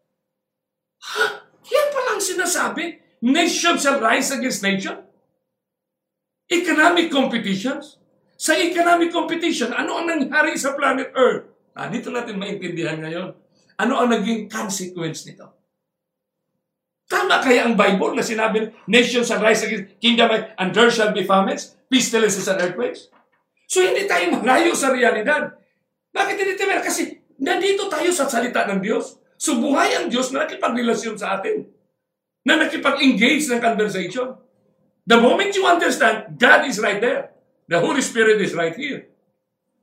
Ha? 1.02 1.24
Yan 1.66 1.88
pa 1.90 2.00
lang 2.06 2.22
sinasabi. 2.22 3.02
Nation 3.26 3.74
shall 3.76 3.98
rise 3.98 4.30
against 4.30 4.62
nation. 4.62 5.02
Economic 6.46 7.10
competitions. 7.10 7.98
Sa 8.38 8.54
economic 8.54 9.10
competition, 9.10 9.74
ano 9.74 9.98
ang 9.98 10.06
nangyari 10.06 10.54
sa 10.54 10.78
planet 10.78 11.10
Earth? 11.16 11.50
Ah, 11.74 11.90
dito 11.90 12.14
natin 12.14 12.38
maintindihan 12.38 13.00
ngayon. 13.00 13.34
Ano 13.76 13.92
ang 14.00 14.08
naging 14.12 14.48
consequence 14.48 15.26
nito? 15.28 15.55
Tama 17.06 17.38
kaya 17.38 17.70
ang 17.70 17.78
Bible 17.78 18.18
na 18.18 18.24
sinabi, 18.26 18.74
nations 18.90 19.30
shall 19.30 19.38
rise 19.38 19.62
against 19.62 19.94
kingdom 20.02 20.26
and 20.34 20.68
there 20.74 20.90
shall 20.90 21.14
be 21.14 21.22
famines, 21.22 21.78
pestilences 21.86 22.50
and 22.50 22.58
earthquakes? 22.58 23.06
So 23.70 23.78
hindi 23.82 24.10
tayo 24.10 24.34
malayo 24.34 24.74
sa 24.74 24.90
realidad. 24.90 25.54
Bakit 26.10 26.34
hindi 26.34 26.54
tayo? 26.58 26.82
Kasi 26.82 27.14
nandito 27.38 27.86
tayo 27.86 28.10
sa 28.10 28.26
salita 28.26 28.66
ng 28.66 28.82
Diyos. 28.82 29.22
So 29.38 29.62
buhay 29.62 29.94
ang 29.94 30.10
Diyos 30.10 30.34
na 30.34 30.46
nakipagrelasyon 30.46 31.14
sa 31.14 31.38
atin. 31.38 31.70
Na 32.42 32.58
nakipag-engage 32.58 33.46
ng 33.54 33.62
conversation. 33.62 34.34
The 35.06 35.18
moment 35.22 35.54
you 35.54 35.62
understand, 35.62 36.34
God 36.34 36.66
is 36.66 36.82
right 36.82 36.98
there. 36.98 37.30
The 37.70 37.78
Holy 37.78 38.02
Spirit 38.02 38.42
is 38.42 38.54
right 38.54 38.74
here. 38.74 39.06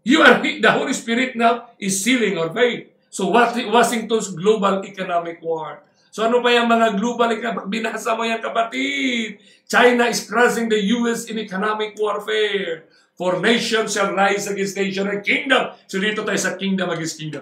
You 0.03 0.19
are, 0.19 0.43
the 0.43 0.71
Holy 0.75 0.91
Spirit 0.91 1.39
now 1.39 1.71
is 1.79 2.03
sealing 2.03 2.35
our 2.35 2.51
faith. 2.51 2.91
So 3.07 3.31
Washington's 3.31 4.35
global 4.35 4.83
economic 4.83 5.39
war 5.39 5.87
So 6.13 6.29
ano 6.29 6.45
pa 6.45 6.53
yung 6.53 6.69
mga 6.69 6.93
global? 7.01 7.33
Binasa 7.65 8.13
mo 8.13 8.21
yan 8.21 8.37
kapatid. 8.37 9.41
China 9.65 10.05
is 10.05 10.29
crushing 10.29 10.69
the 10.69 10.77
US 11.01 11.25
in 11.25 11.41
economic 11.41 11.97
warfare. 11.97 12.85
For 13.17 13.41
nation 13.41 13.89
shall 13.89 14.13
rise 14.13 14.45
against 14.45 14.77
nation 14.77 15.09
and 15.09 15.25
kingdom. 15.25 15.73
So 15.89 15.97
dito 15.97 16.21
tayo 16.21 16.37
sa 16.37 16.53
kingdom 16.53 16.93
against 16.93 17.17
kingdom. 17.17 17.41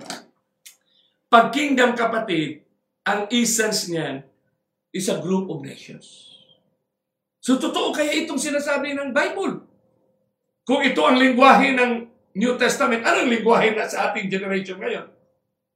Pag 1.28 1.52
kingdom 1.52 2.00
kapatid, 2.00 2.64
ang 3.04 3.28
essence 3.28 3.92
niyan 3.92 4.24
is 4.96 5.12
a 5.12 5.20
group 5.20 5.52
of 5.52 5.60
nations. 5.60 6.32
So 7.44 7.60
totoo 7.60 7.92
kaya 7.92 8.24
itong 8.24 8.40
sinasabi 8.40 8.96
ng 8.96 9.12
Bible. 9.12 9.68
Kung 10.64 10.80
ito 10.80 11.04
ang 11.04 11.20
lingwahe 11.20 11.76
ng 11.76 12.08
New 12.40 12.56
Testament, 12.56 13.04
anong 13.04 13.28
lingwahe 13.28 13.76
na 13.76 13.84
sa 13.84 14.12
ating 14.12 14.32
generation 14.32 14.80
ngayon? 14.80 15.12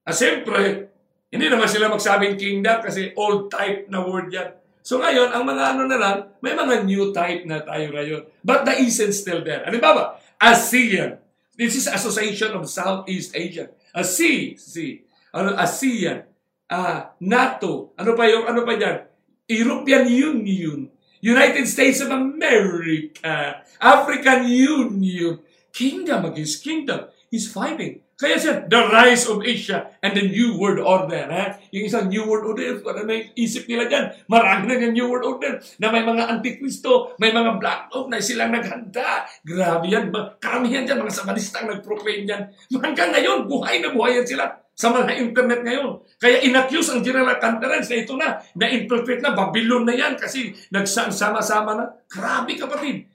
Ah, 0.08 0.16
siyempre, 0.16 0.95
hindi 1.34 1.48
naman 1.50 1.68
sila 1.68 1.90
magsabing 1.90 2.38
kingdom 2.38 2.80
kasi 2.80 3.12
old 3.18 3.50
type 3.50 3.90
na 3.90 4.00
word 4.06 4.30
yan. 4.30 4.56
So 4.86 5.02
ngayon, 5.02 5.34
ang 5.34 5.44
mga 5.50 5.64
ano 5.74 5.84
na 5.90 5.98
lang, 5.98 6.18
may 6.46 6.54
mga 6.54 6.86
new 6.86 7.10
type 7.10 7.42
na 7.50 7.66
tayo 7.66 7.90
ngayon. 7.90 8.22
But 8.46 8.70
the 8.70 8.78
essence 8.78 9.26
still 9.26 9.42
there. 9.42 9.66
Ba 9.66 10.22
ASEAN. 10.38 11.18
This 11.58 11.74
is 11.74 11.90
Association 11.90 12.54
of 12.54 12.70
Southeast 12.70 13.34
Asia. 13.34 13.74
ASEAN. 13.98 15.02
Ano, 15.34 15.58
ASEAN. 15.58 16.30
Uh, 16.70 17.10
NATO. 17.18 17.98
Ano 17.98 18.14
pa 18.14 18.30
yung, 18.30 18.46
ano 18.46 18.62
pa 18.62 18.78
yan? 18.78 19.10
European 19.50 20.06
Union. 20.06 20.80
United 21.18 21.66
States 21.66 22.06
of 22.06 22.14
America. 22.14 23.66
African 23.82 24.46
Union. 24.46 25.42
Kingdom 25.74 26.30
against 26.30 26.62
kingdom. 26.62 27.10
He's 27.34 27.50
fighting. 27.50 28.05
Kaya 28.16 28.40
siya, 28.40 28.64
the 28.72 28.80
rise 28.96 29.28
of 29.28 29.44
Asia 29.44 29.92
and 30.00 30.16
the 30.16 30.24
New 30.24 30.56
World 30.56 30.80
Order. 30.80 31.28
Ha? 31.28 31.60
Yung 31.76 31.84
isang 31.92 32.08
New 32.08 32.24
World 32.24 32.48
Order, 32.48 32.80
may 33.04 33.36
isip 33.36 33.68
nila 33.68 33.92
dyan? 33.92 34.08
Marami 34.32 34.72
na 34.72 34.80
yung 34.88 34.96
New 34.96 35.08
World 35.12 35.28
Order 35.36 35.60
na 35.84 35.92
may 35.92 36.00
mga 36.00 36.24
antikristo, 36.32 37.12
may 37.20 37.36
mga 37.36 37.60
black 37.60 37.92
oak 37.92 38.08
na 38.08 38.24
silang 38.24 38.56
naghanda. 38.56 39.28
Grabe 39.44 39.92
yan. 39.92 40.16
Karamihan 40.40 40.88
dyan, 40.88 41.04
mga 41.04 41.12
samanistang 41.12 41.68
nag-proclaim 41.68 42.24
yan. 42.24 42.56
Hanggang 42.80 43.12
ngayon, 43.12 43.52
buhay 43.52 43.84
na 43.84 43.92
buhay 43.92 44.24
yan 44.24 44.28
sila 44.32 44.64
sa 44.72 44.96
mga 44.96 45.12
internet 45.20 45.68
ngayon. 45.68 46.00
Kaya 46.16 46.40
inaccuse 46.48 46.96
ang 46.96 47.04
General 47.04 47.36
Conference 47.36 47.92
na 47.92 47.98
ito 48.00 48.16
na, 48.16 48.40
na-infiltrate 48.56 49.20
na, 49.20 49.36
Babylon 49.36 49.84
na 49.84 49.92
yan 49.92 50.16
kasi 50.16 50.56
nagsama-sama 50.72 51.76
na. 51.76 51.92
Grabe 52.08 52.56
kapatid. 52.56 53.12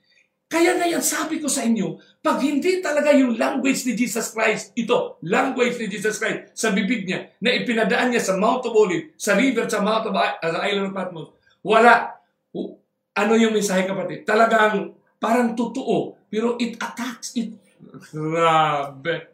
Kaya 0.51 0.75
ngayon 0.75 0.99
sabi 0.99 1.39
ko 1.39 1.47
sa 1.47 1.63
inyo, 1.63 1.95
pag 2.21 2.37
hindi 2.37 2.85
talaga 2.85 3.09
yung 3.17 3.33
language 3.33 3.81
ni 3.89 3.97
Jesus 3.97 4.29
Christ, 4.29 4.77
ito, 4.77 5.17
language 5.25 5.81
ni 5.81 5.89
Jesus 5.89 6.21
Christ 6.21 6.53
sa 6.53 6.69
bibig 6.69 7.09
niya, 7.09 7.33
na 7.41 7.49
ipinadaan 7.49 8.13
niya 8.13 8.21
sa 8.21 8.37
Mount 8.37 8.61
of 8.61 8.77
Olives, 8.77 9.17
sa 9.17 9.33
river, 9.33 9.65
sa 9.65 9.81
Mount 9.81 10.05
of 10.05 10.13
uh, 10.13 10.61
Island 10.61 10.93
of 10.93 10.95
Patmos, 10.95 11.33
wala. 11.65 12.13
Ano 13.17 13.33
yung 13.33 13.57
mensahe 13.57 13.89
kapatid? 13.89 14.21
Talagang 14.21 14.93
parang 15.17 15.57
totoo, 15.57 16.13
pero 16.29 16.61
it 16.61 16.77
attacks 16.77 17.33
it. 17.41 17.57
Grabe. 18.13 19.33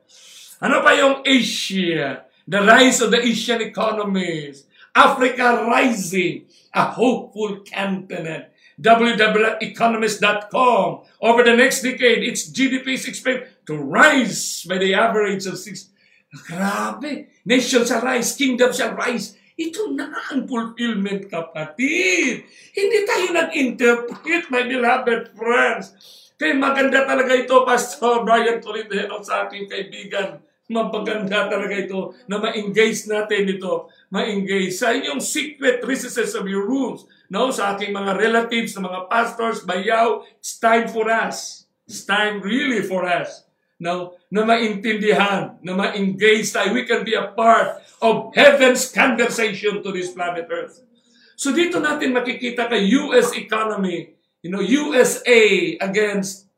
Ano 0.64 0.80
pa 0.80 0.96
yung 0.96 1.28
Asia? 1.28 2.24
The 2.48 2.64
rise 2.64 3.04
of 3.04 3.12
the 3.12 3.20
Asian 3.20 3.60
economies. 3.60 4.64
Africa 4.96 5.68
rising, 5.68 6.48
a 6.74 6.90
hopeful 6.90 7.62
continent 7.68 8.50
www.economist.com. 8.78 11.02
Over 11.22 11.44
the 11.44 11.56
next 11.58 11.82
decade, 11.82 12.24
its 12.24 12.50
GDP 12.50 12.94
is 12.94 13.08
expected 13.10 13.50
to 13.66 13.78
rise 13.78 14.64
by 14.70 14.78
the 14.78 14.94
average 14.94 15.48
of 15.50 15.58
6. 15.58 15.90
Grabe! 16.46 17.26
Nation 17.46 17.86
shall 17.86 18.02
rise, 18.02 18.36
kingdom 18.38 18.72
shall 18.72 18.94
rise. 18.94 19.36
Ito 19.58 19.90
na 19.98 20.14
ang 20.30 20.46
fulfillment, 20.46 21.34
kapatid. 21.34 22.46
Hindi 22.78 23.00
tayo 23.10 23.34
nag-interpret, 23.34 24.54
my 24.54 24.70
beloved 24.70 25.34
friends. 25.34 25.98
Kaya 26.38 26.54
maganda 26.54 27.10
talaga 27.10 27.34
ito, 27.34 27.66
Pastor 27.66 28.22
Brian 28.22 28.62
Tolentino, 28.62 29.18
sa 29.26 29.50
aking 29.50 29.66
kaibigan, 29.66 30.46
Mapaganda 30.68 31.48
talaga 31.48 31.80
ito 31.80 32.12
na 32.28 32.44
ma-engage 32.44 33.08
natin 33.08 33.48
ito. 33.48 33.88
Ma-engage 34.12 34.76
sa 34.76 34.92
inyong 34.92 35.24
secret 35.24 35.80
recesses 35.88 36.36
of 36.36 36.44
your 36.44 36.68
rooms. 36.68 37.08
No, 37.28 37.52
sa 37.52 37.76
aking 37.76 37.92
mga 37.92 38.16
relatives, 38.16 38.72
sa 38.76 38.82
mga 38.84 39.12
pastors, 39.12 39.68
bayaw, 39.68 40.24
it's 40.40 40.56
time 40.60 40.88
for 40.88 41.12
us. 41.12 41.68
It's 41.84 42.08
time 42.08 42.40
really 42.40 42.84
for 42.84 43.04
us. 43.04 43.48
No, 43.78 44.18
na 44.34 44.42
maintindihan, 44.42 45.62
na 45.62 45.74
ma-engage 45.78 46.50
tayo. 46.50 46.74
We 46.74 46.88
can 46.88 47.06
be 47.06 47.14
a 47.14 47.30
part 47.36 47.84
of 48.02 48.34
heaven's 48.34 48.90
conversation 48.90 49.86
to 49.86 49.90
this 49.94 50.12
planet 50.12 50.50
Earth. 50.50 50.82
So 51.38 51.54
dito 51.54 51.78
natin 51.78 52.18
makikita 52.18 52.66
kay 52.66 52.90
US 52.98 53.38
economy, 53.38 54.18
you 54.42 54.50
know, 54.50 54.64
USA 54.64 55.78
against 55.78 56.50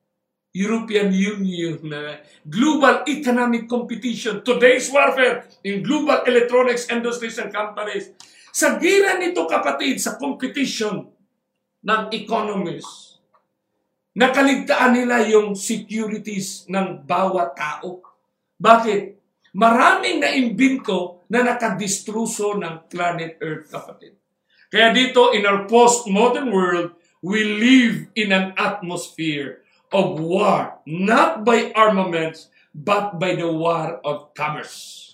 European 0.56 1.14
Union, 1.14 1.78
na 1.86 2.24
global 2.48 3.06
economic 3.06 3.70
competition, 3.70 4.42
today's 4.42 4.90
warfare 4.90 5.46
in 5.62 5.86
global 5.86 6.26
electronics 6.26 6.90
industries 6.90 7.38
and 7.38 7.54
companies. 7.54 8.16
Sa 8.50 8.82
gira 8.82 9.18
nito 9.22 9.46
kapatid, 9.46 10.02
sa 10.02 10.18
competition 10.18 11.06
ng 11.86 12.02
economies, 12.14 13.18
nakaligtaan 14.18 14.98
nila 14.98 15.24
yung 15.30 15.54
securities 15.54 16.66
ng 16.68 17.06
bawat 17.06 17.56
tao. 17.56 18.02
Bakit? 18.60 19.18
Maraming 19.56 20.22
naimbento 20.22 21.26
na 21.30 21.42
nakadestruso 21.46 22.58
ng 22.58 22.90
planet 22.90 23.38
Earth, 23.42 23.70
kapatid. 23.70 24.14
Kaya 24.70 24.94
dito, 24.94 25.34
in 25.34 25.46
our 25.50 25.66
postmodern 25.66 26.54
world, 26.54 26.94
we 27.26 27.42
live 27.42 28.14
in 28.14 28.30
an 28.30 28.54
atmosphere 28.54 29.66
of 29.90 30.22
war, 30.22 30.78
not 30.86 31.42
by 31.42 31.74
armaments, 31.74 32.54
but 32.74 33.18
by 33.18 33.34
the 33.34 33.50
war 33.50 33.98
of 34.06 34.30
commerce. 34.38 35.09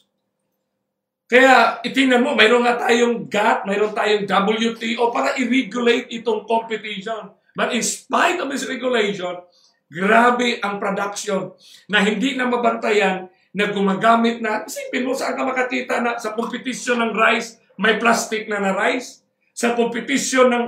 Kaya 1.25 1.81
itingnan 1.81 2.21
mo, 2.21 2.37
mayroon 2.37 2.61
nga 2.61 2.77
tayong 2.85 3.25
GATT, 3.25 3.65
mayroon 3.65 3.93
tayong 3.97 4.25
WTO 4.29 5.09
para 5.09 5.33
i-regulate 5.41 6.09
itong 6.13 6.45
competition. 6.45 7.33
But 7.57 7.73
in 7.73 7.81
spite 7.81 8.37
of 8.37 8.51
this 8.51 8.69
regulation, 8.69 9.41
grabe 9.89 10.61
ang 10.61 10.77
production 10.77 11.55
na 11.89 12.05
hindi 12.05 12.37
na 12.37 12.45
mabantayan 12.45 13.29
na 13.55 13.65
gumagamit 13.71 14.43
na, 14.43 14.67
isipin 14.67 15.07
mo, 15.07 15.15
saan 15.15 15.33
ka 15.33 15.47
makakita 15.47 16.03
na 16.03 16.19
sa 16.19 16.35
competition 16.35 17.01
ng 17.01 17.15
rice, 17.15 17.57
may 17.79 17.97
plastic 17.97 18.45
na 18.45 18.59
na 18.59 18.75
rice? 18.75 19.25
sa 19.55 19.71
kompetisyon 19.71 20.51
ng 20.51 20.65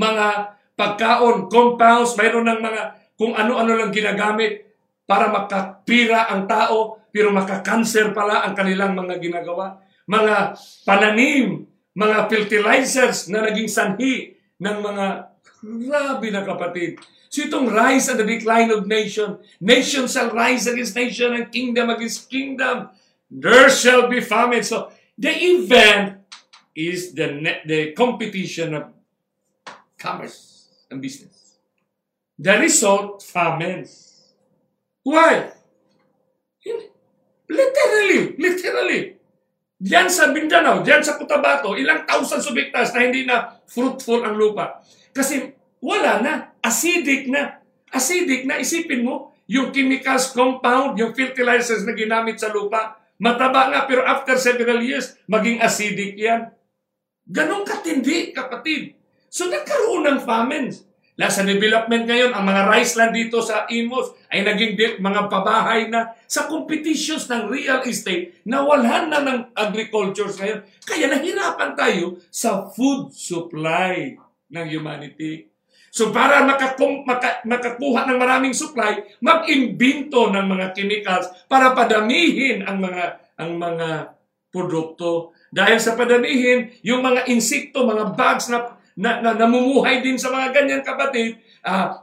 mga 0.00 0.26
pagkaon, 0.72 1.52
compounds, 1.52 2.16
mayroon 2.16 2.48
ng 2.48 2.60
mga 2.64 2.82
kung 3.20 3.36
ano-ano 3.36 3.76
lang 3.76 3.92
ginagamit 3.92 4.67
para 5.08 5.32
makapira 5.32 6.28
ang 6.28 6.44
tao, 6.44 7.00
pero 7.08 7.32
makakanser 7.32 8.12
pala 8.12 8.44
ang 8.44 8.52
kanilang 8.52 8.92
mga 8.92 9.16
ginagawa. 9.16 9.80
Mga 10.04 10.60
pananim, 10.84 11.64
mga 11.96 12.28
fertilizers 12.28 13.32
na 13.32 13.48
naging 13.48 13.72
sanhi 13.72 14.36
ng 14.60 14.78
mga 14.84 15.06
grabe 15.64 16.28
na 16.28 16.44
kapatid. 16.44 17.00
So 17.32 17.44
itong 17.44 17.72
rise 17.72 18.12
and 18.12 18.20
the 18.20 18.28
decline 18.28 18.68
of 18.68 18.84
nation, 18.84 19.40
nation 19.60 20.08
shall 20.08 20.28
rise 20.32 20.68
against 20.68 20.96
nation 20.96 21.32
and 21.36 21.48
kingdom 21.48 21.88
against 21.88 22.28
kingdom. 22.28 22.92
There 23.28 23.68
shall 23.68 24.08
be 24.08 24.20
famine. 24.20 24.64
So 24.64 24.92
the 25.16 25.32
event 25.32 26.24
is 26.72 27.12
the 27.12 27.40
the 27.68 27.92
competition 27.92 28.72
of 28.72 28.92
commerce 30.00 30.68
and 30.88 31.02
business. 31.02 31.60
The 32.38 32.56
result, 32.56 33.20
famines. 33.20 34.07
Why? 35.08 35.56
Literally, 37.48 38.36
literally. 38.36 39.16
Diyan 39.78 40.08
sa 40.10 40.28
Mindanao, 40.28 40.84
diyan 40.84 41.00
sa 41.00 41.16
Cotabato, 41.16 41.72
ilang 41.78 42.04
thousand 42.04 42.44
of 42.44 42.52
hectares 42.52 42.92
na 42.92 43.00
hindi 43.00 43.24
na 43.24 43.56
fruitful 43.64 44.20
ang 44.20 44.36
lupa. 44.36 44.84
Kasi 45.14 45.48
wala 45.80 46.20
na, 46.20 46.32
acidic 46.60 47.30
na. 47.30 47.62
Acidic 47.88 48.44
na, 48.44 48.60
isipin 48.60 49.06
mo, 49.06 49.32
yung 49.48 49.72
chemicals 49.72 50.34
compound, 50.36 50.98
yung 51.00 51.16
fertilizers 51.16 51.88
na 51.88 51.96
ginamit 51.96 52.36
sa 52.36 52.52
lupa, 52.52 53.00
mataba 53.16 53.72
nga, 53.72 53.88
pero 53.88 54.04
after 54.04 54.36
several 54.36 54.82
years, 54.84 55.16
maging 55.24 55.62
acidic 55.62 56.18
yan. 56.18 56.52
Ganon 57.24 57.64
katindi, 57.64 58.34
kapatid. 58.34 58.98
So 59.32 59.48
nagkaroon 59.48 60.04
ng 60.04 60.20
famines. 60.26 60.87
Sa 61.18 61.42
development 61.42 62.06
ngayon, 62.06 62.30
ang 62.30 62.46
mga 62.46 62.70
rice 62.70 62.94
land 62.94 63.10
dito 63.10 63.42
sa 63.42 63.66
Imos 63.66 64.14
ay 64.30 64.46
naging 64.46 65.02
mga 65.02 65.26
pabahay 65.26 65.90
na 65.90 66.14
sa 66.30 66.46
competitions 66.46 67.26
ng 67.26 67.50
real 67.50 67.82
estate, 67.82 68.38
nawalan 68.46 69.10
na 69.10 69.18
ng 69.26 69.50
agriculture 69.50 70.30
ngayon. 70.30 70.62
Kaya 70.86 71.10
nahirapan 71.10 71.74
tayo 71.74 72.22
sa 72.30 72.70
food 72.70 73.10
supply 73.10 74.14
ng 74.46 74.66
humanity. 74.70 75.50
So 75.90 76.14
para 76.14 76.46
makakum, 76.46 77.02
maka, 77.02 77.42
makakuha 77.42 78.06
ng 78.06 78.18
maraming 78.22 78.54
supply, 78.54 79.18
mag-imbento 79.18 80.30
ng 80.30 80.46
mga 80.46 80.70
chemicals 80.70 81.26
para 81.50 81.74
padamihin 81.74 82.62
ang 82.62 82.78
mga 82.78 83.04
ang 83.42 83.58
mga 83.58 84.14
produkto. 84.54 85.34
Dahil 85.50 85.82
sa 85.82 85.98
padamihin, 85.98 86.70
yung 86.86 87.02
mga 87.02 87.26
insekto, 87.26 87.82
mga 87.82 88.14
bugs 88.14 88.52
na, 88.52 88.77
na, 88.98 89.22
na 89.22 89.30
namumuhay 89.38 90.02
din 90.02 90.18
sa 90.18 90.34
mga 90.34 90.50
ganyan 90.50 90.82
kapatid, 90.82 91.38
uh, 91.62 92.02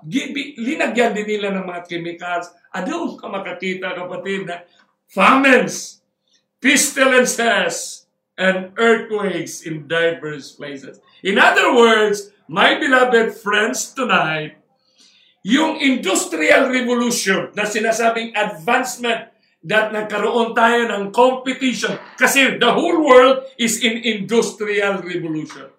linagyan 0.55 1.11
din 1.11 1.27
nila 1.27 1.51
ng 1.51 1.67
mga 1.67 1.81
chemicals. 1.91 2.55
Ano 2.71 3.19
ka 3.19 3.27
makakita 3.27 3.91
kapatid 3.91 4.47
na 4.47 4.63
famines, 5.11 5.99
pestilences, 6.63 8.07
and 8.39 8.71
earthquakes 8.79 9.67
in 9.67 9.91
diverse 9.91 10.55
places. 10.55 11.03
In 11.19 11.35
other 11.35 11.75
words, 11.75 12.31
my 12.47 12.79
beloved 12.79 13.35
friends 13.43 13.91
tonight, 13.91 14.55
yung 15.43 15.77
industrial 15.83 16.71
revolution 16.71 17.51
na 17.53 17.67
sinasabing 17.67 18.31
advancement 18.35 19.35
that 19.65 19.91
nagkaroon 19.91 20.55
tayo 20.55 20.87
ng 20.87 21.03
competition 21.11 21.99
kasi 22.15 22.55
the 22.55 22.71
whole 22.71 23.03
world 23.03 23.43
is 23.59 23.83
in 23.83 23.99
industrial 23.99 25.03
revolution. 25.03 25.74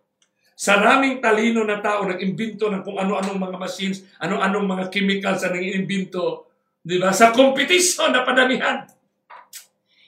Saraming 0.56 1.20
talino 1.20 1.68
na 1.68 1.84
tao 1.84 2.08
nag-imbento 2.08 2.72
ng 2.72 2.80
kung 2.80 2.96
ano-anong 2.96 3.36
mga 3.36 3.60
machines, 3.60 4.08
ano-anong 4.16 4.64
mga 4.64 4.84
chemicals 4.88 5.44
na 5.44 5.52
nag-imbento, 5.52 6.48
di 6.80 6.96
ba? 6.96 7.12
Sa 7.12 7.28
competition 7.28 8.08
na 8.08 8.24
padamihan. 8.24 8.88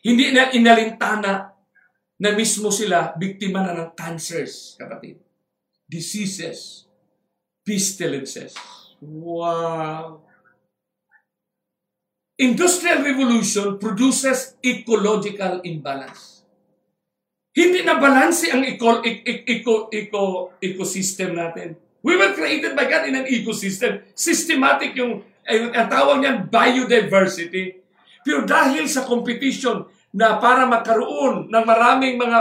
Hindi 0.01 0.33
na 0.33 0.49
inalintana 0.49 1.53
na 2.17 2.31
mismo 2.33 2.73
sila 2.73 3.13
biktima 3.13 3.61
na 3.61 3.77
ng 3.77 3.91
cancers, 3.93 4.73
kapatid. 4.81 5.21
Diseases, 5.85 6.89
pestilences. 7.61 8.57
Wow! 9.05 10.25
Industrial 12.41 13.05
Revolution 13.05 13.77
produces 13.77 14.57
ecological 14.65 15.61
imbalance. 15.67 16.38
Hindi 17.59 17.83
na 17.83 17.99
balanse 17.99 18.55
ang 18.55 18.63
eco, 18.63 19.03
eco, 19.03 19.91
eco, 19.91 20.55
ecosystem 20.63 21.35
natin. 21.35 21.75
We 22.07 22.15
were 22.15 22.31
created 22.31 22.79
by 22.79 22.87
God 22.87 23.11
in 23.11 23.19
an 23.19 23.27
ecosystem. 23.27 24.07
Systematic 24.15 24.95
yung, 24.95 25.27
eh, 25.43 25.67
ang 25.75 25.91
tawag 25.91 26.23
niyan, 26.23 26.47
biodiversity. 26.47 27.83
Pero 28.23 28.47
dahil 28.47 28.87
sa 28.87 29.03
competition 29.03 29.91
na 30.15 30.39
para 30.39 30.71
magkaroon 30.71 31.51
ng 31.51 31.65
maraming 31.67 32.15
mga 32.15 32.39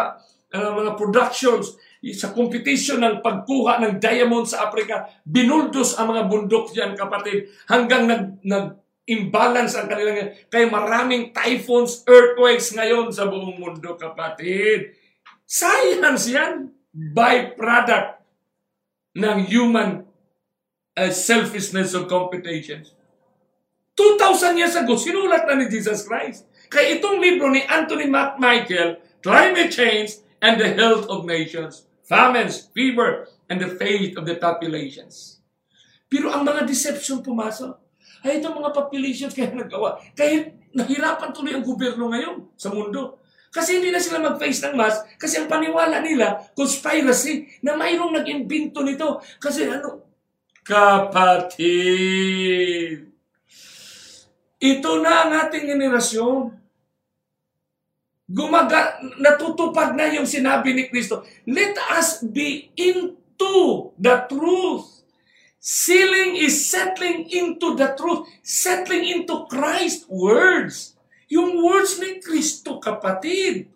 uh, 0.53 0.71
mga 0.77 0.91
productions, 0.93 1.81
sa 2.13 2.29
competition 2.29 3.01
ng 3.01 3.25
pagkuha 3.25 3.81
ng 3.81 3.93
diamond 3.97 4.45
sa 4.45 4.69
Africa, 4.69 5.09
binuldos 5.25 5.97
ang 5.97 6.13
mga 6.13 6.29
bundok 6.29 6.69
diyan 6.69 6.93
kapatid 6.93 7.49
hanggang 7.65 8.05
nag, 8.05 8.23
nag 8.45 8.65
imbalance 9.07 9.73
ang 9.73 9.87
kanilang... 9.87 10.35
Kaya 10.51 10.67
maraming 10.67 11.31
typhoons, 11.31 12.03
earthquakes 12.05 12.75
ngayon 12.75 13.09
sa 13.09 13.25
buong 13.25 13.55
mundo, 13.55 13.95
kapatid. 13.95 14.93
Science 15.47 16.27
yan. 16.27 16.75
Byproduct 16.91 18.19
ng 19.15 19.37
human 19.47 20.03
uh, 20.99 21.11
selfishness 21.13 21.95
of 21.95 22.11
competition. 22.11 22.83
2,000 23.97 24.59
years 24.59 24.75
ago, 24.77 24.93
sinulat 24.99 25.47
na 25.47 25.57
ni 25.57 25.71
Jesus 25.71 26.05
Christ. 26.05 26.45
Kaya 26.69 26.99
itong 26.99 27.17
libro 27.17 27.49
ni 27.49 27.65
Anthony 27.65 28.05
McMichael, 28.11 29.01
Climate 29.23 29.71
Change 29.73 30.21
and 30.43 30.61
the 30.61 30.69
Health 30.75 31.09
of 31.09 31.25
Nations, 31.25 31.89
Famines, 32.05 32.69
Fever, 32.75 33.25
and 33.49 33.57
the 33.57 33.71
Fate 33.79 34.13
of 34.19 34.27
the 34.27 34.37
Populations. 34.37 35.41
Pero 36.11 36.29
ang 36.29 36.43
mga 36.43 36.67
deception 36.67 37.23
pumasok. 37.23 37.73
Ay, 38.21 38.43
itong 38.43 38.57
mga 38.57 38.73
populations 38.73 39.33
kaya 39.33 39.53
nagawa. 39.53 39.97
Kaya 40.13 40.51
nahirapan 40.73 41.31
tuloy 41.31 41.53
ang 41.55 41.65
gobyerno 41.65 42.09
ngayon 42.11 42.53
sa 42.59 42.69
mundo. 42.73 43.21
Kasi 43.53 43.79
hindi 43.79 43.89
na 43.89 44.03
sila 44.03 44.19
mag-face 44.19 44.67
ng 44.67 44.75
mask 44.75 45.17
kasi 45.17 45.39
ang 45.39 45.47
paniwala 45.47 46.03
nila, 46.03 46.51
conspiracy, 46.53 47.47
na 47.63 47.79
mayroong 47.79 48.13
nag-imbento 48.17 48.83
nito. 48.83 49.23
Kasi 49.39 49.65
ano, 49.71 50.03
kapatid, 50.67 51.67
ito 54.57 54.91
na 54.99 55.11
ang 55.25 55.31
ating 55.47 55.69
generasyon. 55.69 56.57
Gumaga, 58.27 58.99
natutupad 59.23 59.95
na 59.95 60.11
yung 60.11 60.27
sinabi 60.27 60.75
ni 60.75 60.91
Kristo. 60.91 61.23
Let 61.47 61.79
us 61.95 62.19
be 62.19 62.75
into 62.75 63.95
the 63.95 64.27
truth. 64.27 65.07
Sealing 65.63 66.35
is 66.35 66.67
settling 66.67 67.31
into 67.31 67.79
the 67.79 67.95
truth. 67.95 68.27
Settling 68.43 69.07
into 69.07 69.47
Christ's 69.47 70.03
words. 70.11 70.96
Yung 71.27 71.59
words 71.59 71.99
ni 71.99 72.23
Kristo, 72.23 72.79
kapatid. 72.79 73.67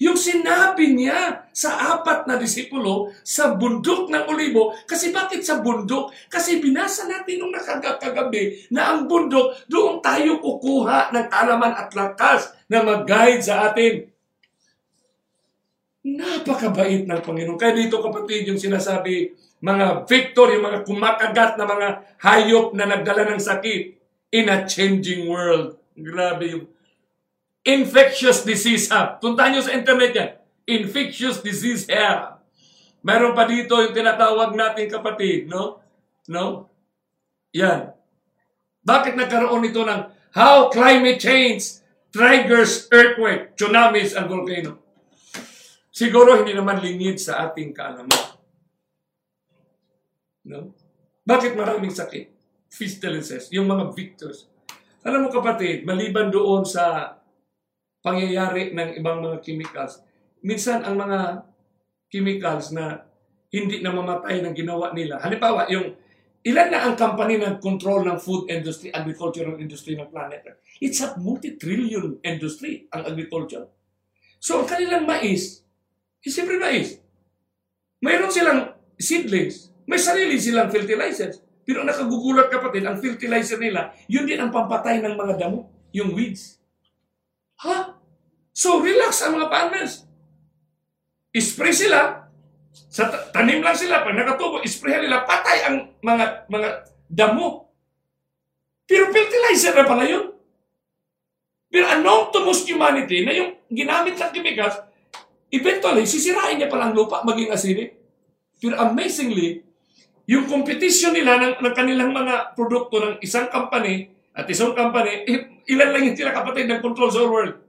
Yung 0.00 0.16
sinabi 0.16 0.96
niya 0.96 1.44
sa 1.52 1.96
apat 1.96 2.24
na 2.24 2.40
disipulo 2.40 3.12
sa 3.20 3.52
bundok 3.52 4.08
ng 4.08 4.32
Olibo. 4.32 4.72
Kasi 4.88 5.12
bakit 5.12 5.44
sa 5.44 5.60
bundok? 5.60 6.08
Kasi 6.32 6.56
binasa 6.56 7.04
natin 7.04 7.44
nung 7.44 7.52
nakagagabi 7.52 8.72
na 8.72 8.96
ang 8.96 9.04
bundok, 9.04 9.52
doon 9.68 10.00
tayo 10.00 10.40
kukuha 10.40 11.12
ng 11.12 11.26
alaman 11.28 11.76
at 11.76 11.92
lakas 11.92 12.48
na 12.72 12.80
mag-guide 12.80 13.44
sa 13.44 13.68
atin. 13.68 14.08
Napakabait 16.00 17.04
ng 17.04 17.20
Panginoon. 17.20 17.60
Kaya 17.60 17.76
dito 17.76 18.00
kapatid 18.00 18.48
yung 18.48 18.56
sinasabi, 18.56 19.36
mga 19.60 20.08
victor, 20.08 20.48
yung 20.48 20.64
mga 20.64 20.80
kumakagat 20.88 21.60
na 21.60 21.68
mga 21.68 21.88
hayop 22.24 22.72
na 22.72 22.88
nagdala 22.88 23.28
ng 23.28 23.40
sakit 23.40 24.00
in 24.32 24.48
a 24.48 24.64
changing 24.64 25.28
world. 25.28 25.76
Grabe 25.92 26.56
yung 26.56 26.64
infectious 27.64 28.42
disease 28.44 28.88
ha. 28.92 29.16
Puntahan 29.20 29.56
nyo 29.56 29.62
sa 29.64 29.76
internet 29.76 30.12
yan. 30.16 30.30
Infectious 30.70 31.42
disease 31.44 31.88
hair. 31.90 32.40
Meron 33.00 33.32
pa 33.32 33.48
dito 33.48 33.80
yung 33.80 33.96
tinatawag 33.96 34.52
natin 34.52 34.86
kapatid, 34.92 35.48
no? 35.48 35.80
No? 36.28 36.68
Yan. 37.56 37.96
Bakit 38.84 39.16
nagkaroon 39.16 39.66
ito 39.66 39.82
ng 39.84 40.00
how 40.36 40.68
climate 40.68 41.20
change 41.20 41.80
triggers 42.12 42.86
earthquake, 42.92 43.56
tsunamis, 43.56 44.12
and 44.12 44.28
volcano? 44.28 44.78
Siguro 45.90 46.38
hindi 46.40 46.54
naman 46.54 46.80
lingid 46.80 47.18
sa 47.18 47.50
ating 47.50 47.74
kaalaman. 47.76 48.24
No? 50.48 50.72
Bakit 51.24 51.56
maraming 51.56 51.92
sakit? 51.92 52.32
Pestilences, 52.70 53.50
yung 53.50 53.66
mga 53.66 53.92
victors. 53.92 54.46
Alam 55.02 55.26
mo 55.26 55.28
kapatid, 55.32 55.82
maliban 55.82 56.30
doon 56.30 56.62
sa 56.62 57.16
pangyayari 58.00 58.72
ng 58.72 59.00
ibang 59.00 59.20
mga 59.20 59.38
chemicals. 59.44 60.00
Minsan 60.40 60.84
ang 60.84 60.96
mga 60.96 61.44
chemicals 62.08 62.72
na 62.72 63.04
hindi 63.52 63.84
na 63.84 63.92
mamatay 63.92 64.40
ng 64.40 64.54
ginawa 64.56 64.94
nila. 64.96 65.20
Halimbawa, 65.20 65.68
yung 65.68 65.92
ilan 66.46 66.68
na 66.72 66.80
ang 66.88 66.94
company 66.96 67.36
ng 67.36 67.60
control 67.60 68.06
ng 68.06 68.16
food 68.16 68.48
industry, 68.48 68.88
agricultural 68.94 69.58
industry 69.60 69.98
ng 69.98 70.08
planet. 70.08 70.60
It's 70.80 71.02
a 71.04 71.18
multi-trillion 71.20 72.22
industry, 72.24 72.88
ang 72.94 73.04
agriculture. 73.04 73.68
So, 74.40 74.64
ang 74.64 74.68
kanilang 74.70 75.04
mais, 75.04 75.60
is 76.24 76.32
siyempre 76.32 76.56
mais. 76.56 76.96
Mayroon 78.00 78.32
silang 78.32 78.72
seedlings. 78.96 79.68
May 79.84 80.00
sarili 80.00 80.40
silang 80.40 80.72
fertilizers. 80.72 81.44
Pero 81.66 81.84
nakagugulat 81.84 82.48
kapatid, 82.48 82.88
ang 82.88 82.96
fertilizer 82.96 83.60
nila, 83.60 83.92
yun 84.08 84.24
din 84.24 84.40
ang 84.40 84.48
pampatay 84.48 85.04
ng 85.04 85.14
mga 85.18 85.34
damo, 85.36 85.68
yung 85.92 86.16
weeds. 86.16 86.59
Ha? 87.60 88.00
So, 88.56 88.80
relax 88.80 89.20
ang 89.24 89.36
mga 89.36 89.48
farmers. 89.52 90.04
Spray 91.30 91.74
sila. 91.76 92.26
Sa 92.90 93.08
tanim 93.30 93.60
lang 93.60 93.76
sila. 93.76 94.02
Pag 94.02 94.16
nakatubo, 94.16 94.64
spray 94.64 95.04
nila. 95.04 95.22
Patay 95.28 95.68
ang 95.68 95.76
mga 96.00 96.48
mga 96.48 96.68
damo. 97.06 97.70
Pero 98.88 99.12
fertilizer 99.14 99.76
na 99.76 99.86
pala 99.86 100.04
yun. 100.08 100.34
Pero 101.70 101.86
unknown 101.86 102.34
to 102.34 102.42
most 102.42 102.66
humanity 102.66 103.22
na 103.22 103.30
yung 103.30 103.54
ginamit 103.70 104.18
ng 104.18 104.30
chemicals, 104.34 104.74
eventually, 105.54 106.02
sisirain 106.02 106.58
niya 106.58 106.66
palang 106.66 106.90
lupa 106.90 107.22
maging 107.22 107.54
acidic. 107.54 107.94
Pero 108.58 108.74
amazingly, 108.74 109.62
yung 110.26 110.50
competition 110.50 111.14
nila 111.14 111.38
ng, 111.38 111.54
ng 111.62 111.74
kanilang 111.74 112.10
mga 112.10 112.58
produkto 112.58 112.98
ng 112.98 113.14
isang 113.22 113.46
company 113.46 114.10
at 114.40 114.48
isang 114.48 114.72
company, 114.72 115.28
ilan 115.68 115.90
lang 115.92 116.02
yung 116.08 116.16
sila 116.16 116.32
kapatid 116.32 116.64
ng 116.64 116.80
control 116.80 117.12
sa 117.12 117.28
world. 117.28 117.60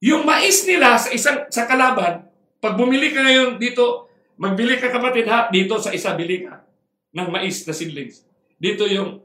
Yung 0.00 0.24
mais 0.24 0.64
nila 0.64 0.96
sa 0.96 1.12
isang 1.12 1.44
sa 1.52 1.68
kalaban, 1.68 2.24
pag 2.56 2.74
bumili 2.74 3.12
ka 3.12 3.20
ngayon 3.20 3.60
dito, 3.60 4.08
magbili 4.40 4.80
ka 4.80 4.88
kapatid 4.88 5.28
ha, 5.28 5.52
dito 5.52 5.76
sa 5.76 5.92
isa 5.92 6.16
bili 6.16 6.48
ka 6.48 6.64
ng 7.12 7.28
mais 7.28 7.60
na 7.68 7.76
seedlings. 7.76 8.24
Dito 8.56 8.88
yung 8.88 9.20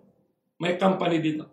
may 0.60 0.76
company 0.76 1.24
dito. 1.24 1.48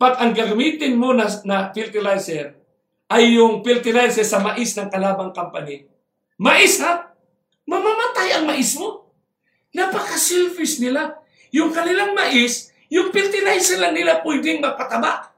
Pag 0.00 0.18
ang 0.18 0.34
gagamitin 0.34 0.98
mo 0.98 1.14
na, 1.14 1.30
na 1.46 1.70
fertilizer 1.70 2.58
ay 3.06 3.38
yung 3.38 3.62
fertilizer 3.62 4.26
sa 4.26 4.42
mais 4.42 4.74
ng 4.74 4.88
kalabang 4.90 5.30
company, 5.30 5.86
mais 6.40 6.80
ha, 6.82 7.12
mamamatay 7.68 8.40
ang 8.40 8.50
mais 8.50 8.74
mo. 8.74 9.14
Napaka-selfish 9.72 10.82
nila. 10.82 11.22
Yung 11.54 11.70
kanilang 11.70 12.16
mais, 12.16 12.71
yung 12.92 13.08
fertilizer 13.08 13.80
lang 13.80 13.96
nila 13.96 14.20
pwedeng 14.20 14.60
magpataba. 14.60 15.32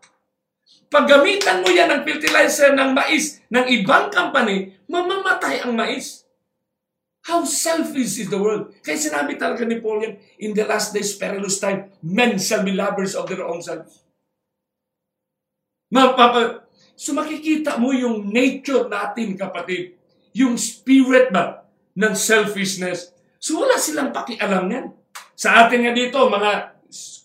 Paggamitan 0.91 1.63
mo 1.63 1.71
yan 1.71 1.87
ng 1.87 2.03
fertilizer 2.03 2.75
ng 2.75 2.91
mais 2.91 3.39
ng 3.47 3.67
ibang 3.79 4.11
company, 4.11 4.75
mamamatay 4.91 5.63
ang 5.63 5.79
mais. 5.79 6.27
How 7.25 7.47
selfish 7.47 8.21
is 8.21 8.29
the 8.29 8.37
world? 8.37 8.75
Kaya 8.83 8.99
sinabi 8.99 9.39
talaga 9.39 9.63
ni 9.63 9.79
Paul 9.79 10.03
yan, 10.03 10.15
in 10.43 10.51
the 10.53 10.67
last 10.67 10.93
days, 10.93 11.15
perilous 11.15 11.63
time, 11.63 11.95
men 12.03 12.37
shall 12.37 12.67
be 12.67 12.75
lovers 12.75 13.15
of 13.15 13.31
their 13.31 13.47
own 13.47 13.63
selves. 13.63 14.03
Mapapa, 15.95 16.67
so 16.99 17.15
makikita 17.15 17.79
mo 17.79 17.95
yung 17.95 18.35
nature 18.35 18.91
natin, 18.91 19.39
kapatid. 19.39 19.95
Yung 20.35 20.59
spirit 20.59 21.31
ba 21.31 21.65
ng 21.95 22.15
selfishness. 22.19 23.15
So 23.39 23.63
wala 23.63 23.79
silang 23.79 24.11
pakialam 24.11 24.67
yan. 24.67 24.91
Sa 25.39 25.65
atin 25.65 25.87
nga 25.87 25.95
dito, 25.95 26.19
mga 26.27 26.74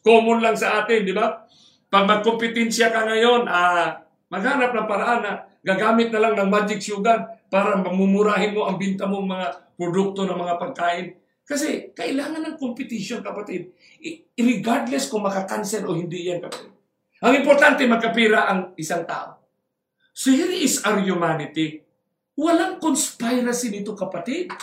common 0.03 0.41
lang 0.43 0.55
sa 0.57 0.83
atin, 0.83 1.05
di 1.05 1.13
ba? 1.15 1.45
Pag 1.89 2.05
magkompetensya 2.05 2.93
ka 2.93 3.05
ngayon, 3.09 3.49
ah, 3.49 3.97
maghanap 4.29 4.71
ng 4.73 4.87
paraan 4.89 5.21
na 5.25 5.33
gagamit 5.65 6.13
na 6.13 6.21
lang 6.21 6.33
ng 6.37 6.49
magic 6.49 6.79
sugar 6.79 7.43
para 7.49 7.75
mamumurahin 7.75 8.53
mo 8.53 8.69
ang 8.69 8.77
binta 8.77 9.09
mong 9.09 9.25
mga 9.25 9.47
produkto 9.75 10.23
ng 10.23 10.37
mga 10.37 10.55
pagkain. 10.61 11.07
Kasi 11.43 11.97
kailangan 11.97 12.45
ng 12.45 12.55
competition, 12.61 13.25
kapatid. 13.25 13.73
I- 14.05 14.21
regardless 14.37 15.09
kung 15.09 15.25
makakanser 15.25 15.81
o 15.89 15.97
hindi 15.97 16.29
yan, 16.29 16.45
kapatid. 16.45 16.69
Ang 17.25 17.33
importante, 17.41 17.83
magkapira 17.89 18.47
ang 18.47 18.77
isang 18.77 19.03
tao. 19.03 19.41
So 20.13 20.29
here 20.29 20.53
is 20.53 20.85
our 20.85 21.01
humanity. 21.01 21.83
Walang 22.37 22.79
conspiracy 22.79 23.73
nito, 23.73 23.97
kapatid. 23.97 24.53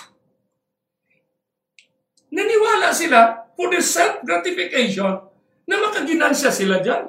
Naniwala 2.37 2.93
sila 2.93 3.49
for 3.57 3.73
the 3.73 3.81
self-gratification 3.81 5.25
na 5.65 5.77
makaginansya 5.81 6.53
sila 6.53 6.85
dyan. 6.85 7.09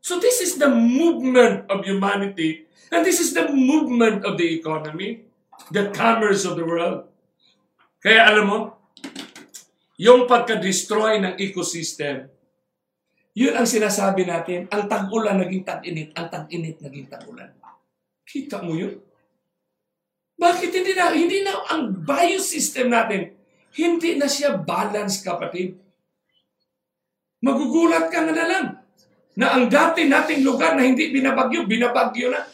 So 0.00 0.16
this 0.16 0.40
is 0.40 0.56
the 0.56 0.72
movement 0.72 1.68
of 1.68 1.84
humanity 1.84 2.64
and 2.88 3.04
this 3.04 3.20
is 3.20 3.36
the 3.36 3.52
movement 3.52 4.24
of 4.24 4.40
the 4.40 4.48
economy, 4.48 5.28
the 5.68 5.92
commerce 5.92 6.48
of 6.48 6.56
the 6.56 6.64
world. 6.64 7.04
Kaya 8.00 8.32
alam 8.32 8.48
mo, 8.48 8.58
yung 10.00 10.24
pagka-destroy 10.24 11.20
ng 11.20 11.34
ecosystem, 11.36 12.32
yun 13.36 13.52
ang 13.52 13.68
sinasabi 13.68 14.24
natin, 14.24 14.64
ang 14.72 14.88
tag-ulan 14.88 15.36
naging 15.36 15.68
tag-init, 15.68 16.16
ang 16.16 16.32
tag-init 16.32 16.80
naging 16.80 17.12
tag-ulan. 17.12 17.52
Kita 18.24 18.64
mo 18.64 18.72
yun? 18.72 18.96
Bakit 20.40 20.70
hindi 20.72 20.92
na, 20.96 21.12
hindi 21.12 21.44
na 21.44 21.60
ang 21.68 21.92
biosystem 22.00 22.88
natin, 22.88 23.36
hindi 23.76 24.18
na 24.18 24.26
siya 24.26 24.58
balance, 24.58 25.22
kapatid. 25.22 25.78
Magugulat 27.40 28.10
ka 28.12 28.20
na 28.26 28.34
lang 28.34 28.66
na 29.38 29.46
ang 29.56 29.70
dati 29.70 30.04
nating 30.10 30.44
lugar 30.44 30.76
na 30.76 30.84
hindi 30.84 31.08
binabagyo, 31.14 31.64
binabagyo 31.64 32.28
na. 32.28 32.44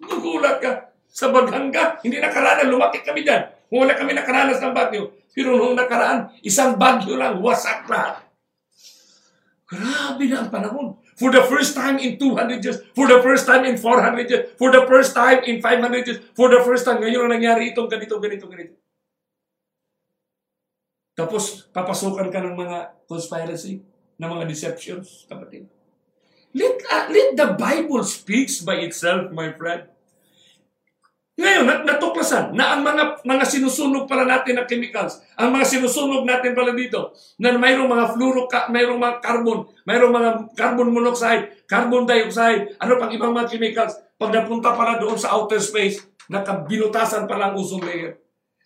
Magugulat 0.00 0.56
ka. 0.62 0.70
Sa 1.14 1.30
Baghanga, 1.30 2.02
hindi 2.02 2.18
nakaranas, 2.18 2.66
lumaki 2.66 3.04
kami 3.06 3.22
dyan. 3.22 3.46
Wala 3.70 3.94
kami 3.94 4.18
nakaranas 4.18 4.58
ng 4.58 4.74
bagyo. 4.74 5.14
Pero 5.30 5.54
noong 5.58 5.78
nakaraan, 5.78 6.30
isang 6.42 6.74
bagyo 6.78 7.18
lang, 7.18 7.38
wasak 7.38 7.86
lahat. 7.86 8.22
Grabe 9.66 10.24
na 10.30 10.46
ang 10.46 10.50
panahon. 10.50 10.98
For 11.14 11.30
the 11.30 11.46
first 11.46 11.78
time 11.78 12.02
in 12.02 12.18
200 12.18 12.58
years, 12.62 12.82
for 12.90 13.06
the 13.06 13.22
first 13.22 13.46
time 13.46 13.62
in 13.62 13.78
400 13.78 14.26
years, 14.26 14.44
for 14.58 14.74
the 14.74 14.82
first 14.86 15.14
time 15.14 15.46
in 15.46 15.62
500 15.62 16.06
years, 16.06 16.18
for 16.34 16.50
the 16.50 16.58
first 16.66 16.82
time, 16.82 16.98
ngayon 16.98 17.30
na 17.30 17.38
nangyari 17.38 17.70
itong 17.70 17.86
ganito, 17.86 18.18
ganito, 18.18 18.50
ganito. 18.50 18.74
Tapos, 21.14 21.70
papasukan 21.70 22.26
ka 22.26 22.42
ng 22.42 22.58
mga 22.58 23.06
conspiracy, 23.06 23.82
ng 24.18 24.28
mga 24.28 24.44
deceptions, 24.50 25.26
kapatid. 25.30 25.70
Let, 26.54 26.82
uh, 26.86 27.06
let 27.10 27.38
the 27.38 27.48
Bible 27.58 28.02
speaks 28.02 28.62
by 28.62 28.82
itself, 28.82 29.30
my 29.30 29.54
friend. 29.54 29.90
Ngayon, 31.34 31.66
nat- 31.66 31.82
natuklasan 31.82 32.54
na 32.54 32.78
ang 32.78 32.86
mga 32.86 33.26
mga 33.26 33.42
sinusunog 33.42 34.06
pala 34.06 34.22
natin 34.22 34.54
na 34.54 34.70
chemicals, 34.70 35.18
ang 35.34 35.50
mga 35.50 35.66
sinusunog 35.66 36.22
natin 36.22 36.54
pala 36.54 36.70
dito, 36.70 37.10
na 37.42 37.58
mayroong 37.58 37.90
mga 37.90 38.06
fluoro, 38.14 38.46
mayroong 38.70 39.02
mga 39.02 39.16
carbon, 39.18 39.66
mayroong 39.82 40.14
mga 40.14 40.30
carbon 40.54 40.94
monoxide, 40.94 41.66
carbon 41.66 42.06
dioxide, 42.06 42.78
ano 42.78 43.02
pang 43.02 43.10
ibang 43.10 43.34
mga 43.34 43.50
chemicals, 43.50 43.98
pag 44.14 44.30
napunta 44.30 44.78
pala 44.78 44.94
doon 45.02 45.18
sa 45.18 45.34
outer 45.34 45.58
space, 45.58 46.06
nakabinutasan 46.30 47.26
pala 47.26 47.50
ang 47.50 47.58
ozone 47.58 47.82
layer. 47.82 48.23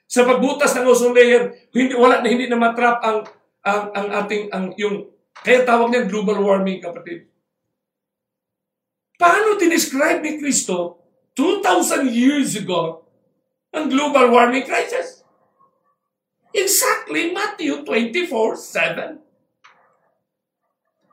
Sa 0.09 0.25
pagbutas 0.25 0.73
ng 0.73 0.89
ozone 0.89 1.13
layer, 1.13 1.69
hindi 1.77 1.93
wala 1.93 2.25
na 2.25 2.33
hindi 2.33 2.49
na 2.49 2.57
matrap 2.57 3.05
ang 3.05 3.29
ang, 3.61 3.83
ang 3.93 4.09
ating 4.25 4.49
ang 4.49 4.73
yung 4.81 5.05
kaya 5.45 5.69
tawag 5.69 5.93
niyan 5.93 6.09
global 6.09 6.41
warming 6.41 6.81
kapatid. 6.81 7.29
Paano 9.21 9.61
dinescribe 9.61 10.25
ni 10.25 10.41
Kristo 10.41 11.05
2,000 11.37 12.09
years 12.09 12.57
ago 12.57 13.05
ang 13.77 13.93
global 13.93 14.33
warming 14.33 14.65
crisis. 14.65 15.21
Exactly 16.57 17.37
Matthew 17.37 17.85
24:7. 17.85 19.21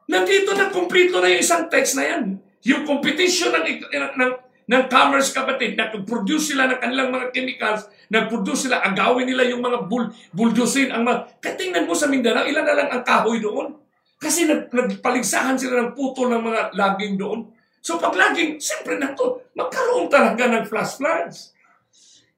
Nandito 0.08 0.56
na 0.56 0.72
kumplito 0.72 1.20
na 1.20 1.28
yung 1.34 1.44
isang 1.44 1.68
text 1.68 2.00
na 2.00 2.06
yan. 2.08 2.24
Yung 2.66 2.86
competition 2.86 3.52
ng, 3.52 3.66
ng, 3.90 4.12
ng, 4.16 4.32
ng 4.66 4.84
commerce 4.90 5.30
kapatid, 5.30 5.78
nag-produce 5.78 6.54
sila 6.54 6.66
ng 6.66 6.82
kanilang 6.82 7.14
mga 7.14 7.30
chemicals, 7.30 7.86
nag-produce 8.10 8.66
sila, 8.66 8.82
agawin 8.82 9.30
nila 9.30 9.46
yung 9.46 9.62
mga 9.62 9.86
bul 9.86 10.10
bulldosin, 10.34 10.90
ang 10.90 11.06
mga, 11.06 11.38
katingnan 11.38 11.86
mo 11.86 11.94
sa 11.94 12.10
Mindanao, 12.10 12.50
ilan 12.50 12.66
na 12.66 12.78
lang 12.78 12.90
ang 12.90 13.04
kahoy 13.06 13.38
doon. 13.38 13.78
Kasi 14.18 14.50
nag, 14.50 14.74
nagpaligsahan 14.74 15.54
sila 15.54 15.86
ng 15.86 15.92
putol 15.94 16.34
ng 16.34 16.42
mga 16.42 16.62
laging 16.74 17.14
doon. 17.14 17.46
So 17.86 18.02
pag 18.02 18.18
laging, 18.18 18.58
siyempre 18.58 18.98
na 18.98 19.14
to, 19.14 19.46
magkaroon 19.54 20.10
talaga 20.10 20.50
ng 20.50 20.66
flash 20.66 20.98
floods. 20.98 21.54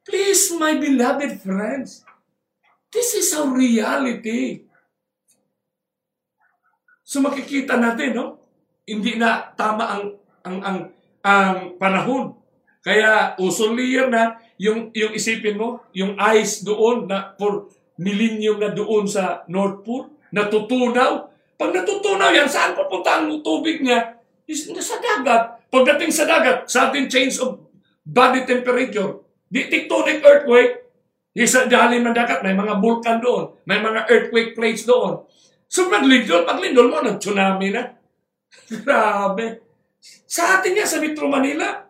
Please, 0.04 0.52
my 0.60 0.76
beloved 0.76 1.40
friends, 1.40 2.04
this 2.92 3.16
is 3.16 3.32
our 3.32 3.48
reality. 3.48 4.68
So 7.08 7.24
makikita 7.24 7.80
natin, 7.80 8.20
no? 8.20 8.44
Hindi 8.84 9.16
na 9.16 9.48
tama 9.56 9.84
ang 9.88 10.04
ang 10.44 10.58
ang, 10.64 10.78
ang 11.22 11.78
panahon. 11.80 12.36
Kaya 12.82 13.36
layer 13.76 14.08
na 14.08 14.40
yung 14.58 14.90
yung 14.96 15.14
isipin 15.14 15.60
mo, 15.60 15.84
yung 15.92 16.16
ice 16.18 16.64
doon 16.64 17.06
na 17.06 17.36
for 17.36 17.68
millennium 18.00 18.62
na 18.62 18.72
doon 18.72 19.10
sa 19.10 19.44
North 19.50 19.84
Pole, 19.84 20.14
natutunaw. 20.32 21.28
Pag 21.58 21.74
natutunaw 21.74 22.30
yan, 22.32 22.46
saan 22.46 22.78
pupunta 22.78 23.18
ang 23.18 23.42
tubig 23.42 23.82
niya? 23.82 24.18
is 24.48 24.72
sa 24.72 24.98
dagat. 24.98 25.60
Pagdating 25.68 26.10
sa 26.10 26.24
dagat, 26.24 26.64
sudden 26.72 27.12
change 27.12 27.44
of 27.44 27.60
body 28.08 28.48
temperature, 28.48 29.20
di 29.52 29.68
tectonic 29.68 30.24
earthquake, 30.24 30.88
isa 31.36 31.68
dalim 31.68 32.08
ng 32.08 32.16
dagat, 32.16 32.40
may 32.40 32.56
mga 32.56 32.80
vulkan 32.80 33.20
doon, 33.20 33.52
may 33.68 33.84
mga 33.84 34.08
earthquake 34.08 34.56
plates 34.56 34.88
doon. 34.88 35.28
So 35.68 35.92
maglindol, 35.92 36.48
paglindol 36.48 36.88
mo, 36.88 37.04
nag-tsunami 37.04 37.76
na. 37.76 37.84
Grabe. 38.72 39.67
Sa 40.28 40.60
atin 40.60 40.76
nga, 40.78 40.86
sa 40.86 41.02
Metro 41.02 41.26
Manila, 41.30 41.88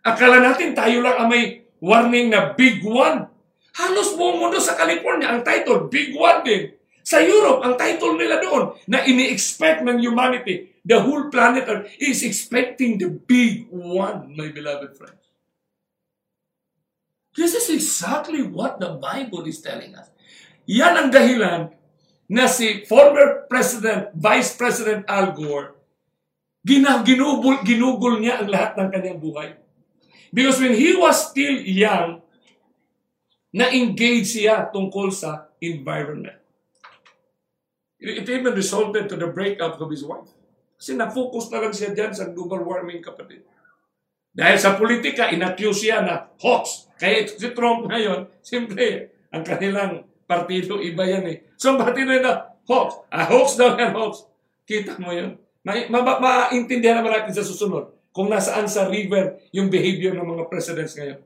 akala 0.00 0.40
natin 0.40 0.72
tayo 0.72 1.04
lang 1.04 1.16
ang 1.20 1.28
may 1.28 1.66
warning 1.80 2.32
na 2.32 2.54
big 2.56 2.84
one. 2.86 3.26
Halos 3.76 4.16
buong 4.18 4.40
mundo 4.40 4.58
sa 4.58 4.76
California, 4.76 5.30
ang 5.30 5.44
title, 5.46 5.88
big 5.88 6.12
one 6.16 6.42
din. 6.44 6.74
Sa 7.00 7.18
Europe, 7.18 7.64
ang 7.64 7.74
title 7.80 8.14
nila 8.14 8.38
doon 8.38 8.76
na 8.86 9.02
ini-expect 9.02 9.82
ng 9.82 9.98
humanity, 9.98 10.70
The 10.84 11.00
whole 11.00 11.28
planet 11.28 11.68
Earth 11.68 11.92
is 12.00 12.24
expecting 12.24 12.96
the 12.96 13.12
big 13.12 13.68
one, 13.68 14.32
my 14.36 14.48
beloved 14.48 14.96
friends. 14.96 15.20
This 17.36 17.54
is 17.54 17.68
exactly 17.68 18.42
what 18.42 18.80
the 18.80 18.96
Bible 18.96 19.44
is 19.44 19.60
telling 19.60 19.94
us. 19.94 20.08
Yan 20.64 20.96
ang 20.96 21.08
dahilan 21.12 21.70
na 22.32 22.48
si 22.48 22.82
former 22.88 23.44
President, 23.46 24.08
Vice 24.16 24.56
President 24.56 25.04
Al 25.04 25.36
Gore, 25.36 25.76
gina, 26.64 27.00
ginugol, 27.04 27.60
ginugol 27.64 28.20
niya 28.20 28.44
ang 28.44 28.48
lahat 28.48 28.72
ng 28.76 28.88
kanyang 28.92 29.20
buhay. 29.20 29.48
Because 30.30 30.62
when 30.62 30.78
he 30.78 30.94
was 30.94 31.32
still 31.32 31.58
young, 31.66 32.22
na-engage 33.50 34.38
siya 34.38 34.70
tungkol 34.70 35.10
sa 35.10 35.50
environment. 35.58 36.38
It 38.00 38.24
even 38.24 38.56
resulted 38.56 39.12
to 39.12 39.16
the 39.18 39.28
breakup 39.28 39.76
of 39.76 39.90
his 39.90 40.06
wife. 40.06 40.30
Kasi 40.80 40.96
na-focus 40.96 41.52
na 41.52 41.60
lang 41.60 41.74
siya 41.76 41.92
dyan 41.92 42.12
sa 42.16 42.32
global 42.32 42.64
warming, 42.64 43.04
kapatid. 43.04 43.44
Dahil 44.32 44.56
sa 44.56 44.78
politika, 44.78 45.28
inaccuse 45.28 45.84
siya 45.84 46.00
na 46.00 46.32
hoax. 46.40 46.88
Kaya 46.96 47.28
si 47.28 47.50
Trump 47.52 47.90
ngayon, 47.90 48.30
siyempre, 48.46 49.12
ang 49.28 49.44
kanilang 49.44 50.06
partido, 50.24 50.80
iba 50.80 51.04
yan 51.04 51.26
eh. 51.28 51.36
So, 51.60 51.74
ang 51.74 51.82
partido 51.82 52.14
na 52.16 52.56
hoax. 52.64 53.04
Ah, 53.12 53.26
hoax 53.28 53.58
daw 53.60 53.76
yan, 53.76 53.92
hoax. 53.92 54.24
Kita 54.64 54.96
mo 55.02 55.12
yun. 55.12 55.36
Maintindihan 55.60 57.00
ma- 57.00 57.04
ma- 57.04 57.10
naman 57.10 57.10
natin 57.12 57.36
sa 57.36 57.44
susunod 57.44 57.92
kung 58.10 58.32
nasaan 58.32 58.66
sa 58.66 58.88
river 58.88 59.38
yung 59.54 59.68
behavior 59.68 60.16
ng 60.16 60.26
mga 60.26 60.44
presidents 60.48 60.96
ngayon. 60.96 61.20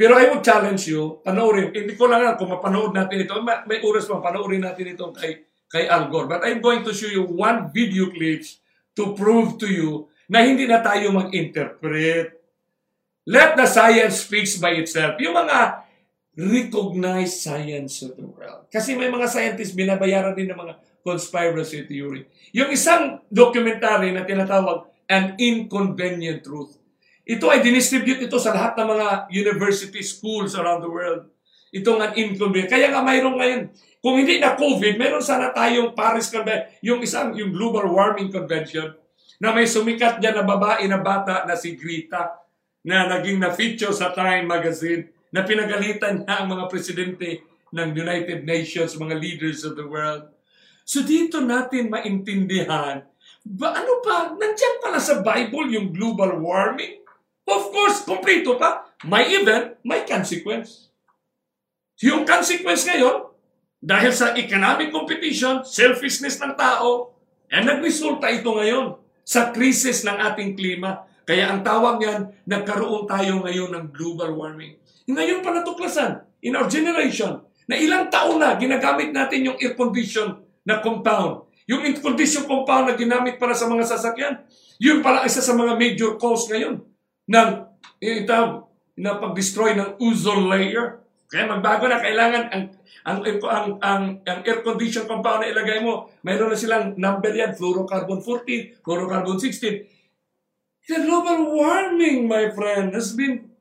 Pero 0.00 0.16
I 0.16 0.32
would 0.32 0.40
challenge 0.40 0.88
you, 0.88 1.20
panoorin, 1.20 1.76
hindi 1.76 1.92
ko 1.92 2.08
lang 2.08 2.24
kung 2.40 2.48
mapanood 2.48 2.96
natin 2.96 3.20
ito, 3.20 3.36
may 3.44 3.84
oras 3.84 4.08
pa, 4.08 4.24
panoorin 4.24 4.64
natin 4.64 4.96
ito 4.96 5.04
kay 5.12 5.44
kay 5.70 5.86
Al 5.86 6.10
Gore. 6.10 6.26
But 6.26 6.42
I'm 6.42 6.58
going 6.58 6.82
to 6.82 6.92
show 6.96 7.06
you 7.06 7.22
one 7.22 7.70
video 7.70 8.10
clips 8.10 8.58
to 8.98 9.14
prove 9.14 9.60
to 9.62 9.70
you 9.70 10.10
na 10.26 10.42
hindi 10.42 10.66
na 10.66 10.82
tayo 10.82 11.14
mag-interpret. 11.14 12.34
Let 13.30 13.54
the 13.54 13.68
science 13.70 14.26
speaks 14.26 14.58
by 14.58 14.74
itself. 14.82 15.20
Yung 15.22 15.36
mga 15.36 15.86
recognized 16.34 17.38
science 17.38 18.02
of 18.02 18.18
the 18.18 18.26
world. 18.26 18.66
Kasi 18.72 18.98
may 18.98 19.12
mga 19.12 19.30
scientists 19.30 19.76
binabayaran 19.76 20.34
din 20.34 20.50
ng 20.50 20.58
mga 20.58 20.74
conspiracy 21.00 21.84
theory. 21.88 22.28
Yung 22.52 22.70
isang 22.72 23.24
documentary 23.28 24.12
na 24.12 24.26
tinatawag 24.26 24.88
An 25.10 25.34
Inconvenient 25.40 26.46
Truth. 26.46 26.78
Ito 27.26 27.50
ay 27.50 27.62
dinistribute 27.62 28.22
ito 28.22 28.38
sa 28.38 28.54
lahat 28.54 28.78
ng 28.78 28.88
mga 28.90 29.08
university 29.30 30.02
schools 30.02 30.54
around 30.54 30.82
the 30.82 30.90
world. 30.90 31.30
Itong 31.70 32.02
an 32.02 32.12
inconvenient. 32.18 32.70
Kaya 32.70 32.90
nga 32.90 33.02
mayroong 33.02 33.38
ngayon, 33.38 33.62
kung 34.00 34.18
hindi 34.18 34.40
na 34.40 34.58
COVID, 34.58 34.98
meron 34.98 35.22
sana 35.22 35.54
tayong 35.54 35.94
Paris 35.94 36.32
Convention, 36.32 36.66
yung 36.82 37.00
isang, 37.04 37.36
yung 37.36 37.52
Global 37.54 37.86
Warming 37.86 38.32
Convention, 38.32 38.96
na 39.38 39.52
may 39.52 39.68
sumikat 39.68 40.18
dyan 40.18 40.40
na 40.40 40.44
babae 40.44 40.88
na 40.88 40.98
bata 40.98 41.44
na 41.44 41.54
si 41.54 41.76
Greta, 41.76 42.40
na 42.80 43.06
naging 43.06 43.38
na-feature 43.38 43.92
sa 43.92 44.10
Time 44.10 44.48
Magazine, 44.48 45.12
na 45.30 45.44
pinagalitan 45.46 46.24
niya 46.24 46.42
ang 46.42 46.48
mga 46.50 46.64
presidente 46.66 47.44
ng 47.70 47.88
United 47.94 48.42
Nations, 48.42 48.98
mga 48.98 49.16
leaders 49.20 49.62
of 49.62 49.78
the 49.78 49.86
world. 49.86 50.26
So 50.90 51.06
dito 51.06 51.38
natin 51.38 51.86
maintindihan, 51.86 53.06
ba 53.46 53.68
ano 53.78 54.02
pa, 54.02 54.34
nandiyan 54.34 54.82
pala 54.82 54.98
sa 54.98 55.22
Bible 55.22 55.70
yung 55.70 55.94
global 55.94 56.42
warming? 56.42 56.98
Of 57.46 57.70
course, 57.70 58.02
kompleto 58.02 58.58
pa. 58.58 58.90
May 59.06 59.38
event, 59.38 59.78
may 59.86 60.02
consequence. 60.02 60.90
Yung 62.02 62.26
consequence 62.26 62.82
ngayon, 62.90 63.22
dahil 63.78 64.10
sa 64.10 64.34
economic 64.34 64.90
competition, 64.90 65.62
selfishness 65.62 66.42
ng 66.42 66.58
tao, 66.58 67.14
eh 67.46 67.62
nagresulta 67.62 68.26
ito 68.26 68.50
ngayon 68.50 68.98
sa 69.22 69.54
krisis 69.54 70.02
ng 70.02 70.18
ating 70.18 70.58
klima. 70.58 71.06
Kaya 71.22 71.54
ang 71.54 71.62
tawag 71.62 72.02
niyan, 72.02 72.50
nagkaroon 72.50 73.06
tayo 73.06 73.46
ngayon 73.46 73.78
ng 73.78 73.84
global 73.94 74.34
warming. 74.34 74.74
Ngayon 75.06 75.38
pa 75.38 75.54
natuklasan, 75.54 76.18
in 76.42 76.58
our 76.58 76.66
generation, 76.66 77.46
na 77.70 77.78
ilang 77.78 78.10
taon 78.10 78.42
na 78.42 78.58
ginagamit 78.58 79.14
natin 79.14 79.54
yung 79.54 79.58
air 79.62 79.78
condition 79.78 80.49
na 80.64 80.80
compound. 80.84 81.48
Yung 81.70 81.86
air 81.86 81.96
condition 82.02 82.44
compound 82.44 82.90
na 82.90 82.94
ginamit 82.98 83.38
para 83.38 83.54
sa 83.54 83.70
mga 83.70 83.86
sasakyan, 83.86 84.34
yun 84.80 85.04
pala 85.04 85.28
isa 85.28 85.44
sa 85.44 85.54
mga 85.54 85.76
major 85.76 86.18
cause 86.18 86.50
ngayon 86.50 86.82
ng 87.30 87.50
ito, 88.00 88.70
na 89.00 89.16
pag-destroy 89.16 89.72
ng 89.76 89.96
ozone 89.96 90.44
layer. 90.52 91.00
Kaya 91.30 91.48
magbago 91.48 91.88
na 91.88 92.02
kailangan 92.02 92.44
ang 92.52 92.64
ang, 93.00 93.24
ang, 93.24 93.68
ang, 93.80 94.04
ang 94.28 94.40
air 94.44 94.60
condition 94.60 95.08
compound 95.08 95.40
na 95.40 95.48
ilagay 95.48 95.80
mo, 95.80 96.12
mayroon 96.20 96.52
na 96.52 96.58
silang 96.58 96.92
number 97.00 97.32
yan, 97.32 97.56
fluorocarbon 97.56 98.20
14, 98.20 98.84
fluorocarbon 98.84 99.40
16. 99.40 99.88
The 100.84 101.08
global 101.08 101.54
warming, 101.54 102.28
my 102.28 102.52
friend, 102.52 102.92
has 102.92 103.16
been 103.16 103.56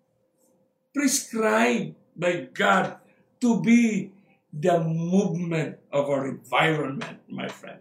prescribed 0.91 1.95
by 2.19 2.51
God 2.51 2.99
to 3.39 3.63
be 3.63 4.11
the 4.49 4.81
movement 4.81 5.77
of 5.93 6.09
our 6.09 6.25
environment, 6.27 7.21
my 7.29 7.47
friend. 7.47 7.79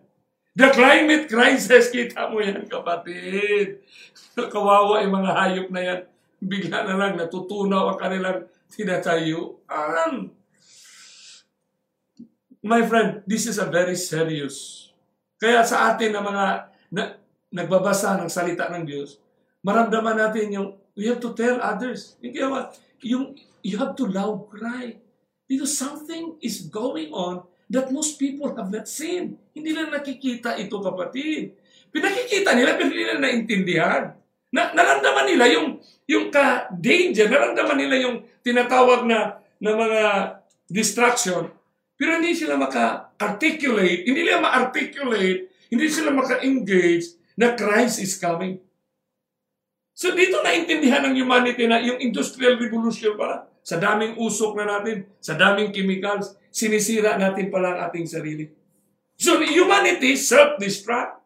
The 0.58 0.74
climate 0.74 1.30
crisis, 1.30 1.88
kita 1.94 2.34
mo 2.34 2.42
yan, 2.42 2.66
kapatid. 2.66 3.78
Kawawa 4.34 5.06
yung 5.06 5.14
mga 5.22 5.32
hayop 5.32 5.68
na 5.70 5.82
yan. 5.82 6.00
Bigla 6.38 6.82
na 6.82 6.98
lang 6.98 7.14
natutunaw 7.14 7.94
ang 7.94 7.98
kanilang 7.98 8.38
tinatayuan. 8.70 10.34
My 12.58 12.82
friend, 12.84 13.22
this 13.22 13.46
is 13.46 13.62
a 13.62 13.70
very 13.70 13.94
serious. 13.94 14.90
Kaya 15.38 15.62
sa 15.62 15.94
atin 15.94 16.10
na 16.10 16.22
mga 16.26 16.44
na, 16.90 17.02
nagbabasa 17.54 18.18
ng 18.18 18.26
salita 18.26 18.66
ng 18.66 18.82
Diyos, 18.82 19.22
maramdaman 19.62 20.18
natin 20.18 20.50
yung 20.50 20.68
we 20.98 21.06
have 21.06 21.22
to 21.22 21.30
tell 21.38 21.62
others. 21.62 22.18
Yung, 22.18 22.34
yung, 23.06 23.24
you 23.62 23.78
have 23.78 23.94
to 23.94 24.10
loud 24.10 24.50
cry. 24.50 24.98
Because 25.48 25.72
something 25.72 26.36
is 26.44 26.68
going 26.68 27.08
on 27.10 27.48
that 27.72 27.88
most 27.88 28.20
people 28.20 28.52
have 28.52 28.68
not 28.68 28.84
seen. 28.84 29.40
Hindi 29.56 29.72
lang 29.72 29.88
nakikita 29.88 30.60
ito, 30.60 30.76
kapatid. 30.78 31.56
Pinakikita 31.88 32.52
nila, 32.52 32.76
pero 32.76 32.92
hindi 32.92 33.00
nila 33.00 33.16
naintindihan. 33.16 34.12
Na, 34.52 34.72
naramdaman 34.76 35.26
nila 35.28 35.44
yung, 35.48 35.80
yung 36.04 36.28
ka-danger, 36.28 37.28
naramdaman 37.28 37.76
nila 37.80 37.96
yung 38.00 38.16
tinatawag 38.44 39.04
na, 39.08 39.40
na 39.60 39.72
mga 39.76 40.02
distraction, 40.68 41.48
pero 41.98 42.20
hindi 42.20 42.36
sila 42.36 42.54
maka-articulate, 42.54 44.06
hindi 44.06 44.22
nila 44.22 44.38
ma-articulate, 44.38 45.50
hindi 45.72 45.86
sila 45.90 46.14
maka-engage 46.14 47.18
na 47.34 47.58
Christ 47.58 47.98
is 47.98 48.14
coming. 48.20 48.60
So 49.98 50.14
dito 50.14 50.38
naintindihan 50.44 51.02
ng 51.10 51.18
humanity 51.18 51.66
na 51.66 51.82
yung 51.82 51.98
industrial 51.98 52.54
revolution 52.54 53.18
pala, 53.18 53.50
sa 53.68 53.76
daming 53.76 54.16
usok 54.16 54.56
na 54.56 54.64
natin, 54.64 55.04
sa 55.20 55.36
daming 55.36 55.68
chemicals, 55.76 56.32
sinisira 56.48 57.20
natin 57.20 57.52
pala 57.52 57.76
ang 57.76 57.80
ating 57.92 58.08
sarili. 58.08 58.48
So 59.20 59.36
humanity 59.44 60.16
self-destruct. 60.16 61.20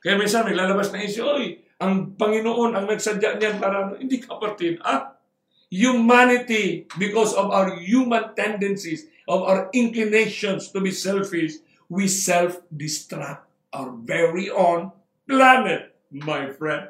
Kaya 0.00 0.16
minsan 0.16 0.48
naglalabas 0.48 0.88
na 0.88 1.04
issue, 1.04 1.28
oy, 1.28 1.60
ang 1.76 2.16
Panginoon 2.16 2.72
ang 2.72 2.88
nagsadya 2.88 3.36
niyan 3.36 3.60
para, 3.60 3.92
ano? 3.92 4.00
hindi 4.00 4.24
kapatid, 4.24 4.80
ah, 4.80 5.20
humanity, 5.68 6.88
because 6.96 7.36
of 7.36 7.52
our 7.52 7.76
human 7.76 8.32
tendencies, 8.32 9.12
of 9.28 9.44
our 9.44 9.68
inclinations 9.76 10.72
to 10.72 10.80
be 10.80 10.88
selfish, 10.90 11.60
we 11.92 12.08
self-destruct 12.08 13.44
our 13.76 13.92
very 13.92 14.48
own 14.48 14.88
planet, 15.28 15.92
my 16.08 16.48
friend. 16.56 16.88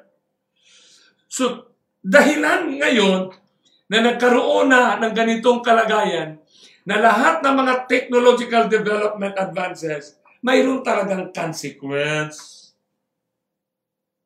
So, 1.26 1.74
dahilan 2.06 2.78
ngayon 2.78 3.41
na 3.92 4.00
nagkaroon 4.00 4.72
na 4.72 4.96
ng 4.96 5.12
ganitong 5.12 5.60
kalagayan 5.60 6.40
na 6.88 6.96
lahat 6.96 7.44
ng 7.44 7.54
mga 7.60 7.74
technological 7.84 8.64
development 8.72 9.36
advances, 9.36 10.16
mayroon 10.40 10.80
talagang 10.80 11.28
consequence. 11.28 12.72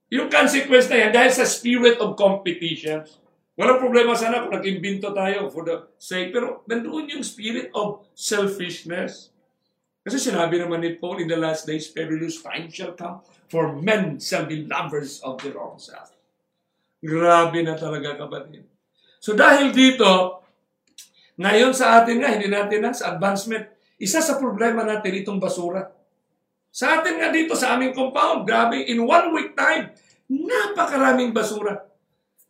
Yung 0.06 0.30
consequence 0.30 0.86
na 0.86 1.02
yan, 1.02 1.10
dahil 1.10 1.32
sa 1.34 1.42
spirit 1.42 1.98
of 1.98 2.14
competition, 2.14 3.02
walang 3.58 3.82
problema 3.82 4.14
sana 4.14 4.46
kung 4.46 4.54
nag-imbento 4.54 5.10
tayo 5.10 5.50
for 5.50 5.66
the 5.66 5.82
sake, 5.98 6.30
pero 6.30 6.62
nandoon 6.70 7.18
yung 7.18 7.26
spirit 7.26 7.74
of 7.74 8.06
selfishness. 8.14 9.34
Kasi 10.06 10.22
sinabi 10.22 10.62
naman 10.62 10.86
ni 10.86 10.94
Paul 10.94 11.26
in 11.26 11.28
the 11.28 11.34
last 11.34 11.66
days, 11.66 11.90
perilous 11.90 12.38
time 12.38 12.70
shall 12.70 12.94
come, 12.94 13.18
for 13.50 13.74
men 13.74 14.22
shall 14.22 14.46
be 14.46 14.62
lovers 14.62 15.18
of 15.26 15.42
their 15.42 15.58
own 15.58 15.82
self. 15.82 16.14
Grabe 17.02 17.66
na 17.66 17.74
talaga 17.74 18.14
kapatid. 18.14 18.75
So 19.26 19.34
dahil 19.34 19.74
dito, 19.74 20.38
ngayon 21.34 21.74
sa 21.74 21.98
atin 21.98 22.22
nga, 22.22 22.30
hindi 22.30 22.46
natin 22.46 22.78
na, 22.78 22.94
sa 22.94 23.18
advancement, 23.18 23.66
isa 23.98 24.22
sa 24.22 24.38
problema 24.38 24.86
natin 24.86 25.18
itong 25.18 25.42
basura. 25.42 25.82
Sa 26.70 27.02
atin 27.02 27.18
nga 27.18 27.34
dito, 27.34 27.58
sa 27.58 27.74
aming 27.74 27.90
compound, 27.90 28.46
grabe, 28.46 28.86
in 28.86 29.02
one 29.02 29.34
week 29.34 29.58
time, 29.58 29.90
napakaraming 30.30 31.34
basura. 31.34 31.90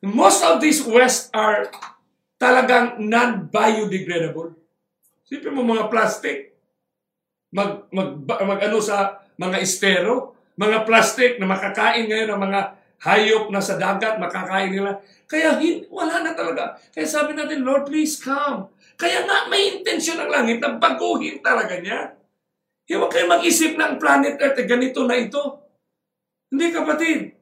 Most 0.04 0.44
of 0.44 0.60
these 0.60 0.84
waste 0.84 1.32
are 1.32 1.72
talagang 2.36 3.00
non-biodegradable. 3.00 4.52
Siyempre 5.24 5.48
mo 5.56 5.64
mga 5.64 5.88
plastic, 5.88 6.60
mag, 7.56 7.88
mag, 7.88 8.20
mag 8.20 8.60
ano 8.60 8.84
sa 8.84 9.24
mga 9.40 9.64
estero, 9.64 10.36
mga 10.60 10.84
plastic 10.84 11.40
na 11.40 11.48
makakain 11.48 12.04
ngayon 12.04 12.36
ng 12.36 12.42
mga 12.52 12.60
hayop 13.00 13.48
na 13.48 13.64
sa 13.64 13.80
dagat, 13.80 14.20
makakain 14.20 14.72
nila. 14.72 15.00
Kaya 15.26 15.58
wala 15.90 16.22
na 16.22 16.32
talaga. 16.38 16.78
Kaya 16.94 17.06
sabi 17.06 17.34
natin, 17.34 17.66
Lord, 17.66 17.90
please 17.90 18.18
come. 18.22 18.70
Kaya 18.94 19.26
nga 19.26 19.50
may 19.50 19.78
intensyon 19.78 20.22
ng 20.22 20.30
langit 20.30 20.58
na 20.62 20.78
baguhin 20.78 21.42
talaga 21.42 21.76
niya. 21.82 22.14
Huwag 22.86 23.10
kayo 23.10 23.26
mag-isip 23.26 23.74
ang 23.74 23.98
planet 23.98 24.38
Earth, 24.38 24.62
eh, 24.62 24.66
ganito 24.70 25.02
na 25.02 25.18
ito. 25.18 25.42
Hindi 26.54 26.70
kapatid. 26.70 27.34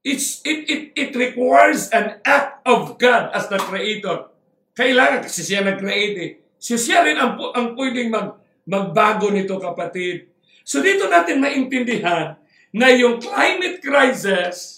It's, 0.00 0.40
it, 0.48 0.64
it, 0.64 0.82
it 0.96 1.10
requires 1.12 1.92
an 1.92 2.24
act 2.24 2.64
of 2.64 2.96
God 2.96 3.28
as 3.36 3.52
the 3.52 3.60
Creator. 3.60 4.32
Kailangan 4.72 5.28
kasi 5.28 5.44
siya 5.44 5.60
nag-create 5.60 6.16
eh. 6.16 6.30
Siya, 6.56 6.78
siya 6.80 6.98
rin 7.04 7.20
ang, 7.20 7.36
ang 7.52 7.76
pwedeng 7.76 8.08
mag, 8.08 8.40
magbago 8.64 9.28
nito 9.28 9.60
kapatid. 9.60 10.32
So 10.64 10.80
dito 10.80 11.08
natin 11.08 11.40
maintindihan 11.40 12.36
na 12.72 12.88
yung 12.92 13.20
climate 13.20 13.80
crisis 13.80 14.77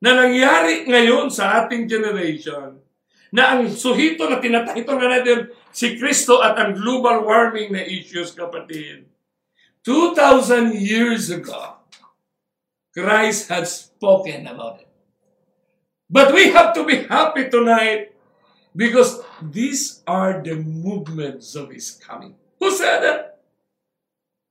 na 0.00 0.12
nangyari 0.12 0.84
ngayon 0.84 1.32
sa 1.32 1.64
ating 1.64 1.88
generation, 1.88 2.76
na 3.32 3.56
ang 3.56 3.68
suhito 3.72 4.28
na 4.28 4.38
tinatahito 4.40 4.92
na 4.96 5.08
natin 5.18 5.50
si 5.72 5.98
Kristo 5.98 6.40
at 6.40 6.56
ang 6.56 6.72
global 6.76 7.26
warming 7.26 7.74
na 7.74 7.84
issues, 7.84 8.32
kapatid. 8.32 9.08
2,000 9.84 10.74
years 10.74 11.30
ago, 11.30 11.78
Christ 12.96 13.52
had 13.52 13.68
spoken 13.68 14.48
about 14.48 14.82
it. 14.82 14.90
But 16.08 16.32
we 16.32 16.54
have 16.54 16.72
to 16.78 16.82
be 16.86 17.04
happy 17.04 17.50
tonight 17.50 18.14
because 18.72 19.20
these 19.42 20.00
are 20.06 20.40
the 20.40 20.56
movements 20.56 21.52
of 21.58 21.70
His 21.74 21.98
coming. 21.98 22.38
Who 22.62 22.72
said 22.72 23.04
that? 23.04 23.42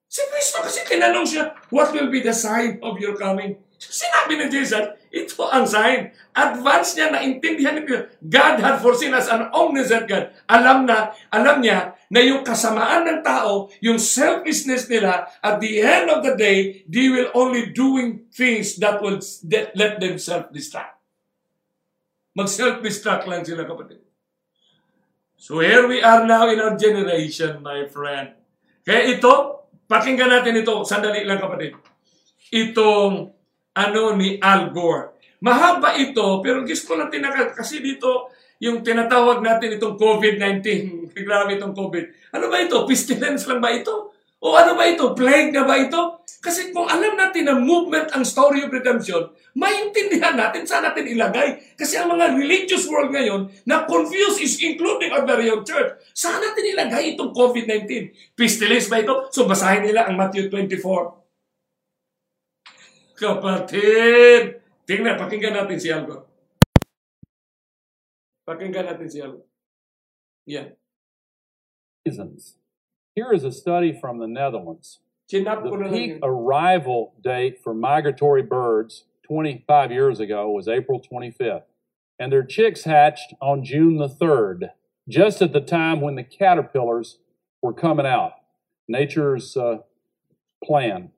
Si 0.06 0.22
Kristo 0.30 0.62
kasi 0.64 0.86
tinanong 0.86 1.28
siya, 1.28 1.58
what 1.74 1.92
will 1.92 2.08
be 2.08 2.22
the 2.22 2.36
sign 2.36 2.80
of 2.86 3.02
your 3.02 3.18
coming? 3.18 3.60
Sinabi 3.76 4.40
ni 4.40 4.48
Jesus, 4.48 4.94
ito 5.16 5.48
ang 5.48 5.64
sign. 5.64 6.12
Advance 6.36 7.00
niya, 7.00 7.08
naintindihan 7.08 7.80
niya. 7.80 8.12
God 8.20 8.60
had 8.60 8.84
foreseen 8.84 9.16
as 9.16 9.32
an 9.32 9.48
omniscient 9.56 10.12
God. 10.12 10.36
Alam 10.52 10.84
na, 10.84 11.16
alam 11.32 11.64
niya 11.64 11.96
na 12.12 12.20
yung 12.20 12.44
kasamaan 12.44 13.08
ng 13.08 13.20
tao, 13.24 13.72
yung 13.80 13.96
selfishness 13.96 14.92
nila, 14.92 15.32
at 15.40 15.64
the 15.64 15.80
end 15.80 16.12
of 16.12 16.20
the 16.20 16.36
day, 16.36 16.84
they 16.92 17.08
will 17.08 17.32
only 17.32 17.72
doing 17.72 18.28
things 18.28 18.76
that 18.84 19.00
will 19.00 19.24
let 19.80 20.04
them 20.04 20.20
self-destruct. 20.20 21.00
Mag-self-destruct 22.36 23.24
lang 23.32 23.48
sila, 23.48 23.64
kapatid. 23.64 24.04
So 25.40 25.64
here 25.64 25.88
we 25.88 26.04
are 26.04 26.28
now 26.28 26.52
in 26.52 26.60
our 26.60 26.76
generation, 26.76 27.64
my 27.64 27.88
friend. 27.88 28.36
Kaya 28.84 29.16
ito, 29.16 29.32
pakinggan 29.88 30.32
natin 30.32 30.60
ito, 30.60 30.84
sandali 30.84 31.24
lang 31.24 31.40
kapatid. 31.40 31.76
Itong 32.52 33.35
ano 33.76 34.16
ni 34.16 34.40
Al 34.40 34.72
Gore. 34.72 35.20
Mahaba 35.44 36.00
ito, 36.00 36.40
pero 36.40 36.64
gusto 36.64 36.96
lang 36.96 37.12
tinaka, 37.12 37.52
kasi 37.52 37.84
dito, 37.84 38.32
yung 38.64 38.82
tinatawag 38.82 39.44
natin 39.44 39.76
itong 39.76 40.00
COVID-19, 40.00 40.64
grabe 41.12 41.54
itong 41.60 41.76
COVID. 41.76 42.34
Ano 42.34 42.48
ba 42.48 42.64
ito? 42.64 42.88
Pestilence 42.88 43.44
lang 43.46 43.60
ba 43.60 43.76
ito? 43.76 44.16
O 44.40 44.56
ano 44.56 44.78
ba 44.78 44.88
ito? 44.88 45.12
Plague 45.12 45.52
na 45.52 45.68
ba 45.68 45.76
ito? 45.76 46.24
Kasi 46.40 46.70
kung 46.70 46.86
alam 46.86 47.18
natin 47.18 47.50
na 47.50 47.58
movement 47.58 48.14
ang 48.14 48.22
story 48.22 48.62
of 48.62 48.70
redemption, 48.70 49.34
maintindihan 49.58 50.38
natin 50.38 50.62
saan 50.62 50.86
natin 50.86 51.10
ilagay. 51.10 51.58
Kasi 51.74 51.98
ang 51.98 52.14
mga 52.14 52.38
religious 52.38 52.86
world 52.86 53.10
ngayon, 53.10 53.50
na 53.66 53.90
confused 53.90 54.38
is 54.38 54.62
including 54.62 55.10
our 55.10 55.26
very 55.26 55.50
own 55.50 55.66
church. 55.66 55.98
Saan 56.14 56.38
natin 56.38 56.78
ilagay 56.78 57.18
itong 57.18 57.34
COVID-19? 57.34 58.14
Pestilence 58.38 58.86
ba 58.86 59.02
ito? 59.02 59.26
So 59.34 59.50
basahin 59.50 59.90
nila 59.90 60.06
ang 60.06 60.22
Matthew 60.22 60.54
24. 60.54 61.25
Kapatid! 63.16 64.60
Tingnan, 64.86 65.16
pakinggan 65.18 65.56
natin 65.56 65.80
si 65.80 65.90
Algo. 65.90 66.28
Pakinggan 68.44 68.86
natin 68.92 69.08
si 69.10 69.24
Algo. 69.24 69.48
Yeah. 70.46 70.76
Reasons. 72.06 72.60
Here 73.16 73.32
is 73.32 73.44
a 73.44 73.52
study 73.52 73.98
from 73.98 74.20
the 74.20 74.28
Netherlands. 74.28 75.00
The 75.32 75.90
peak 75.92 76.20
arrival 76.22 77.16
date 77.24 77.64
for 77.64 77.74
migratory 77.74 78.44
birds 78.44 79.06
25 79.26 79.92
years 79.92 80.20
ago 80.20 80.52
was 80.52 80.68
April 80.68 81.02
25th, 81.02 81.64
and 82.20 82.32
their 82.32 82.44
chicks 82.44 82.84
hatched 82.84 83.34
on 83.42 83.64
June 83.64 83.98
the 83.98 84.08
3rd, 84.08 84.70
just 85.10 85.42
at 85.42 85.52
the 85.52 85.62
time 85.62 86.02
when 86.02 86.14
the 86.14 86.24
caterpillars 86.24 87.18
were 87.62 87.74
coming 87.74 88.06
out. 88.06 88.34
Nature's 88.88 89.58
uh, 89.58 89.78
plan. 90.64 91.10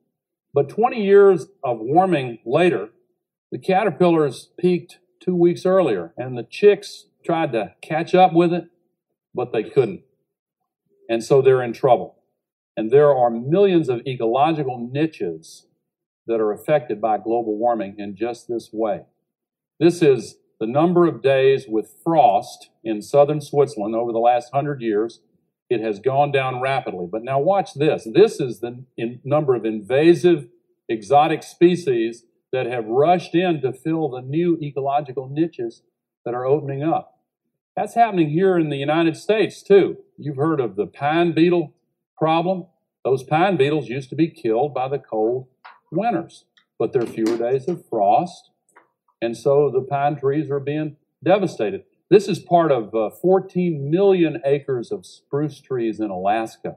But 0.54 0.68
20 0.68 1.02
years 1.02 1.46
of 1.62 1.78
warming 1.80 2.38
later, 2.44 2.90
the 3.50 3.58
caterpillars 3.58 4.50
peaked 4.58 4.98
two 5.20 5.34
weeks 5.34 5.66
earlier, 5.66 6.12
and 6.16 6.36
the 6.36 6.42
chicks 6.42 7.06
tried 7.24 7.52
to 7.52 7.74
catch 7.82 8.14
up 8.14 8.32
with 8.32 8.52
it, 8.52 8.68
but 9.34 9.52
they 9.52 9.62
couldn't. 9.62 10.02
And 11.08 11.22
so 11.22 11.42
they're 11.42 11.62
in 11.62 11.72
trouble. 11.72 12.16
And 12.76 12.90
there 12.90 13.14
are 13.14 13.30
millions 13.30 13.88
of 13.88 14.06
ecological 14.06 14.88
niches 14.90 15.66
that 16.26 16.40
are 16.40 16.52
affected 16.52 17.00
by 17.00 17.18
global 17.18 17.56
warming 17.56 17.96
in 17.98 18.14
just 18.14 18.46
this 18.48 18.70
way. 18.72 19.02
This 19.80 20.02
is 20.02 20.36
the 20.60 20.66
number 20.66 21.06
of 21.06 21.22
days 21.22 21.66
with 21.68 21.94
frost 22.04 22.70
in 22.84 23.00
southern 23.02 23.40
Switzerland 23.40 23.94
over 23.94 24.12
the 24.12 24.18
last 24.18 24.52
hundred 24.52 24.80
years. 24.80 25.20
It 25.70 25.80
has 25.80 26.00
gone 26.00 26.32
down 26.32 26.60
rapidly. 26.60 27.06
But 27.10 27.24
now 27.24 27.38
watch 27.38 27.74
this. 27.74 28.08
This 28.10 28.40
is 28.40 28.60
the 28.60 28.84
in 28.96 29.20
number 29.24 29.54
of 29.54 29.64
invasive 29.64 30.48
exotic 30.88 31.42
species 31.42 32.24
that 32.52 32.66
have 32.66 32.86
rushed 32.86 33.34
in 33.34 33.60
to 33.60 33.72
fill 33.72 34.08
the 34.08 34.22
new 34.22 34.58
ecological 34.62 35.28
niches 35.28 35.82
that 36.24 36.34
are 36.34 36.46
opening 36.46 36.82
up. 36.82 37.18
That's 37.76 37.94
happening 37.94 38.30
here 38.30 38.58
in 38.58 38.70
the 38.70 38.76
United 38.76 39.16
States 39.16 39.62
too. 39.62 39.98
You've 40.16 40.36
heard 40.36 40.60
of 40.60 40.76
the 40.76 40.86
pine 40.86 41.32
beetle 41.32 41.74
problem. 42.16 42.66
Those 43.04 43.22
pine 43.22 43.56
beetles 43.56 43.88
used 43.88 44.10
to 44.10 44.16
be 44.16 44.28
killed 44.28 44.74
by 44.74 44.88
the 44.88 44.98
cold 44.98 45.46
winters, 45.92 46.44
but 46.78 46.92
there 46.92 47.02
are 47.02 47.06
fewer 47.06 47.36
days 47.36 47.68
of 47.68 47.86
frost, 47.88 48.50
and 49.22 49.36
so 49.36 49.70
the 49.70 49.80
pine 49.80 50.18
trees 50.18 50.50
are 50.50 50.60
being 50.60 50.96
devastated. 51.22 51.84
This 52.10 52.26
is 52.26 52.38
part 52.38 52.72
of 52.72 52.94
uh, 52.94 53.10
14 53.10 53.90
million 53.90 54.40
acres 54.44 54.90
of 54.90 55.04
spruce 55.04 55.60
trees 55.60 56.00
in 56.00 56.10
Alaska 56.10 56.76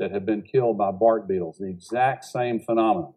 that 0.00 0.10
have 0.10 0.26
been 0.26 0.42
killed 0.42 0.76
by 0.76 0.90
bark 0.90 1.28
beetles, 1.28 1.58
the 1.58 1.68
exact 1.68 2.24
same 2.24 2.58
phenomenon. 2.58 3.14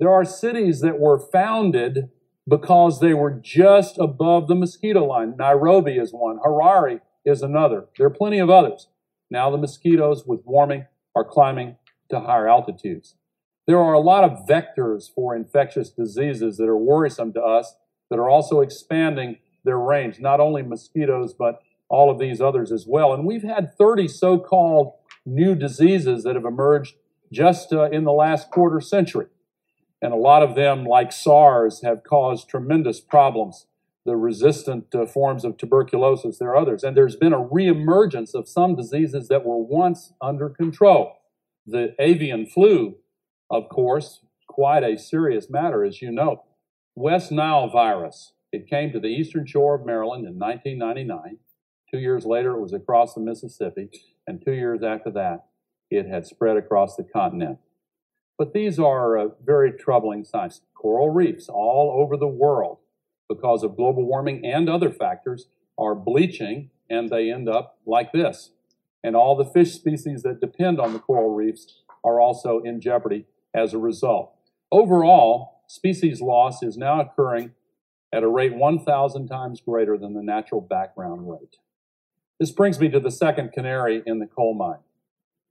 There 0.00 0.12
are 0.12 0.24
cities 0.24 0.80
that 0.80 0.98
were 0.98 1.18
founded 1.18 2.10
because 2.48 2.98
they 2.98 3.14
were 3.14 3.30
just 3.30 3.98
above 3.98 4.48
the 4.48 4.54
mosquito 4.54 5.04
line. 5.04 5.36
Nairobi 5.36 5.96
is 5.96 6.12
one, 6.12 6.38
Harare 6.38 7.02
is 7.24 7.42
another. 7.42 7.86
There 7.96 8.06
are 8.06 8.10
plenty 8.10 8.38
of 8.38 8.50
others. 8.50 8.88
Now 9.30 9.50
the 9.50 9.58
mosquitoes, 9.58 10.24
with 10.26 10.40
warming, 10.44 10.86
are 11.14 11.24
climbing 11.24 11.76
to 12.10 12.20
higher 12.20 12.48
altitudes. 12.48 13.16
There 13.66 13.78
are 13.78 13.92
a 13.92 14.00
lot 14.00 14.24
of 14.24 14.46
vectors 14.48 15.12
for 15.14 15.36
infectious 15.36 15.90
diseases 15.90 16.56
that 16.56 16.68
are 16.68 16.76
worrisome 16.76 17.32
to 17.34 17.42
us 17.42 17.74
that 18.08 18.18
are 18.18 18.30
also 18.30 18.60
expanding 18.60 19.36
their 19.64 19.78
range, 19.78 20.20
not 20.20 20.40
only 20.40 20.62
mosquitoes, 20.62 21.34
but 21.34 21.60
all 21.88 22.10
of 22.10 22.18
these 22.18 22.40
others 22.40 22.70
as 22.70 22.86
well. 22.86 23.12
And 23.12 23.24
we've 23.24 23.42
had 23.42 23.76
30 23.76 24.08
so 24.08 24.38
called 24.38 24.94
new 25.24 25.54
diseases 25.54 26.24
that 26.24 26.34
have 26.34 26.44
emerged 26.44 26.94
just 27.32 27.72
uh, 27.72 27.84
in 27.90 28.04
the 28.04 28.12
last 28.12 28.50
quarter 28.50 28.80
century. 28.80 29.26
And 30.00 30.12
a 30.12 30.16
lot 30.16 30.42
of 30.42 30.54
them, 30.54 30.84
like 30.84 31.12
SARS, 31.12 31.82
have 31.82 32.04
caused 32.04 32.48
tremendous 32.48 33.00
problems. 33.00 33.66
The 34.04 34.16
resistant 34.16 34.94
uh, 34.94 35.06
forms 35.06 35.44
of 35.44 35.56
tuberculosis, 35.56 36.38
there 36.38 36.50
are 36.50 36.56
others. 36.56 36.84
And 36.84 36.96
there's 36.96 37.16
been 37.16 37.32
a 37.32 37.44
reemergence 37.44 38.34
of 38.34 38.48
some 38.48 38.76
diseases 38.76 39.28
that 39.28 39.44
were 39.44 39.58
once 39.58 40.12
under 40.20 40.48
control. 40.48 41.16
The 41.66 41.94
avian 41.98 42.46
flu, 42.46 42.96
of 43.50 43.68
course, 43.68 44.20
quite 44.46 44.82
a 44.82 44.96
serious 44.96 45.50
matter, 45.50 45.84
as 45.84 46.00
you 46.00 46.10
know. 46.10 46.44
West 46.94 47.30
Nile 47.30 47.68
virus, 47.68 48.32
it 48.52 48.68
came 48.68 48.92
to 48.92 49.00
the 49.00 49.08
eastern 49.08 49.46
shore 49.46 49.74
of 49.74 49.84
Maryland 49.84 50.26
in 50.26 50.38
1999. 50.38 51.38
Two 51.90 51.98
years 51.98 52.24
later, 52.24 52.52
it 52.52 52.60
was 52.60 52.72
across 52.72 53.14
the 53.14 53.20
Mississippi, 53.20 53.90
and 54.26 54.42
two 54.42 54.52
years 54.52 54.82
after 54.82 55.10
that, 55.10 55.46
it 55.90 56.06
had 56.06 56.26
spread 56.26 56.56
across 56.56 56.96
the 56.96 57.04
continent. 57.04 57.58
But 58.36 58.52
these 58.52 58.78
are 58.78 59.18
uh, 59.18 59.28
very 59.44 59.72
troubling 59.72 60.24
signs. 60.24 60.60
Coral 60.74 61.10
reefs 61.10 61.48
all 61.48 62.00
over 62.00 62.16
the 62.16 62.28
world, 62.28 62.78
because 63.28 63.62
of 63.62 63.76
global 63.76 64.04
warming 64.04 64.44
and 64.44 64.68
other 64.68 64.90
factors, 64.90 65.48
are 65.76 65.94
bleaching, 65.94 66.70
and 66.88 67.08
they 67.08 67.30
end 67.30 67.48
up 67.48 67.78
like 67.86 68.12
this. 68.12 68.50
And 69.02 69.16
all 69.16 69.36
the 69.36 69.44
fish 69.44 69.72
species 69.72 70.22
that 70.22 70.40
depend 70.40 70.80
on 70.80 70.92
the 70.92 70.98
coral 70.98 71.34
reefs 71.34 71.82
are 72.04 72.20
also 72.20 72.60
in 72.60 72.80
jeopardy 72.80 73.26
as 73.54 73.72
a 73.72 73.78
result. 73.78 74.32
Overall, 74.70 75.62
species 75.66 76.20
loss 76.20 76.62
is 76.62 76.76
now 76.76 77.00
occurring 77.00 77.52
at 78.12 78.22
a 78.22 78.28
rate 78.28 78.54
1,000 78.54 79.28
times 79.28 79.60
greater 79.60 79.98
than 79.98 80.14
the 80.14 80.22
natural 80.22 80.60
background 80.60 81.30
rate. 81.30 81.56
This 82.40 82.52
brings 82.52 82.78
me 82.78 82.88
to 82.90 83.00
the 83.00 83.10
second 83.10 83.52
canary 83.52 84.02
in 84.06 84.18
the 84.18 84.26
coal 84.26 84.54
mine, 84.54 84.78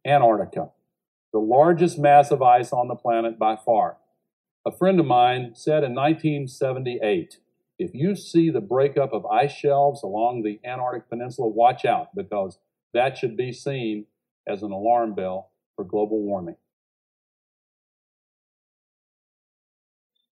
Antarctica, 0.05 0.69
the 1.33 1.39
largest 1.39 1.99
mass 1.99 2.31
of 2.31 2.41
ice 2.41 2.71
on 2.71 2.87
the 2.87 2.95
planet 2.95 3.37
by 3.37 3.55
far. 3.55 3.97
A 4.65 4.71
friend 4.71 4.99
of 4.99 5.05
mine 5.05 5.51
said 5.53 5.83
in 5.83 5.93
1978, 5.93 7.37
if 7.77 7.93
you 7.93 8.15
see 8.15 8.49
the 8.49 8.61
breakup 8.61 9.13
of 9.13 9.25
ice 9.27 9.51
shelves 9.51 10.01
along 10.01 10.41
the 10.41 10.59
Antarctic 10.65 11.09
Peninsula, 11.09 11.47
watch 11.47 11.85
out 11.85 12.15
because 12.15 12.57
that 12.93 13.17
should 13.17 13.37
be 13.37 13.51
seen 13.53 14.05
as 14.47 14.63
an 14.63 14.71
alarm 14.71 15.13
bell 15.13 15.51
for 15.75 15.85
global 15.85 16.19
warming. 16.23 16.55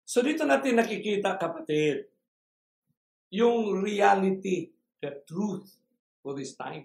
So 0.05 0.21
dito 0.21 0.45
natin 0.45 0.77
nakikita 0.77 1.41
kapatid, 1.41 2.12
yung 3.33 3.81
reality, 3.81 4.69
the 5.01 5.25
truth 5.25 5.81
for 6.21 6.37
this 6.37 6.53
time. 6.53 6.85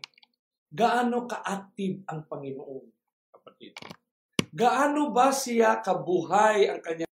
Gaano 0.71 1.27
ka-active 1.27 2.07
ang 2.07 2.23
Panginoon, 2.23 2.85
kapatid? 3.35 3.75
Gaano 4.55 5.11
ba 5.11 5.27
siya 5.29 5.83
kabuhay 5.83 6.71
ang 6.71 6.79
kanya 6.79 7.07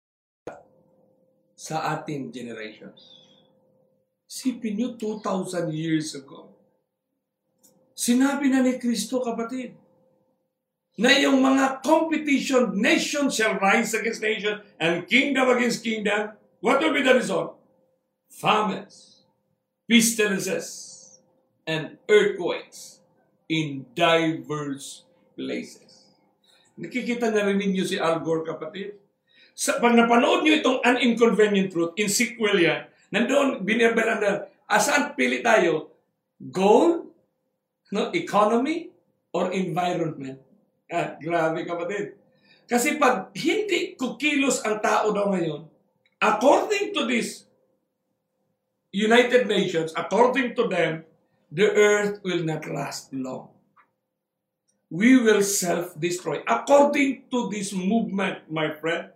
sa 1.54 1.94
ating 1.94 2.34
generations? 2.34 3.22
Sipin 4.26 4.78
nyo, 4.78 4.98
2,000 4.98 5.70
years 5.70 6.18
ago. 6.18 6.50
Sinabi 7.94 8.50
na 8.50 8.62
ni 8.62 8.78
Kristo, 8.82 9.22
kapatid, 9.22 9.78
na 10.98 11.14
yung 11.16 11.38
mga 11.38 11.82
competition, 11.86 12.74
nation 12.74 13.30
shall 13.30 13.56
rise 13.62 13.94
against 13.94 14.22
nation 14.22 14.58
and 14.76 15.06
kingdom 15.06 15.48
against 15.54 15.86
kingdom. 15.86 16.34
What 16.60 16.82
will 16.82 16.92
be 16.92 17.00
the 17.00 17.16
result? 17.16 17.56
Famines, 18.30 19.09
pestilences, 19.90 21.18
and 21.66 21.98
earthquakes 22.06 23.02
in 23.50 23.82
diverse 23.98 25.02
places. 25.34 26.06
Nakikita 26.78 27.34
na 27.34 27.42
rin 27.42 27.58
ninyo 27.58 27.82
si 27.82 27.98
Al 27.98 28.22
Gore, 28.22 28.46
kapatid? 28.46 28.94
Sa, 29.50 29.82
pag 29.82 29.98
napanood 29.98 30.46
nyo 30.46 30.54
itong 30.54 30.78
An 30.86 31.02
Inconvenient 31.02 31.74
Truth, 31.74 31.98
in 31.98 32.06
sequel 32.06 32.62
yan, 32.62 32.86
nandoon, 33.10 33.66
binibalan 33.66 34.22
na, 34.22 34.46
asaan 34.70 35.18
pili 35.18 35.42
tayo? 35.42 35.90
Gold, 36.38 37.10
no, 37.90 38.14
economy, 38.14 38.94
or 39.34 39.50
environment? 39.50 40.38
Ah, 40.86 41.18
grabe 41.18 41.66
kapatid. 41.66 42.14
Kasi 42.70 42.94
pag 42.94 43.34
hindi 43.34 43.98
kukilos 43.98 44.62
ang 44.62 44.78
tao 44.78 45.10
daw 45.10 45.34
ngayon, 45.34 45.66
according 46.22 46.94
to 46.94 47.10
this 47.10 47.49
United 48.90 49.46
Nations, 49.46 49.94
according 49.94 50.58
to 50.58 50.66
them, 50.66 51.06
the 51.50 51.70
earth 51.70 52.18
will 52.26 52.42
not 52.42 52.66
last 52.66 53.14
long. 53.14 53.54
We 54.90 55.22
will 55.22 55.42
self-destroy. 55.42 56.42
According 56.46 57.30
to 57.30 57.46
this 57.46 57.70
movement, 57.70 58.50
my 58.50 58.74
friend, 58.74 59.14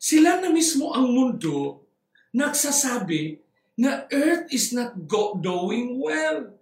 sila 0.00 0.40
na 0.40 0.48
mismo 0.48 0.96
ang 0.96 1.12
mundo 1.12 1.84
nagsasabi 2.32 3.40
na 3.76 4.08
earth 4.08 4.48
is 4.52 4.72
not 4.72 4.96
go- 5.04 5.36
doing 5.36 6.00
well. 6.00 6.56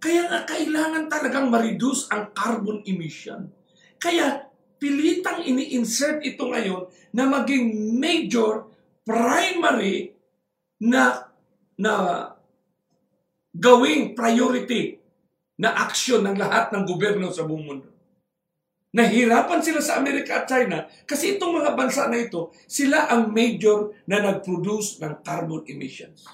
Kaya 0.00 0.28
nga 0.28 0.40
kailangan 0.48 1.08
talagang 1.12 1.52
ma-reduce 1.52 2.08
ang 2.08 2.32
carbon 2.32 2.80
emission. 2.88 3.52
Kaya 4.00 4.48
pilitang 4.76 5.44
ini-insert 5.44 6.20
ito 6.24 6.48
ngayon 6.48 6.88
na 7.16 7.24
maging 7.28 7.96
major, 7.96 8.68
primary 9.06 10.10
na 10.82 11.30
na 11.78 11.92
gawing 13.54 14.12
priority 14.18 14.98
na 15.56 15.72
action 15.72 16.26
ng 16.26 16.36
lahat 16.36 16.74
ng 16.74 16.84
gobyerno 16.84 17.32
sa 17.32 17.48
buong 17.48 17.64
mundo. 17.64 17.88
Nahirapan 18.96 19.60
sila 19.60 19.80
sa 19.80 20.00
Amerika 20.00 20.44
at 20.44 20.48
China 20.48 20.84
kasi 21.08 21.36
itong 21.36 21.60
mga 21.60 21.72
bansa 21.76 22.08
na 22.08 22.20
ito, 22.20 22.52
sila 22.68 23.08
ang 23.08 23.32
major 23.32 23.92
na 24.08 24.20
nag-produce 24.20 25.00
ng 25.00 25.20
carbon 25.24 25.64
emissions. 25.68 26.24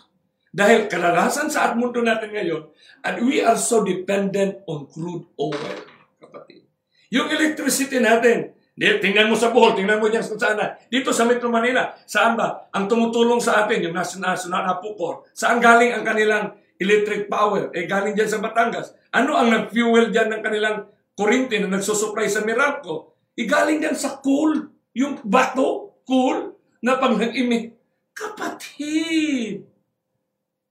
Dahil 0.53 0.87
kalalasan 0.87 1.49
sa 1.49 1.73
at 1.73 1.75
mundo 1.81 2.05
natin 2.05 2.29
ngayon, 2.29 2.69
and 3.03 3.17
we 3.25 3.41
are 3.41 3.57
so 3.57 3.81
dependent 3.81 4.61
on 4.69 4.85
crude 4.85 5.25
oil, 5.41 5.75
kapatid. 6.21 6.69
Yung 7.09 7.33
electricity 7.33 7.99
natin, 7.99 8.52
tingnan 8.77 9.29
mo 9.29 9.37
sa 9.37 9.53
Bohol, 9.53 9.77
tingnan 9.77 10.01
mo 10.01 10.09
dyan 10.09 10.25
sa 10.25 10.33
saan 10.41 10.57
na. 10.57 10.73
Dito 10.89 11.13
sa 11.13 11.29
Metro 11.29 11.53
Manila, 11.53 11.93
saan 12.09 12.41
ba? 12.41 12.73
Ang 12.73 12.89
tumutulong 12.89 13.37
sa 13.37 13.65
atin, 13.65 13.85
yung 13.85 13.93
National, 13.93 14.33
National 14.33 14.65
Apocor, 14.79 15.29
saan 15.37 15.61
galing 15.61 15.93
ang 15.93 16.05
kanilang 16.05 16.57
electric 16.81 17.29
power? 17.29 17.69
Eh, 17.77 17.85
galing 17.85 18.17
dyan 18.17 18.31
sa 18.33 18.41
Batangas. 18.41 18.97
Ano 19.13 19.37
ang 19.37 19.53
nag-fuel 19.53 20.09
dyan 20.09 20.33
ng 20.33 20.43
kanilang 20.43 20.89
kuryente 21.13 21.61
na 21.61 21.77
nagsusupply 21.77 22.27
sa 22.33 22.41
Meralco? 22.41 23.13
Igaling 23.37 23.85
dyan 23.85 23.97
sa 23.97 24.17
coal, 24.25 24.73
yung 24.97 25.21
bato, 25.21 26.01
coal, 26.09 26.57
na 26.81 26.97
pag 26.97 27.15
nag-emit. 27.15 27.77
Kapatid! 28.17 29.69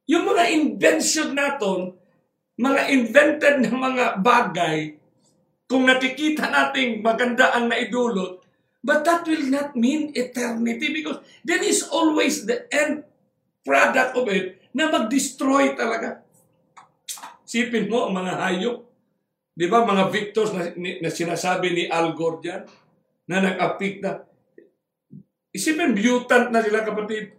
Yung 0.09 0.25
mga 0.25 0.43
invention 0.51 1.37
natin, 1.37 1.95
mga 2.59 2.81
invented 2.91 3.55
na 3.63 3.71
mga 3.73 4.05
bagay, 4.19 5.00
kung 5.71 5.87
nakikita 5.87 6.51
nating 6.51 6.99
maganda 6.99 7.55
ang 7.55 7.71
naidulot, 7.71 8.43
but 8.83 9.07
that 9.07 9.23
will 9.23 9.47
not 9.47 9.71
mean 9.79 10.11
eternity 10.11 10.91
because 10.91 11.23
there 11.47 11.63
is 11.63 11.87
always 11.87 12.43
the 12.43 12.67
end 12.67 13.07
product 13.63 14.19
of 14.19 14.27
it 14.27 14.59
na 14.75 14.91
mag-destroy 14.91 15.71
talaga. 15.79 16.27
Sipin 17.47 17.87
mo 17.87 18.11
ang 18.11 18.19
mga 18.19 18.33
hayop. 18.35 18.83
Di 19.51 19.67
ba 19.71 19.87
mga 19.87 20.11
victors 20.11 20.51
na, 20.51 20.71
na 20.75 21.09
sinasabi 21.11 21.71
ni 21.71 21.83
Al 21.87 22.15
Gore 22.15 22.43
dyan, 22.43 22.61
na 23.31 23.39
nag-apik 23.39 24.03
na, 24.03 24.27
Isipin, 25.51 25.91
mutant 25.91 26.47
na 26.47 26.63
sila 26.63 26.79
kapatid. 26.87 27.35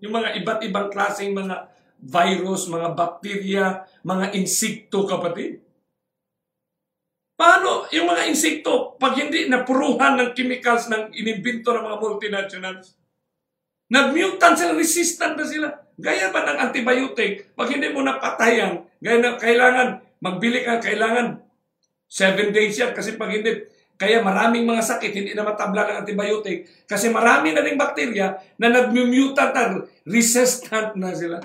Yung 0.00 0.16
mga 0.16 0.40
iba't 0.40 0.60
ibang 0.64 0.88
klaseng 0.88 1.36
mga 1.36 1.68
virus, 2.00 2.64
mga 2.72 2.96
bakterya, 2.96 3.84
mga 4.00 4.32
insekto 4.40 5.04
kapatid. 5.04 5.60
Paano 7.42 7.90
yung 7.90 8.06
mga 8.06 8.30
insekto, 8.30 8.94
pag 9.02 9.18
hindi 9.18 9.50
napuruhan 9.50 10.14
ng 10.14 10.30
chemicals 10.30 10.86
ng 10.86 11.10
inimbento 11.10 11.74
ng 11.74 11.82
mga 11.82 11.98
multinationals, 11.98 12.94
nag-mutant 13.90 14.54
sila, 14.54 14.78
resistant 14.78 15.34
na 15.34 15.42
sila. 15.42 15.66
Gaya 15.98 16.30
ba 16.30 16.46
ng 16.46 16.70
antibiotic, 16.70 17.50
pag 17.58 17.66
hindi 17.66 17.90
mo 17.90 18.06
napatayan, 18.06 18.86
gaya 19.02 19.18
na 19.18 19.34
kailangan, 19.34 19.88
magbili 20.22 20.62
ka, 20.62 20.78
kailangan 20.78 21.42
7 22.06 22.54
days 22.54 22.78
yan, 22.78 22.94
kasi 22.94 23.18
pag 23.18 23.34
hindi, 23.34 23.66
kaya 23.98 24.22
maraming 24.22 24.62
mga 24.62 24.94
sakit 24.94 25.10
hindi 25.10 25.34
na 25.34 25.42
matabla 25.42 25.82
ng 25.82 25.98
antibiotic 26.06 26.86
kasi 26.86 27.10
marami 27.10 27.50
na 27.50 27.66
ring 27.66 27.74
bakterya 27.74 28.38
na 28.54 28.70
nag-mutant 28.70 29.50
na, 29.50 29.82
resistant 30.06 30.94
na 30.94 31.10
sila. 31.10 31.42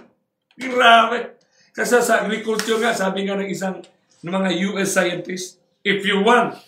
Grabe. 0.53 1.41
Kasi 1.73 1.97
sa 2.05 2.21
agriculture 2.21 2.77
nga, 2.77 2.93
sabi 2.93 3.25
nga 3.25 3.33
ng 3.33 3.49
isang 3.49 3.81
ng 4.21 4.33
mga 4.33 4.49
US 4.73 4.93
scientist, 4.97 5.56
if 5.87 6.03
you 6.03 6.19
want 6.19 6.59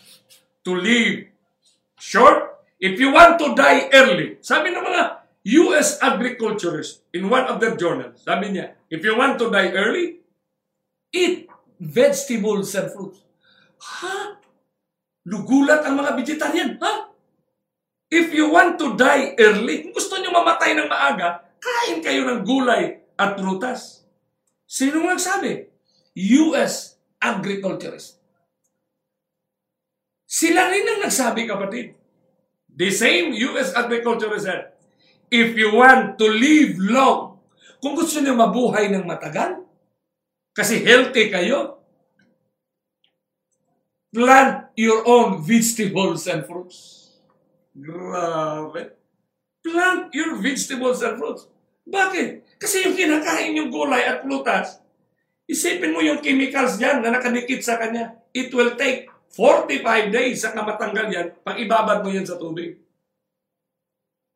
to 0.64 0.72
live 0.72 1.28
short, 2.00 2.64
if 2.80 2.96
you 2.96 3.12
want 3.12 3.36
to 3.44 3.52
die 3.52 3.92
early, 3.92 4.40
sabi 4.40 4.72
ng 4.72 4.80
mga 4.80 5.04
US 5.68 6.00
agriculturists 6.00 7.04
in 7.12 7.28
one 7.28 7.44
of 7.52 7.60
their 7.60 7.76
journals, 7.76 8.24
sabi 8.24 8.56
niya, 8.56 8.80
if 8.88 9.04
you 9.04 9.20
want 9.20 9.36
to 9.36 9.52
die 9.52 9.76
early, 9.76 10.24
eat 11.12 11.52
vegetables 11.76 12.72
and 12.80 12.88
fruits. 12.96 13.20
Ha? 13.84 14.40
Lugulat 15.28 15.84
ang 15.84 16.00
mga 16.00 16.12
vegetarian, 16.16 16.80
ha? 16.80 17.12
If 18.10 18.32
you 18.34 18.50
want 18.50 18.80
to 18.82 18.98
die 18.98 19.38
early, 19.38 19.92
gusto 19.94 20.18
nyo 20.18 20.32
mamatay 20.34 20.74
ng 20.80 20.88
maaga, 20.90 21.46
kain 21.60 22.02
kayo 22.02 22.26
ng 22.26 22.42
gulay 22.42 23.04
at 23.20 23.36
prutas. 23.36 24.02
Sino 24.66 25.04
nagsabi? 25.04 25.68
US 26.40 26.98
agriculturist. 27.22 28.19
Sila 30.30 30.70
rin 30.70 30.86
ang 30.86 31.02
nagsabi, 31.10 31.50
kapatid. 31.50 31.98
The 32.70 32.94
same 32.94 33.34
US 33.50 33.74
agriculturist 33.74 34.46
said, 34.46 34.78
if 35.34 35.58
you 35.58 35.74
want 35.74 36.22
to 36.22 36.30
live 36.30 36.78
long, 36.78 37.42
kung 37.82 37.98
gusto 37.98 38.22
niyo 38.22 38.38
mabuhay 38.38 38.94
ng 38.94 39.10
matagal, 39.10 39.66
kasi 40.54 40.86
healthy 40.86 41.34
kayo, 41.34 41.82
plant 44.14 44.70
your 44.78 45.02
own 45.10 45.42
vegetables 45.42 46.30
and 46.30 46.46
fruits. 46.46 47.10
Grabe. 47.74 48.94
Plant 49.66 50.14
your 50.14 50.38
vegetables 50.38 51.02
and 51.02 51.18
fruits. 51.18 51.50
Bakit? 51.90 52.62
Kasi 52.62 52.86
yung 52.86 52.94
kinakain 52.94 53.58
yung 53.58 53.74
gulay 53.74 54.06
at 54.06 54.22
prutas, 54.22 54.78
isipin 55.50 55.90
mo 55.90 56.06
yung 56.06 56.22
chemicals 56.22 56.78
dyan 56.78 57.02
na 57.02 57.18
nakadikit 57.18 57.66
sa 57.66 57.82
kanya. 57.82 58.14
It 58.30 58.54
will 58.54 58.78
take 58.78 59.10
45 59.34 60.10
days 60.10 60.42
sa 60.42 60.58
matanggal 60.58 61.08
yan 61.10 61.28
pag 61.46 61.62
ibabad 61.62 62.02
mo 62.02 62.10
yan 62.10 62.26
sa 62.26 62.38
tubig. 62.42 62.82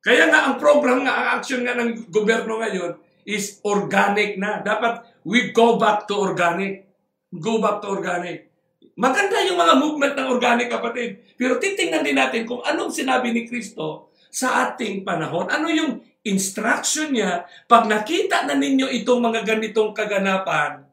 Kaya 0.03 0.27
nga 0.27 0.51
ang 0.51 0.59
program 0.59 1.07
nga, 1.07 1.15
ang 1.15 1.27
action 1.39 1.63
nga 1.63 1.79
ng 1.79 2.11
gobyerno 2.11 2.59
ngayon 2.59 2.99
is 3.23 3.63
organic 3.63 4.35
na. 4.35 4.59
Dapat 4.59 5.23
we 5.23 5.55
go 5.55 5.79
back 5.79 6.05
to 6.11 6.19
organic. 6.19 6.91
Go 7.31 7.63
back 7.63 7.79
to 7.79 7.87
organic. 7.89 8.51
Maganda 8.99 9.41
yung 9.47 9.57
mga 9.57 9.73
movement 9.79 10.13
ng 10.13 10.27
organic 10.27 10.67
kapatid. 10.69 11.23
Pero 11.39 11.57
titingnan 11.57 12.03
din 12.03 12.19
natin 12.19 12.43
kung 12.43 12.61
anong 12.61 12.91
sinabi 12.91 13.31
ni 13.31 13.47
Kristo 13.47 14.13
sa 14.27 14.69
ating 14.69 15.07
panahon. 15.07 15.47
Ano 15.47 15.71
yung 15.71 16.03
instruction 16.27 17.15
niya 17.15 17.47
pag 17.65 17.87
nakita 17.87 18.43
na 18.43 18.59
ninyo 18.59 18.91
itong 19.01 19.23
mga 19.23 19.47
ganitong 19.47 19.95
kaganapan. 19.95 20.83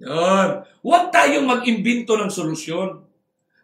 Yun. 0.00 0.48
Huwag 0.82 1.12
tayong 1.12 1.46
mag-imbento 1.46 2.16
ng 2.16 2.32
solusyon 2.32 3.03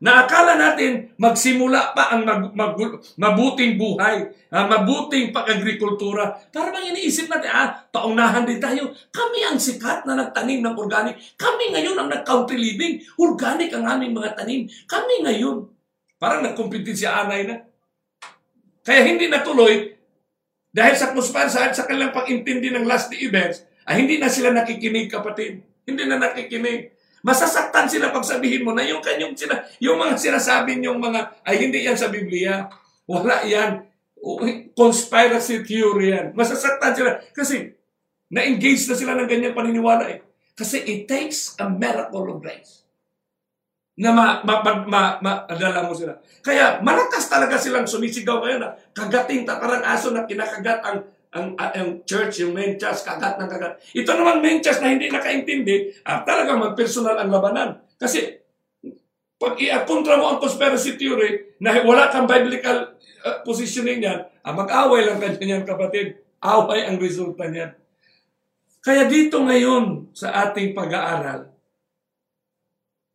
na 0.00 0.24
akala 0.24 0.56
natin 0.56 1.12
magsimula 1.20 1.92
pa 1.92 2.16
ang 2.16 2.24
mag, 2.24 2.56
mag, 2.56 2.72
mabuting 3.20 3.76
buhay, 3.76 4.32
uh, 4.48 4.64
mabuting 4.64 5.28
pag-agrikultura. 5.28 6.32
Para 6.48 6.72
bang 6.72 6.96
iniisip 6.96 7.28
natin, 7.28 7.52
ah, 7.52 7.68
paunahan 7.92 8.48
din 8.48 8.56
tayo. 8.56 8.88
Kami 9.12 9.44
ang 9.44 9.60
sikat 9.60 10.08
na 10.08 10.16
nagtanim 10.16 10.64
ng 10.64 10.72
organic. 10.72 11.20
Kami 11.36 11.76
ngayon 11.76 12.00
ang 12.00 12.08
nag-country 12.08 12.56
living. 12.56 13.04
Organic 13.20 13.68
ang 13.76 13.84
aming 13.84 14.16
mga 14.16 14.40
tanim. 14.40 14.64
Kami 14.88 15.20
ngayon. 15.28 15.68
Parang 16.16 16.40
nagkumpetensya 16.48 17.20
anay 17.20 17.44
na. 17.44 17.56
Kaya 18.80 19.04
hindi 19.04 19.28
natuloy 19.28 20.00
dahil 20.70 20.94
sa 20.94 21.10
kuspansa 21.10 21.66
at 21.66 21.74
sa 21.74 21.84
kanilang 21.84 22.14
pag-intindi 22.14 22.70
ng 22.70 22.86
last 22.86 23.10
events, 23.18 23.66
ay 23.90 24.06
hindi 24.06 24.22
na 24.22 24.30
sila 24.30 24.54
nakikinig 24.54 25.10
kapatid. 25.10 25.66
Hindi 25.82 26.06
na 26.06 26.22
nakikinig. 26.22 26.94
Masasaktan 27.20 27.86
sila 27.86 28.08
pag 28.08 28.24
sabihin 28.24 28.64
mo 28.64 28.72
na 28.72 28.84
yung 28.84 29.04
kanyang 29.04 29.36
sila, 29.36 29.60
yung 29.80 30.00
mga 30.00 30.16
sinasabi 30.16 30.80
niyong 30.80 30.96
mga, 30.96 31.44
ay 31.44 31.56
hindi 31.60 31.84
yan 31.84 31.98
sa 31.98 32.08
Biblia. 32.08 32.68
Wala 33.04 33.44
yan. 33.44 33.84
Conspiracy 34.72 35.60
theory 35.64 36.16
yan. 36.16 36.32
Masasaktan 36.32 36.96
sila. 36.96 37.10
Kasi, 37.36 37.76
na-engage 38.32 38.88
na 38.88 38.96
sila 38.96 39.12
ng 39.18 39.28
ganyang 39.28 39.56
paniniwala 39.56 40.06
eh. 40.08 40.24
Kasi 40.56 40.80
it 40.84 41.08
takes 41.08 41.56
a 41.60 41.66
miracle 41.68 42.36
of 42.36 42.40
grace 42.40 42.80
na 44.00 44.16
ma, 44.16 44.40
ma, 44.40 44.64
ma, 44.64 44.72
ma, 44.88 45.02
ma, 45.20 45.32
mo 45.84 45.92
sila. 45.92 46.16
Kaya 46.40 46.80
malakas 46.80 47.28
talaga 47.28 47.60
silang 47.60 47.84
sumisigaw 47.84 48.40
ngayon 48.40 48.60
na 48.64 48.72
kagating 48.96 49.44
takarang 49.44 49.84
aso 49.84 50.08
na 50.08 50.24
kinakagat 50.24 50.80
ang 50.80 51.04
ang, 51.30 51.54
ang 51.54 52.02
church, 52.02 52.42
yung 52.42 52.54
menchas, 52.54 53.06
kagat 53.06 53.38
ng 53.38 53.46
kagat. 53.46 53.78
Ito 53.94 54.10
naman 54.18 54.42
menchas 54.42 54.82
na 54.82 54.90
hindi 54.90 55.06
nakaintindi, 55.06 56.02
ah, 56.02 56.26
talaga 56.26 56.58
mag-personal 56.58 57.22
ang 57.22 57.30
labanan. 57.30 57.78
Kasi, 57.94 58.42
pag 59.40 59.54
i-kontra 59.56 60.18
mo 60.18 60.36
ang 60.36 60.42
conspiracy 60.42 60.98
theory 60.98 61.56
na 61.62 61.80
wala 61.86 62.12
kang 62.12 62.28
biblical 62.28 62.98
uh, 63.24 63.40
positioning 63.46 64.02
yan, 64.02 64.26
ah, 64.42 64.52
mag-away 64.52 65.06
lang 65.06 65.22
kayo 65.22 65.38
niyan, 65.38 65.62
kapatid. 65.62 66.18
Away 66.42 66.90
ang 66.90 66.98
resulta 66.98 67.46
niyan. 67.46 67.72
Kaya 68.80 69.06
dito 69.06 69.38
ngayon 69.44 70.10
sa 70.16 70.32
ating 70.48 70.72
pag-aaral, 70.72 71.52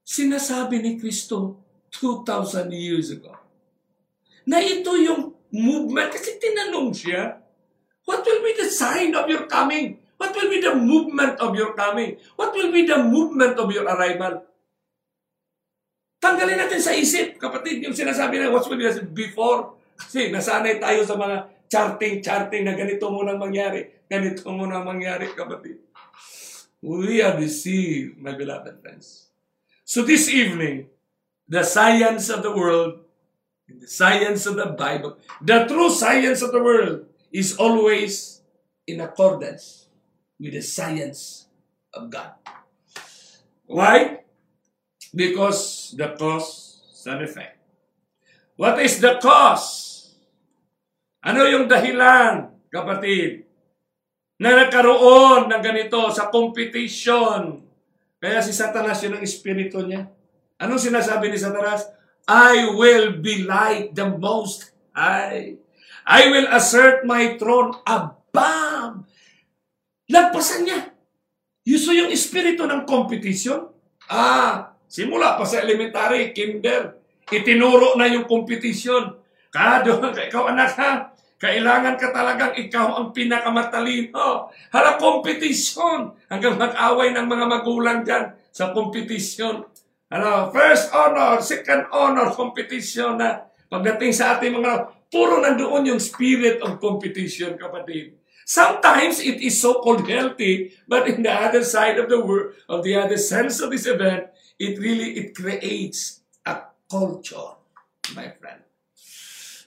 sinasabi 0.06 0.80
ni 0.80 0.92
Kristo 0.96 1.62
2,000 1.90 2.70
years 2.70 3.10
ago 3.12 3.34
na 4.46 4.62
ito 4.62 4.94
yung 4.94 5.34
movement 5.50 6.14
kasi 6.14 6.38
tinanong 6.38 6.94
siya, 6.94 7.42
What 8.06 8.22
will 8.22 8.42
be 8.46 8.54
the 8.54 8.70
sign 8.70 9.14
of 9.18 9.26
your 9.26 9.50
coming? 9.50 10.00
What 10.16 10.32
will 10.32 10.48
be 10.48 10.62
the 10.62 10.78
movement 10.78 11.42
of 11.42 11.58
your 11.58 11.74
coming? 11.74 12.22
What 12.38 12.54
will 12.54 12.72
be 12.72 12.86
the 12.88 13.02
movement 13.04 13.60
of 13.60 13.68
your 13.74 13.84
arrival? 13.84 14.46
Tanggalin 16.22 16.58
natin 16.58 16.82
sa 16.82 16.96
isip, 16.96 17.38
kapatid, 17.38 17.84
yung 17.84 17.94
sinasabi 17.94 18.40
na 18.40 18.50
what 18.50 18.66
will 18.66 18.80
be 18.80 18.88
before. 19.14 19.76
Kasi 20.00 20.32
nasanay 20.32 20.80
tayo 20.80 21.04
sa 21.04 21.20
mga 21.20 21.68
charting-charting 21.70 22.64
na 22.64 22.74
ganito 22.74 23.10
munang 23.12 23.42
mangyari. 23.42 24.06
Ganito 24.08 24.48
munang 24.54 24.86
mangyari, 24.86 25.34
kapatid. 25.34 25.82
We 26.86 27.22
are 27.26 27.36
deceived, 27.36 28.22
my 28.22 28.38
beloved 28.38 28.80
friends. 28.82 29.34
So 29.86 30.06
this 30.06 30.30
evening, 30.30 30.90
the 31.50 31.66
science 31.66 32.30
of 32.30 32.42
the 32.42 32.54
world, 32.54 33.06
the 33.70 33.90
science 33.90 34.46
of 34.46 34.58
the 34.58 34.74
Bible, 34.74 35.18
the 35.42 35.66
true 35.66 35.90
science 35.90 36.42
of 36.42 36.54
the 36.54 36.62
world, 36.62 37.10
is 37.36 37.60
always 37.60 38.40
in 38.88 39.04
accordance 39.04 39.92
with 40.40 40.56
the 40.56 40.64
science 40.64 41.52
of 41.92 42.08
God. 42.08 42.40
Why? 43.68 44.24
Because 45.12 45.92
the 46.00 46.16
cause 46.16 46.66
and 47.06 47.22
effect. 47.22 47.62
What 48.56 48.80
is 48.82 48.98
the 48.98 49.20
cause? 49.22 49.94
Ano 51.22 51.46
yung 51.46 51.68
dahilan, 51.70 52.56
kapatid, 52.72 53.46
na 54.42 54.66
nagkaroon 54.66 55.52
ng 55.52 55.62
ganito 55.62 56.10
sa 56.10 56.32
competition? 56.32 57.62
Kaya 58.18 58.42
si 58.42 58.56
Satanas 58.56 59.04
yun 59.06 59.20
ang 59.20 59.24
espiritu 59.26 59.86
niya. 59.86 60.10
Anong 60.58 60.82
sinasabi 60.82 61.30
ni 61.30 61.38
Satanas? 61.38 61.86
I 62.26 62.74
will 62.74 63.22
be 63.22 63.46
like 63.46 63.94
the 63.94 64.08
Most 64.08 64.74
High. 64.96 65.65
I 66.06 66.30
will 66.30 66.48
assert 66.54 67.02
my 67.02 67.34
throne 67.42 67.74
above. 67.82 69.10
Lagpasan 70.06 70.62
niya. 70.70 70.94
Yuso 71.66 71.90
yung 71.98 72.14
espiritu 72.14 72.70
ng 72.70 72.86
competition. 72.86 73.66
Ah, 74.06 74.78
simula 74.86 75.34
pa 75.34 75.50
sa 75.50 75.66
elementary, 75.66 76.30
kinder, 76.30 76.94
itinuro 77.26 77.98
na 77.98 78.06
yung 78.06 78.30
competition. 78.30 79.18
Kado, 79.50 79.98
ikaw 80.30 80.54
anak 80.54 80.78
ha, 80.78 81.10
kailangan 81.42 81.98
ka 81.98 82.14
talagang 82.14 82.54
ikaw 82.54 83.02
ang 83.02 83.10
pinakamatalino. 83.10 84.54
Hala, 84.70 85.02
competition. 85.02 86.14
Hanggang 86.30 86.62
mag-away 86.62 87.18
ng 87.18 87.26
mga 87.26 87.46
magulang 87.50 88.06
dyan 88.06 88.30
sa 88.54 88.70
competition. 88.78 89.66
Ano, 90.14 90.54
first 90.54 90.94
honor, 90.94 91.42
second 91.42 91.90
honor, 91.90 92.30
competition 92.30 93.18
na 93.18 93.46
Pagdating 93.66 94.14
sa 94.14 94.38
ating 94.38 94.54
mga, 94.56 94.95
puro 95.12 95.42
nandoon 95.42 95.86
yung 95.86 96.02
spirit 96.02 96.62
of 96.62 96.80
competition, 96.80 97.58
kapatid. 97.58 98.18
Sometimes 98.46 99.20
it 99.20 99.42
is 99.42 99.58
so-called 99.58 100.06
healthy, 100.06 100.78
but 100.88 101.10
in 101.10 101.26
the 101.26 101.34
other 101.34 101.66
side 101.66 101.98
of 101.98 102.10
the 102.10 102.22
world, 102.22 102.54
of 102.70 102.86
the 102.86 102.94
other 102.94 103.18
sense 103.18 103.60
of 103.60 103.74
this 103.74 103.90
event, 103.90 104.30
it 104.60 104.78
really, 104.78 105.18
it 105.18 105.34
creates 105.34 106.22
a 106.46 106.70
culture, 106.86 107.58
my 108.14 108.30
friend. 108.30 108.62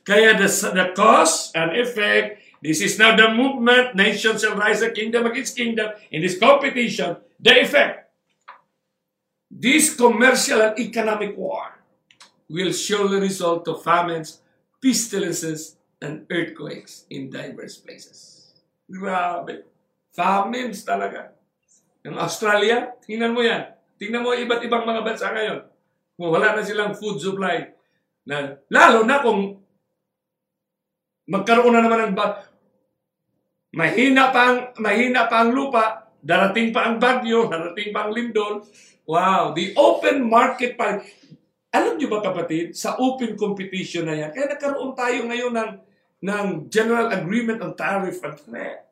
Kaya 0.07 0.39
the, 0.39 0.47
the 0.47 0.95
cause 0.95 1.51
and 1.55 1.75
effect, 1.77 2.41
this 2.63 2.81
is 2.81 2.99
now 2.99 3.15
the 3.19 3.35
movement, 3.35 3.95
nation 3.95 4.39
shall 4.39 4.55
rise 4.55 4.81
a 4.81 4.91
kingdom 4.91 5.27
against 5.27 5.57
kingdom, 5.57 5.91
in 6.11 6.23
this 6.23 6.39
competition, 6.39 7.17
the 7.39 7.61
effect, 7.61 8.09
this 9.51 9.95
commercial 9.97 10.61
and 10.63 10.79
economic 10.79 11.37
war 11.37 11.83
will 12.49 12.73
surely 12.73 13.21
result 13.21 13.65
to 13.65 13.75
famines, 13.75 14.41
pestilences, 14.79 15.79
and 15.99 16.27
earthquakes 16.31 17.05
in 17.11 17.31
diverse 17.31 17.79
places. 17.79 18.51
Grabe. 18.87 19.67
Famines 20.15 20.83
talaga. 20.87 21.35
Yung 22.07 22.17
Australia, 22.19 22.95
tingnan 23.03 23.35
mo 23.35 23.43
yan. 23.43 23.75
Tingnan 23.99 24.23
mo 24.23 24.31
iba't 24.35 24.63
ibang 24.63 24.87
mga 24.87 25.03
bansa 25.03 25.35
ngayon. 25.35 25.61
Kung 26.15 26.31
wala 26.31 26.55
na 26.55 26.63
silang 26.63 26.95
food 26.95 27.19
supply. 27.19 27.75
Na, 28.27 28.59
lalo 28.71 29.03
na 29.03 29.23
kung 29.23 29.59
magkaroon 31.29 31.75
na 31.75 31.83
naman 31.83 32.11
ng 32.11 32.17
ba- 32.17 32.47
mahina 33.75 34.31
pa 34.31 34.43
ang, 34.49 34.59
mahina 34.81 35.27
pa 35.27 35.45
ang 35.45 35.51
lupa, 35.53 36.15
darating 36.23 36.71
pa 36.71 36.89
ang 36.89 36.97
bagyo, 37.03 37.47
darating 37.53 37.91
pa 37.91 38.07
ang 38.07 38.13
lindol. 38.15 38.63
Wow, 39.09 39.57
the 39.57 39.73
open 39.75 40.29
market 40.29 40.77
pa. 40.79 41.01
Alam 41.69 42.01
niyo 42.01 42.09
ba 42.09 42.25
kapatid, 42.25 42.73
sa 42.73 42.97
open 42.97 43.37
competition 43.37 44.09
na 44.09 44.17
yan, 44.17 44.31
kaya 44.33 44.49
nagkaroon 44.49 44.97
tayo 44.97 45.29
ngayon 45.29 45.53
ng 45.53 45.73
ng 46.19 46.67
General 46.67 47.13
Agreement 47.15 47.63
on 47.63 47.73
Tariff 47.79 48.19
and 48.27 48.39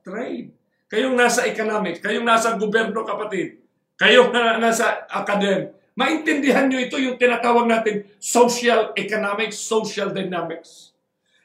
Trade. 0.06 0.48
Kayong 0.86 1.18
nasa 1.18 1.42
economics, 1.50 1.98
kayong 1.98 2.22
nasa 2.22 2.54
gobyerno 2.54 3.02
kapatid, 3.02 3.58
kayong 3.98 4.30
na, 4.30 4.62
nasa 4.62 5.02
academic, 5.10 5.74
maintindihan 5.98 6.70
nyo 6.70 6.78
ito 6.78 6.94
yung 7.00 7.18
tinatawag 7.18 7.66
natin 7.66 8.06
social 8.22 8.94
economics, 8.94 9.58
social 9.58 10.14
dynamics. 10.14 10.94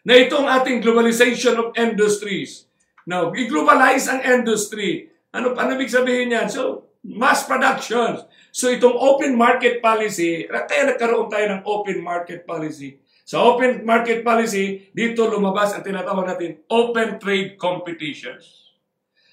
Na 0.06 0.14
itong 0.14 0.46
ating 0.46 0.84
globalization 0.84 1.58
of 1.58 1.74
industries. 1.74 2.70
Now, 3.08 3.34
i-globalize 3.34 4.06
ang 4.12 4.22
industry. 4.22 5.10
Ano 5.34 5.58
pa 5.58 5.66
ibig 5.74 5.90
sabihin 5.90 6.30
niyan? 6.30 6.50
So, 6.52 6.91
mass 7.02 7.50
production. 7.50 8.22
So, 8.54 8.70
itong 8.70 8.94
open 8.94 9.34
market 9.34 9.82
policy, 9.82 10.46
kaya 10.46 10.92
nagkaroon 10.92 11.32
tayo 11.32 11.46
ng 11.50 11.62
open 11.66 11.98
market 12.02 12.46
policy 12.46 13.02
sa 13.32 13.48
open 13.48 13.88
market 13.88 14.28
policy, 14.28 14.92
dito 14.92 15.24
lumabas 15.30 15.72
ang 15.72 15.88
tinatawag 15.88 16.28
natin 16.28 16.68
open 16.68 17.22
trade 17.22 17.56
competitions. 17.56 18.76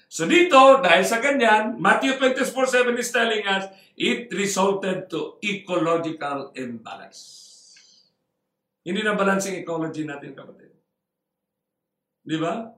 So 0.07 0.23
dito, 0.23 0.79
dahil 0.81 1.03
sa 1.03 1.19
ganyan, 1.19 1.77
Matthew 1.77 2.17
24.7 2.17 2.95
is 2.95 3.11
telling 3.11 3.43
us, 3.43 3.67
it 3.99 4.31
resulted 4.31 5.11
to 5.11 5.37
ecological 5.43 6.55
imbalance. 6.55 7.19
Hindi 8.81 9.03
na 9.03 9.19
balancing 9.19 9.59
ecology 9.59 10.07
natin, 10.07 10.31
kapatid. 10.33 10.71
Di 12.23 12.39
ba? 12.39 12.73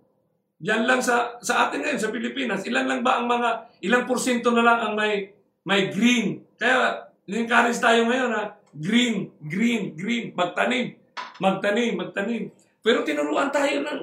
Yan 0.61 0.85
lang 0.85 1.01
sa 1.01 1.41
sa 1.41 1.67
atin 1.67 1.81
ngayon, 1.81 1.99
sa 2.01 2.13
Pilipinas, 2.13 2.61
ilan 2.69 2.85
lang 2.85 3.01
ba 3.01 3.17
ang 3.17 3.25
mga, 3.25 3.81
ilang 3.81 4.05
porsyento 4.05 4.53
na 4.53 4.61
lang 4.61 4.79
ang 4.79 4.93
may, 4.93 5.33
may 5.65 5.89
green. 5.89 6.45
Kaya, 6.57 7.09
encourage 7.25 7.81
tayo 7.81 8.05
ngayon 8.05 8.31
ha, 8.33 8.53
green, 8.71 9.33
green, 9.41 9.97
green, 9.97 10.31
magtanim 10.38 11.01
magtanim, 11.41 11.97
magtanim. 11.97 12.53
Pero 12.85 13.01
tinuruan 13.01 13.49
tayo 13.49 13.81
ng, 13.81 14.01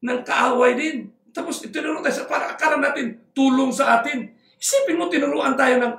ng 0.00 0.18
kaaway 0.24 0.72
din. 0.72 1.12
Tapos 1.30 1.60
tinuruan 1.60 2.00
tayo 2.00 2.24
sa 2.24 2.26
para 2.26 2.56
akala 2.56 2.80
natin 2.80 3.20
tulong 3.36 3.68
sa 3.70 4.00
atin. 4.00 4.32
Isipin 4.56 4.96
mo 4.96 5.12
tinuruan 5.12 5.54
tayo 5.56 5.76
ng 5.76 5.94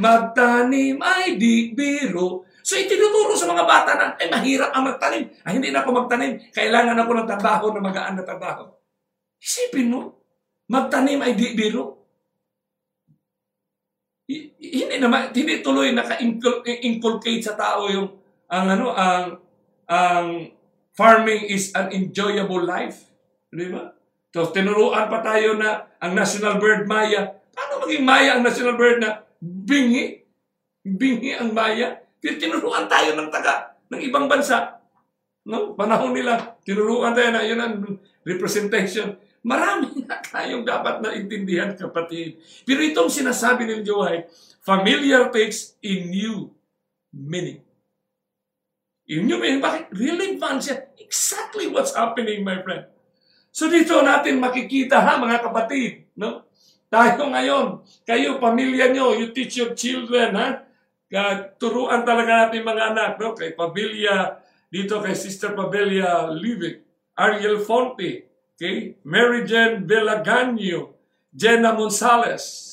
magtanim 0.00 0.96
ay 1.04 1.36
di 1.36 1.76
biro. 1.76 2.48
So 2.66 2.74
itinuturo 2.74 3.36
sa 3.36 3.46
mga 3.46 3.64
bata 3.68 3.92
na, 3.94 4.06
ay 4.18 4.26
mahirap 4.32 4.72
ang 4.72 4.88
magtanim. 4.88 5.24
Ay 5.44 5.60
hindi 5.60 5.70
na 5.70 5.84
ako 5.84 6.04
magtanim. 6.04 6.40
Kailangan 6.50 6.98
ako 6.98 7.10
ng 7.12 7.28
trabaho 7.28 7.66
na 7.76 7.80
magaan 7.84 8.16
na 8.18 8.24
trabaho. 8.26 8.72
Isipin 9.40 9.92
mo, 9.92 10.00
magtanim 10.70 11.22
ay 11.22 11.32
di 11.38 11.54
biro. 11.54 11.96
Hindi 14.26 14.96
naman, 14.98 15.30
hindi 15.30 15.62
tuloy 15.62 15.94
naka-inculcate 15.94 17.42
sa 17.42 17.54
tao 17.54 17.86
yung 17.86 18.10
ang 18.50 18.66
ano, 18.74 18.90
ang 18.94 19.38
ang 19.86 20.50
farming 20.98 21.46
is 21.46 21.70
an 21.78 21.94
enjoyable 21.94 22.62
life. 22.66 23.06
Di 23.52 23.70
ba? 23.70 23.94
So, 24.34 24.52
tinuruan 24.52 25.08
pa 25.08 25.22
tayo 25.22 25.56
na 25.56 25.86
ang 26.02 26.12
national 26.12 26.60
bird 26.60 26.84
maya. 26.84 27.40
Paano 27.54 27.86
maging 27.86 28.04
maya 28.04 28.36
ang 28.36 28.42
national 28.44 28.76
bird 28.76 29.00
na 29.00 29.24
bingi? 29.40 30.20
Bingi 30.84 31.32
ang 31.38 31.56
maya. 31.56 31.96
Pero 32.20 32.36
tinuruan 32.36 32.84
tayo 32.90 33.16
ng 33.16 33.30
taga 33.32 33.78
ng 33.88 34.00
ibang 34.02 34.26
bansa. 34.26 34.76
No? 35.46 35.72
Panahon 35.78 36.12
nila, 36.12 36.58
tinuruan 36.66 37.14
tayo 37.14 37.30
na 37.32 37.46
yun 37.46 37.60
ang 37.62 37.80
representation. 38.26 39.14
Marami 39.46 40.02
na 40.02 40.18
tayong 40.18 40.66
dapat 40.66 40.98
na 40.98 41.14
intindihan, 41.14 41.70
kapatid. 41.78 42.42
Pero 42.66 42.82
itong 42.82 43.06
sinasabi 43.06 43.62
ng 43.70 43.86
Joy, 43.86 44.26
familiar 44.66 45.30
takes 45.30 45.78
in 45.86 46.10
new 46.10 46.50
meaning. 47.14 47.62
Yun 49.06 49.30
yung 49.30 49.38
may 49.38 49.54
bakit 49.62 49.86
relevant 49.94 50.66
siya. 50.66 50.90
Exactly 50.98 51.70
what's 51.70 51.94
happening, 51.94 52.42
my 52.42 52.58
friend. 52.66 52.90
So 53.54 53.70
dito 53.70 54.02
natin 54.02 54.42
makikita 54.42 54.98
ha, 54.98 55.14
mga 55.22 55.46
kapatid. 55.46 56.10
No? 56.18 56.42
Tayo 56.90 57.30
ngayon, 57.30 57.86
kayo, 58.02 58.42
pamilya 58.42 58.90
nyo, 58.90 59.14
you 59.14 59.30
teach 59.30 59.62
your 59.62 59.78
children, 59.78 60.34
ha? 60.34 60.66
Turuan 61.54 62.02
talaga 62.02 62.50
natin 62.50 62.66
mga 62.66 62.82
anak, 62.94 63.10
no? 63.22 63.30
Kay 63.38 63.54
Pabilia, 63.54 64.42
dito 64.66 64.98
kay 64.98 65.14
Sister 65.14 65.54
Pabilia 65.54 66.26
Livik, 66.34 66.82
Ariel 67.14 67.62
Fonte, 67.62 68.35
okay? 68.56 68.96
Mary 69.04 69.44
Jane 69.44 69.86
Villagano, 69.86 70.96
Jenna 71.30 71.76
Monsales, 71.76 72.66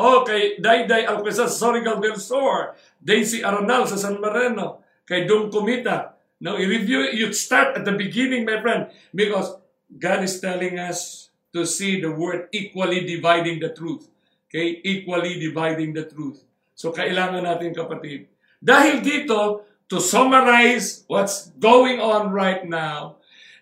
Oh, 0.00 0.22
kay 0.24 0.56
Dayday 0.56 1.04
Alquezas, 1.04 1.58
Sorigal 1.58 2.00
del 2.00 2.16
Sor, 2.16 2.72
Daisy 3.02 3.44
Aronal 3.44 3.84
sa 3.84 3.98
San 3.98 4.16
Marino, 4.16 4.80
kay 5.04 5.26
Dong 5.26 5.50
Kumita. 5.50 6.16
Now, 6.40 6.56
i-review, 6.56 7.12
you 7.12 7.28
start 7.36 7.76
at 7.76 7.84
the 7.84 7.92
beginning, 7.92 8.48
my 8.48 8.64
friend, 8.64 8.88
because 9.12 9.60
God 9.92 10.24
is 10.24 10.40
telling 10.40 10.80
us 10.80 11.28
to 11.52 11.68
see 11.68 12.00
the 12.00 12.08
word 12.08 12.48
equally 12.48 13.04
dividing 13.04 13.60
the 13.60 13.76
truth. 13.76 14.08
Okay? 14.48 14.80
Equally 14.80 15.36
dividing 15.36 15.92
the 15.92 16.08
truth. 16.08 16.40
So, 16.72 16.96
kailangan 16.96 17.44
natin, 17.44 17.76
kapatid. 17.76 18.32
Dahil 18.56 19.04
dito, 19.04 19.68
to 19.92 20.00
summarize 20.00 21.04
what's 21.12 21.52
going 21.60 22.00
on 22.00 22.32
right 22.32 22.64
now, 22.64 23.19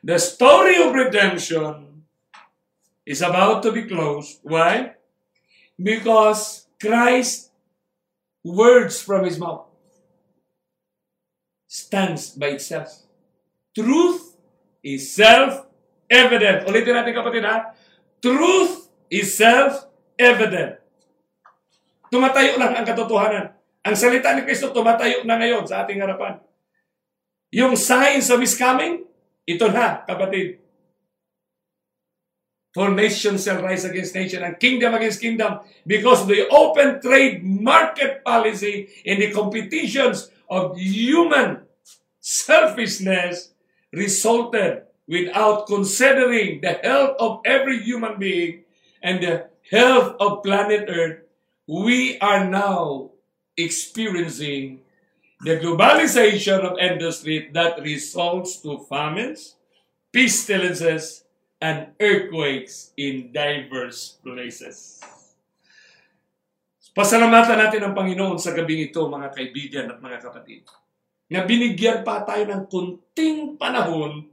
the 0.08 0.16
story 0.16 0.80
of 0.80 0.96
redemption 0.96 2.00
is 3.04 3.20
about 3.20 3.60
to 3.60 3.68
be 3.68 3.84
closed. 3.84 4.40
Why? 4.40 4.96
Because 5.76 6.64
Christ 6.80 7.52
words 8.40 9.04
from 9.04 9.28
his 9.28 9.36
mouth 9.36 9.68
stands 11.68 12.32
by 12.32 12.56
itself. 12.56 13.04
Truth 13.76 14.32
is 14.80 15.12
self-evident. 15.12 16.64
Ulitin 16.64 16.96
natin 16.96 17.12
kapatid 17.12 17.44
ha. 17.44 17.76
Truth 18.24 18.88
is 19.12 19.36
self-evident. 19.36 20.80
Tumatayo 22.08 22.56
lang 22.56 22.80
ang 22.80 22.88
katotohanan. 22.88 23.52
Ang 23.84 23.94
salita 23.96 24.32
ni 24.32 24.48
Kristo 24.48 24.72
tumatayo 24.72 25.28
na 25.28 25.36
ngayon 25.36 25.68
sa 25.68 25.84
ating 25.84 26.00
harapan. 26.00 26.40
Yung 27.52 27.76
signs 27.76 28.32
of 28.32 28.40
His 28.40 28.56
coming, 28.56 29.07
ito 29.48 29.72
na, 29.72 30.04
kapatid. 30.04 30.60
For 32.76 32.92
nation 32.92 33.40
shall 33.40 33.64
rise 33.64 33.88
against 33.88 34.12
nation 34.12 34.44
and 34.44 34.60
kingdom 34.60 34.92
against 34.92 35.24
kingdom 35.24 35.64
because 35.88 36.28
the 36.28 36.46
open 36.52 37.00
trade 37.00 37.40
market 37.42 38.20
policy 38.22 38.92
and 39.08 39.24
the 39.24 39.32
competitions 39.32 40.28
of 40.52 40.76
human 40.76 41.64
selfishness 42.20 43.56
resulted 43.90 44.84
without 45.08 45.66
considering 45.66 46.60
the 46.60 46.76
health 46.84 47.16
of 47.18 47.40
every 47.48 47.80
human 47.80 48.20
being 48.20 48.68
and 49.02 49.24
the 49.24 49.48
health 49.72 50.14
of 50.20 50.44
planet 50.44 50.84
Earth, 50.92 51.24
we 51.66 52.20
are 52.20 52.44
now 52.44 53.10
experiencing 53.56 54.84
the 55.42 55.58
globalization 55.62 56.62
of 56.66 56.78
industry 56.78 57.50
that 57.54 57.78
results 57.82 58.58
to 58.62 58.82
famines, 58.90 59.54
pestilences, 60.10 61.24
and 61.58 61.94
earthquakes 61.98 62.94
in 62.98 63.30
diverse 63.30 64.18
places. 64.22 65.02
Pasalamatan 66.94 67.62
natin 67.62 67.86
ang 67.86 67.94
Panginoon 67.94 68.42
sa 68.42 68.50
gabing 68.50 68.90
ito, 68.90 69.06
mga 69.06 69.30
kaibigan 69.30 69.86
at 69.86 70.02
mga 70.02 70.18
kapatid. 70.18 70.66
na 71.28 71.44
binigyan 71.44 72.00
pa 72.00 72.24
tayo 72.24 72.48
ng 72.48 72.64
kunting 72.66 73.60
panahon 73.60 74.24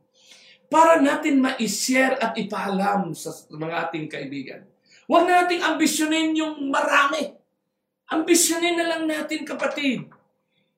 para 0.71 0.97
natin 1.03 1.43
ma-share 1.43 2.15
at 2.17 2.39
ipaalam 2.39 3.11
sa 3.11 3.35
mga 3.51 3.75
ating 3.87 4.07
kaibigan. 4.07 4.63
Huwag 5.05 5.27
na 5.27 5.45
nating 5.45 5.61
ambisyonin 5.61 6.33
yung 6.33 6.71
marami. 6.71 7.35
Ambisyonin 8.09 8.79
na 8.79 8.87
lang 8.95 9.03
natin, 9.05 9.45
kapatid, 9.45 10.09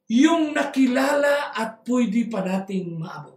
yung 0.07 0.55
nakilala 0.55 1.51
at 1.51 1.83
pwede 1.83 2.31
pa 2.31 2.39
nating 2.43 2.95
maabot. 2.95 3.35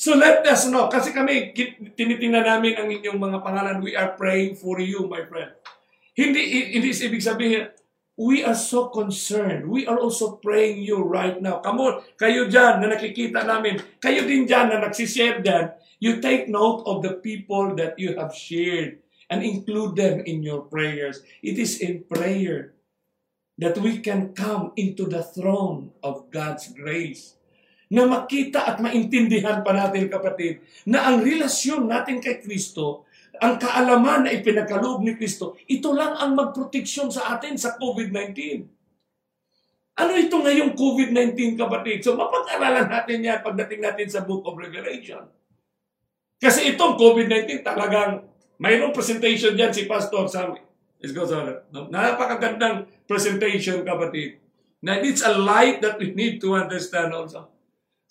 So 0.00 0.16
let 0.16 0.40
us 0.48 0.64
know, 0.72 0.88
kasi 0.88 1.12
kami, 1.12 1.52
tinitingnan 1.92 2.48
namin 2.48 2.72
ang 2.72 2.88
inyong 2.88 3.20
mga 3.20 3.38
pangalan. 3.44 3.84
We 3.84 3.92
are 3.92 4.16
praying 4.16 4.56
for 4.56 4.80
you, 4.80 5.04
my 5.04 5.28
friend. 5.28 5.52
Hindi, 6.16 6.72
hindi 6.72 6.88
ibig 6.88 7.20
sabihin, 7.20 7.68
we 8.16 8.40
are 8.40 8.56
so 8.56 8.88
concerned. 8.88 9.68
We 9.68 9.84
are 9.84 10.00
also 10.00 10.40
praying 10.40 10.80
you 10.84 11.04
right 11.04 11.36
now. 11.36 11.60
Kamu, 11.60 12.16
kayo 12.16 12.48
dyan 12.48 12.80
na 12.80 12.96
nakikita 12.96 13.44
namin, 13.44 13.80
kayo 14.00 14.24
din 14.24 14.48
dyan 14.48 14.72
na 14.72 14.80
nagsishare 14.80 15.44
dyan, 15.44 15.76
you 16.00 16.16
take 16.24 16.48
note 16.48 16.84
of 16.88 17.04
the 17.04 17.20
people 17.20 17.76
that 17.76 18.00
you 18.00 18.16
have 18.16 18.32
shared 18.32 19.04
and 19.28 19.44
include 19.44 20.00
them 20.00 20.24
in 20.24 20.40
your 20.40 20.64
prayers. 20.64 21.20
It 21.44 21.60
is 21.60 21.76
in 21.76 22.08
prayer 22.08 22.72
that 23.60 23.76
we 23.76 24.00
can 24.00 24.32
come 24.32 24.72
into 24.80 25.04
the 25.04 25.20
throne 25.20 25.92
of 26.00 26.32
God's 26.32 26.72
grace 26.72 27.36
na 27.92 28.08
makita 28.08 28.64
at 28.64 28.80
maintindihan 28.80 29.60
pa 29.60 29.76
natin 29.76 30.08
kapatid 30.08 30.64
na 30.88 31.04
ang 31.10 31.20
relasyon 31.20 31.84
natin 31.84 32.24
kay 32.24 32.40
Kristo, 32.40 33.04
ang 33.36 33.60
kaalaman 33.60 34.24
na 34.24 34.32
ipinagkaloob 34.32 35.04
ni 35.04 35.12
Kristo, 35.18 35.60
ito 35.68 35.92
lang 35.92 36.16
ang 36.16 36.32
magproteksyon 36.38 37.12
sa 37.12 37.36
atin 37.36 37.60
sa 37.60 37.76
COVID-19. 37.76 38.64
Ano 40.00 40.12
ito 40.16 40.38
ngayong 40.40 40.72
COVID-19 40.72 41.60
kapatid? 41.60 42.00
So 42.00 42.16
mapag-aralan 42.16 42.88
natin 42.88 43.20
yan 43.20 43.44
pagdating 43.44 43.84
natin 43.84 44.08
sa 44.08 44.24
Book 44.24 44.46
of 44.48 44.56
Revelation. 44.56 45.28
Kasi 46.40 46.72
itong 46.72 46.96
COVID-19 46.96 47.60
talagang 47.60 48.24
mayroong 48.56 48.96
presentation 48.96 49.52
dyan 49.52 49.74
si 49.74 49.84
Pastor 49.84 50.24
Sammy. 50.30 50.69
Let's 51.00 51.16
go, 51.16 51.24
sir. 51.24 51.64
Napakagandang 51.72 52.84
presentation 53.08 53.80
kapatid. 53.88 54.36
Na 54.84 55.00
it's 55.00 55.24
a 55.24 55.32
light 55.32 55.80
that 55.80 55.96
we 55.96 56.12
need 56.12 56.40
to 56.44 56.56
understand 56.56 57.16
also. 57.16 57.48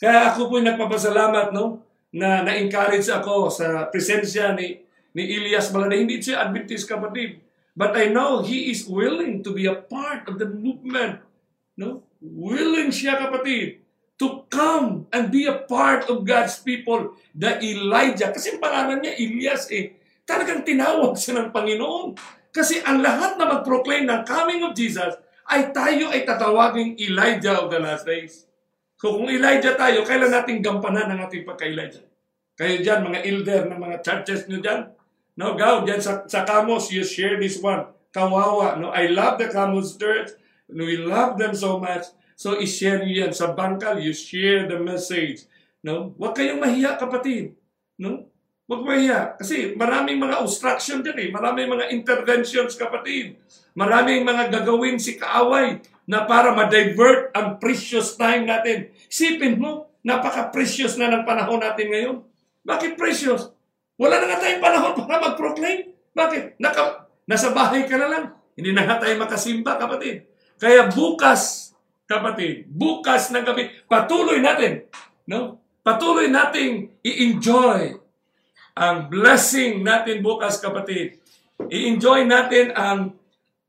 Kaya 0.02 0.34
ako 0.34 0.49
po 0.49 0.56
nagpapasalamat 0.57 1.53
no 1.53 1.86
na 2.10 2.41
na-encourage 2.41 3.06
ako 3.14 3.53
sa 3.53 3.90
presensya 3.94 4.57
ni 4.57 4.82
ni 5.14 5.24
Elias 5.38 5.70
Balada. 5.70 5.98
Hindi 5.98 6.18
siya 6.18 6.49
Adventist 6.49 6.90
kapatid. 6.90 7.41
But 7.78 7.94
I 7.94 8.10
know 8.10 8.41
he 8.41 8.74
is 8.74 8.90
willing 8.90 9.45
to 9.45 9.53
be 9.53 9.70
a 9.70 9.78
part 9.78 10.26
of 10.26 10.41
the 10.41 10.49
movement. 10.49 11.22
No? 11.78 12.02
Willing 12.20 12.90
siya 12.90 13.22
kapatid 13.22 13.86
to 14.20 14.49
come 14.52 15.07
and 15.16 15.32
be 15.32 15.48
a 15.48 15.64
part 15.64 16.10
of 16.10 16.26
God's 16.26 16.57
people. 16.60 17.14
The 17.38 17.61
Elijah. 17.61 18.34
Kasi 18.34 18.57
pangalan 18.57 19.06
niya 19.06 19.14
Elias 19.16 19.70
eh. 19.72 19.95
Talagang 20.26 20.66
tinawag 20.66 21.16
siya 21.16 21.40
ng 21.40 21.49
Panginoon. 21.53 22.39
Kasi 22.50 22.82
ang 22.82 23.02
lahat 23.06 23.38
na 23.38 23.60
mag-proclaim 23.60 24.10
ng 24.10 24.22
coming 24.26 24.66
of 24.66 24.74
Jesus 24.74 25.14
ay 25.50 25.70
tayo 25.74 26.10
ay 26.14 26.26
tatawaging 26.26 26.98
Elijah 26.98 27.62
of 27.62 27.70
the 27.70 27.82
last 27.82 28.06
days. 28.06 28.50
So 29.00 29.16
kung 29.16 29.32
Elijah 29.32 29.80
tayo, 29.80 30.04
kailan 30.04 30.34
natin 30.34 30.60
gampanan 30.60 31.08
ang 31.10 31.20
ating 31.26 31.48
pagka-Elijah? 31.48 32.04
Kayo 32.60 32.84
dyan, 32.84 33.08
mga 33.08 33.20
elder 33.24 33.62
ng 33.72 33.80
mga 33.80 33.98
churches 34.04 34.44
nyo 34.52 34.60
dyan. 34.60 34.92
No, 35.40 35.56
go, 35.56 35.88
dyan 35.88 36.04
sa, 36.04 36.28
sa 36.28 36.44
Kamos, 36.44 36.92
you 36.92 37.08
share 37.08 37.40
this 37.40 37.64
one. 37.64 37.88
Kawawa. 38.12 38.76
No, 38.76 38.92
I 38.92 39.08
love 39.08 39.40
the 39.40 39.48
Kamos 39.48 39.96
church. 39.96 40.36
We 40.68 41.00
love 41.00 41.40
them 41.40 41.56
so 41.56 41.80
much. 41.80 42.12
So, 42.36 42.60
i-share 42.60 43.00
nyo 43.00 43.24
yan. 43.24 43.32
Sa 43.32 43.56
Bangkal, 43.56 44.04
you 44.04 44.12
share 44.12 44.68
the 44.68 44.76
message. 44.76 45.48
No? 45.80 46.12
Huwag 46.20 46.36
kayong 46.36 46.60
mahiya, 46.60 47.00
kapatid. 47.00 47.56
No? 47.96 48.28
Huwag 48.70 48.86
mahiya. 48.86 49.34
Kasi 49.34 49.74
maraming 49.74 50.22
mga 50.22 50.46
obstruction 50.46 51.02
dyan 51.02 51.18
eh. 51.18 51.30
Maraming 51.34 51.74
mga 51.74 51.86
interventions, 51.90 52.78
kapatid. 52.78 53.41
Maraming 53.74 54.22
mga 54.22 54.54
gagawin 54.54 55.02
si 55.02 55.18
kaaway 55.18 55.82
na 56.06 56.30
para 56.30 56.54
ma-divert 56.54 57.34
ang 57.34 57.58
precious 57.58 58.14
time 58.14 58.46
natin. 58.46 58.94
Isipin 59.10 59.58
mo, 59.58 59.90
napaka-precious 60.06 61.02
na 61.02 61.10
ng 61.10 61.26
panahon 61.26 61.66
natin 61.66 61.90
ngayon. 61.90 62.18
Bakit 62.62 62.94
precious? 62.94 63.50
Wala 63.98 64.22
na 64.22 64.38
nga 64.38 64.41
tayong 64.46 64.62
panahon 64.62 64.94
para 65.02 65.18
mag-proclaim. 65.18 65.90
Bakit? 66.14 66.62
Naka, 66.62 67.10
nasa 67.26 67.50
bahay 67.50 67.90
ka 67.90 67.98
na 67.98 68.06
lang. 68.06 68.26
Hindi 68.54 68.70
na 68.78 68.86
nga 68.86 69.02
tayo 69.02 69.18
makasimba, 69.18 69.82
kapatid. 69.82 70.30
Kaya 70.62 70.94
bukas, 70.94 71.74
kapatid, 72.06 72.70
bukas 72.70 73.34
ng 73.34 73.41
gabi, 73.41 73.66
patuloy 73.90 74.38
natin, 74.46 74.86
no? 75.26 75.58
Patuloy 75.82 76.30
nating 76.30 77.02
i-enjoy 77.02 78.09
ang 78.80 79.11
blessing 79.11 79.84
natin 79.84 80.23
bukas, 80.23 80.64
kapatid. 80.64 81.19
I-enjoy 81.68 82.23
natin 82.23 82.72
ang 82.72 83.19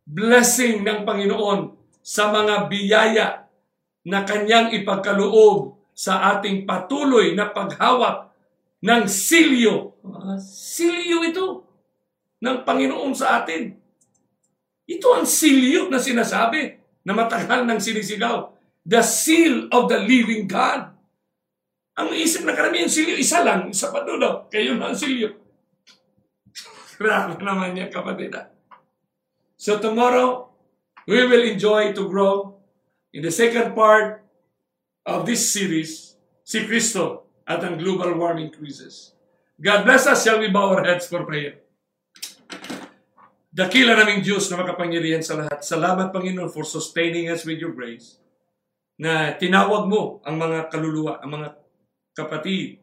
blessing 0.07 0.87
ng 0.87 1.03
Panginoon 1.03 1.75
sa 1.99 2.31
mga 2.31 2.71
biyaya 2.71 3.29
na 4.07 4.23
kanyang 4.23 4.71
ipagkaloob 4.71 5.75
sa 5.91 6.39
ating 6.39 6.63
patuloy 6.63 7.35
na 7.35 7.51
paghawak 7.51 8.31
ng 8.81 9.05
silyo. 9.11 9.99
Silyo 10.41 11.27
ito 11.27 11.47
ng 12.41 12.63
Panginoon 12.63 13.13
sa 13.13 13.43
atin. 13.43 13.75
Ito 14.87 15.09
ang 15.19 15.27
silyo 15.27 15.91
na 15.91 15.99
sinasabi 15.99 16.79
na 17.03 17.13
matagal 17.13 17.67
nang 17.67 17.83
sinisigaw. 17.83 18.55
The 18.87 19.03
seal 19.03 19.69
of 19.75 19.91
the 19.91 20.01
living 20.01 20.49
God. 20.49 20.90
Ang 21.99 22.15
isip 22.15 22.47
na 22.47 22.55
karamihan 22.55 22.87
silyo, 22.87 23.19
isa 23.19 23.43
lang, 23.43 23.73
isa 23.73 23.91
pa 23.91 24.07
doon. 24.07 24.47
Kayo 24.53 24.79
na 24.79 24.93
ang 24.93 24.99
silyo. 24.99 25.35
Grabe 27.01 27.35
naman 27.43 27.75
yan, 27.75 27.91
kapatid. 27.91 28.37
So 29.61 29.83
tomorrow, 29.83 30.53
we 31.05 31.21
will 31.27 31.45
enjoy 31.45 31.93
to 31.93 32.09
grow 32.09 32.61
in 33.13 33.21
the 33.21 33.35
second 33.35 33.75
part 33.75 34.23
of 35.05 35.27
this 35.27 35.51
series, 35.51 36.17
si 36.47 36.65
Kristo 36.65 37.29
at 37.45 37.61
ang 37.67 37.77
global 37.77 38.15
warming 38.15 38.55
crisis. 38.55 39.13
God 39.61 39.85
bless 39.85 40.07
us. 40.07 40.25
Shall 40.25 40.41
we 40.41 40.49
bow 40.49 40.73
our 40.73 40.87
heads 40.87 41.11
for 41.11 41.27
prayer? 41.27 41.61
Dakila 43.51 43.99
naming 43.99 44.23
Diyos 44.23 44.47
na 44.49 44.63
makapangyarihan 44.63 45.21
sa 45.21 45.37
lahat. 45.37 45.61
Salamat, 45.67 46.15
Panginoon, 46.15 46.49
for 46.49 46.63
sustaining 46.63 47.29
us 47.29 47.43
with 47.43 47.59
your 47.59 47.75
grace. 47.75 48.23
Na 48.97 49.35
tinawag 49.35 49.91
mo 49.91 50.23
ang 50.23 50.39
mga 50.39 50.71
kaluluwa, 50.71 51.19
ang 51.19 51.35
mga 51.35 51.60
kapatid 52.17 52.81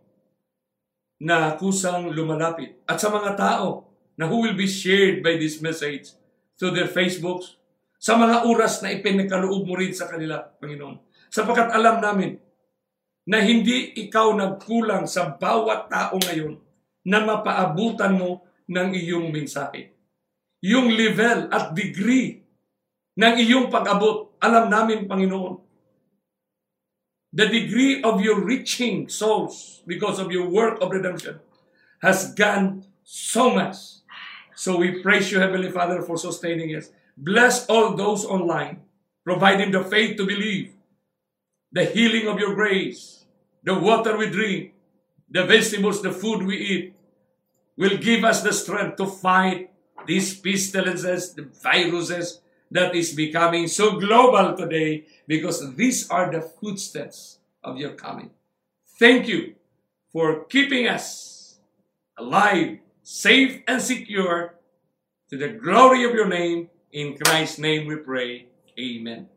na 1.17 1.57
kusang 1.57 2.13
lumalapit. 2.13 2.77
At 2.85 3.01
sa 3.01 3.09
mga 3.09 3.33
tao 3.33 3.89
na 4.17 4.29
who 4.29 4.45
will 4.45 4.57
be 4.57 4.69
shared 4.69 5.25
by 5.25 5.37
this 5.37 5.61
message 5.61 6.13
through 6.57 6.73
their 6.73 6.89
Facebooks, 6.89 7.57
sa 7.97 8.13
mga 8.13 8.45
oras 8.45 8.85
na 8.85 8.93
ipinagkaloob 8.93 9.65
mo 9.65 9.73
rin 9.73 9.93
sa 9.93 10.05
kanila, 10.05 10.37
Panginoon. 10.61 11.01
Sapagkat 11.33 11.73
alam 11.73 11.97
namin 11.97 12.37
na 13.27 13.43
hindi 13.43 13.97
ikaw 14.07 14.31
nagkulang 14.37 15.09
sa 15.09 15.35
bawat 15.35 15.91
tao 15.91 16.15
ngayon 16.15 16.55
na 17.03 17.19
mapaabutan 17.25 18.15
mo 18.15 18.45
ng 18.69 18.89
iyong 18.95 19.27
mensahe. 19.33 19.91
Yung 20.63 20.93
level 20.93 21.51
at 21.51 21.73
degree 21.75 22.41
ng 23.17 23.35
iyong 23.41 23.67
pag-abot, 23.67 24.37
alam 24.37 24.69
namin, 24.69 25.09
Panginoon. 25.09 25.66
The 27.33 27.47
degree 27.47 28.01
of 28.01 28.21
your 28.21 28.39
reaching 28.39 29.09
souls 29.09 29.83
because 29.85 30.19
of 30.19 30.31
your 30.31 30.47
work 30.47 30.81
of 30.81 30.91
redemption 30.91 31.39
has 32.01 32.33
gone 32.33 32.85
so 33.03 33.53
much. 33.53 33.75
So 34.55 34.77
we 34.77 35.01
praise 35.01 35.31
you, 35.31 35.39
Heavenly 35.39 35.71
Father, 35.71 36.01
for 36.01 36.17
sustaining 36.17 36.75
us. 36.75 36.89
Bless 37.17 37.65
all 37.67 37.95
those 37.95 38.25
online. 38.25 38.81
Provide 39.23 39.59
them 39.59 39.71
the 39.71 39.83
faith 39.83 40.17
to 40.17 40.25
believe, 40.25 40.73
the 41.71 41.85
healing 41.85 42.27
of 42.27 42.39
your 42.39 42.55
grace, 42.55 43.25
the 43.63 43.77
water 43.77 44.15
we 44.17 44.29
drink, 44.29 44.73
the 45.29 45.43
vegetables, 45.43 46.01
the 46.01 46.11
food 46.11 46.43
we 46.43 46.57
eat, 46.57 46.95
will 47.75 47.97
give 47.97 48.23
us 48.23 48.41
the 48.41 48.53
strength 48.53 48.95
to 48.97 49.05
fight 49.05 49.71
these 50.05 50.39
pestilences, 50.39 51.33
the 51.33 51.43
viruses 51.61 52.39
that 52.72 52.95
is 52.95 53.14
becoming 53.14 53.68
so 53.68 53.99
global 53.99 54.56
today 54.56 55.06
because 55.27 55.76
these 55.76 56.10
are 56.10 56.31
the 56.31 56.41
footsteps 56.41 57.39
of 57.64 57.77
your 57.77 57.91
coming. 57.91 58.31
Thank 58.99 59.27
you 59.27 59.56
for 60.11 60.45
keeping 60.45 60.88
us 60.88 61.60
alive, 62.18 62.80
safe, 63.03 63.61
and 63.68 63.81
secure 63.81 64.56
to 65.30 65.38
the 65.38 65.49
glory 65.49 66.03
of 66.03 66.14
your 66.14 66.27
name 66.27 66.69
In 66.91 67.18
Christ's 67.18 67.60
name 67.60 67.85
we 67.85 67.98
pray. 67.98 68.48
Amen. 68.80 69.27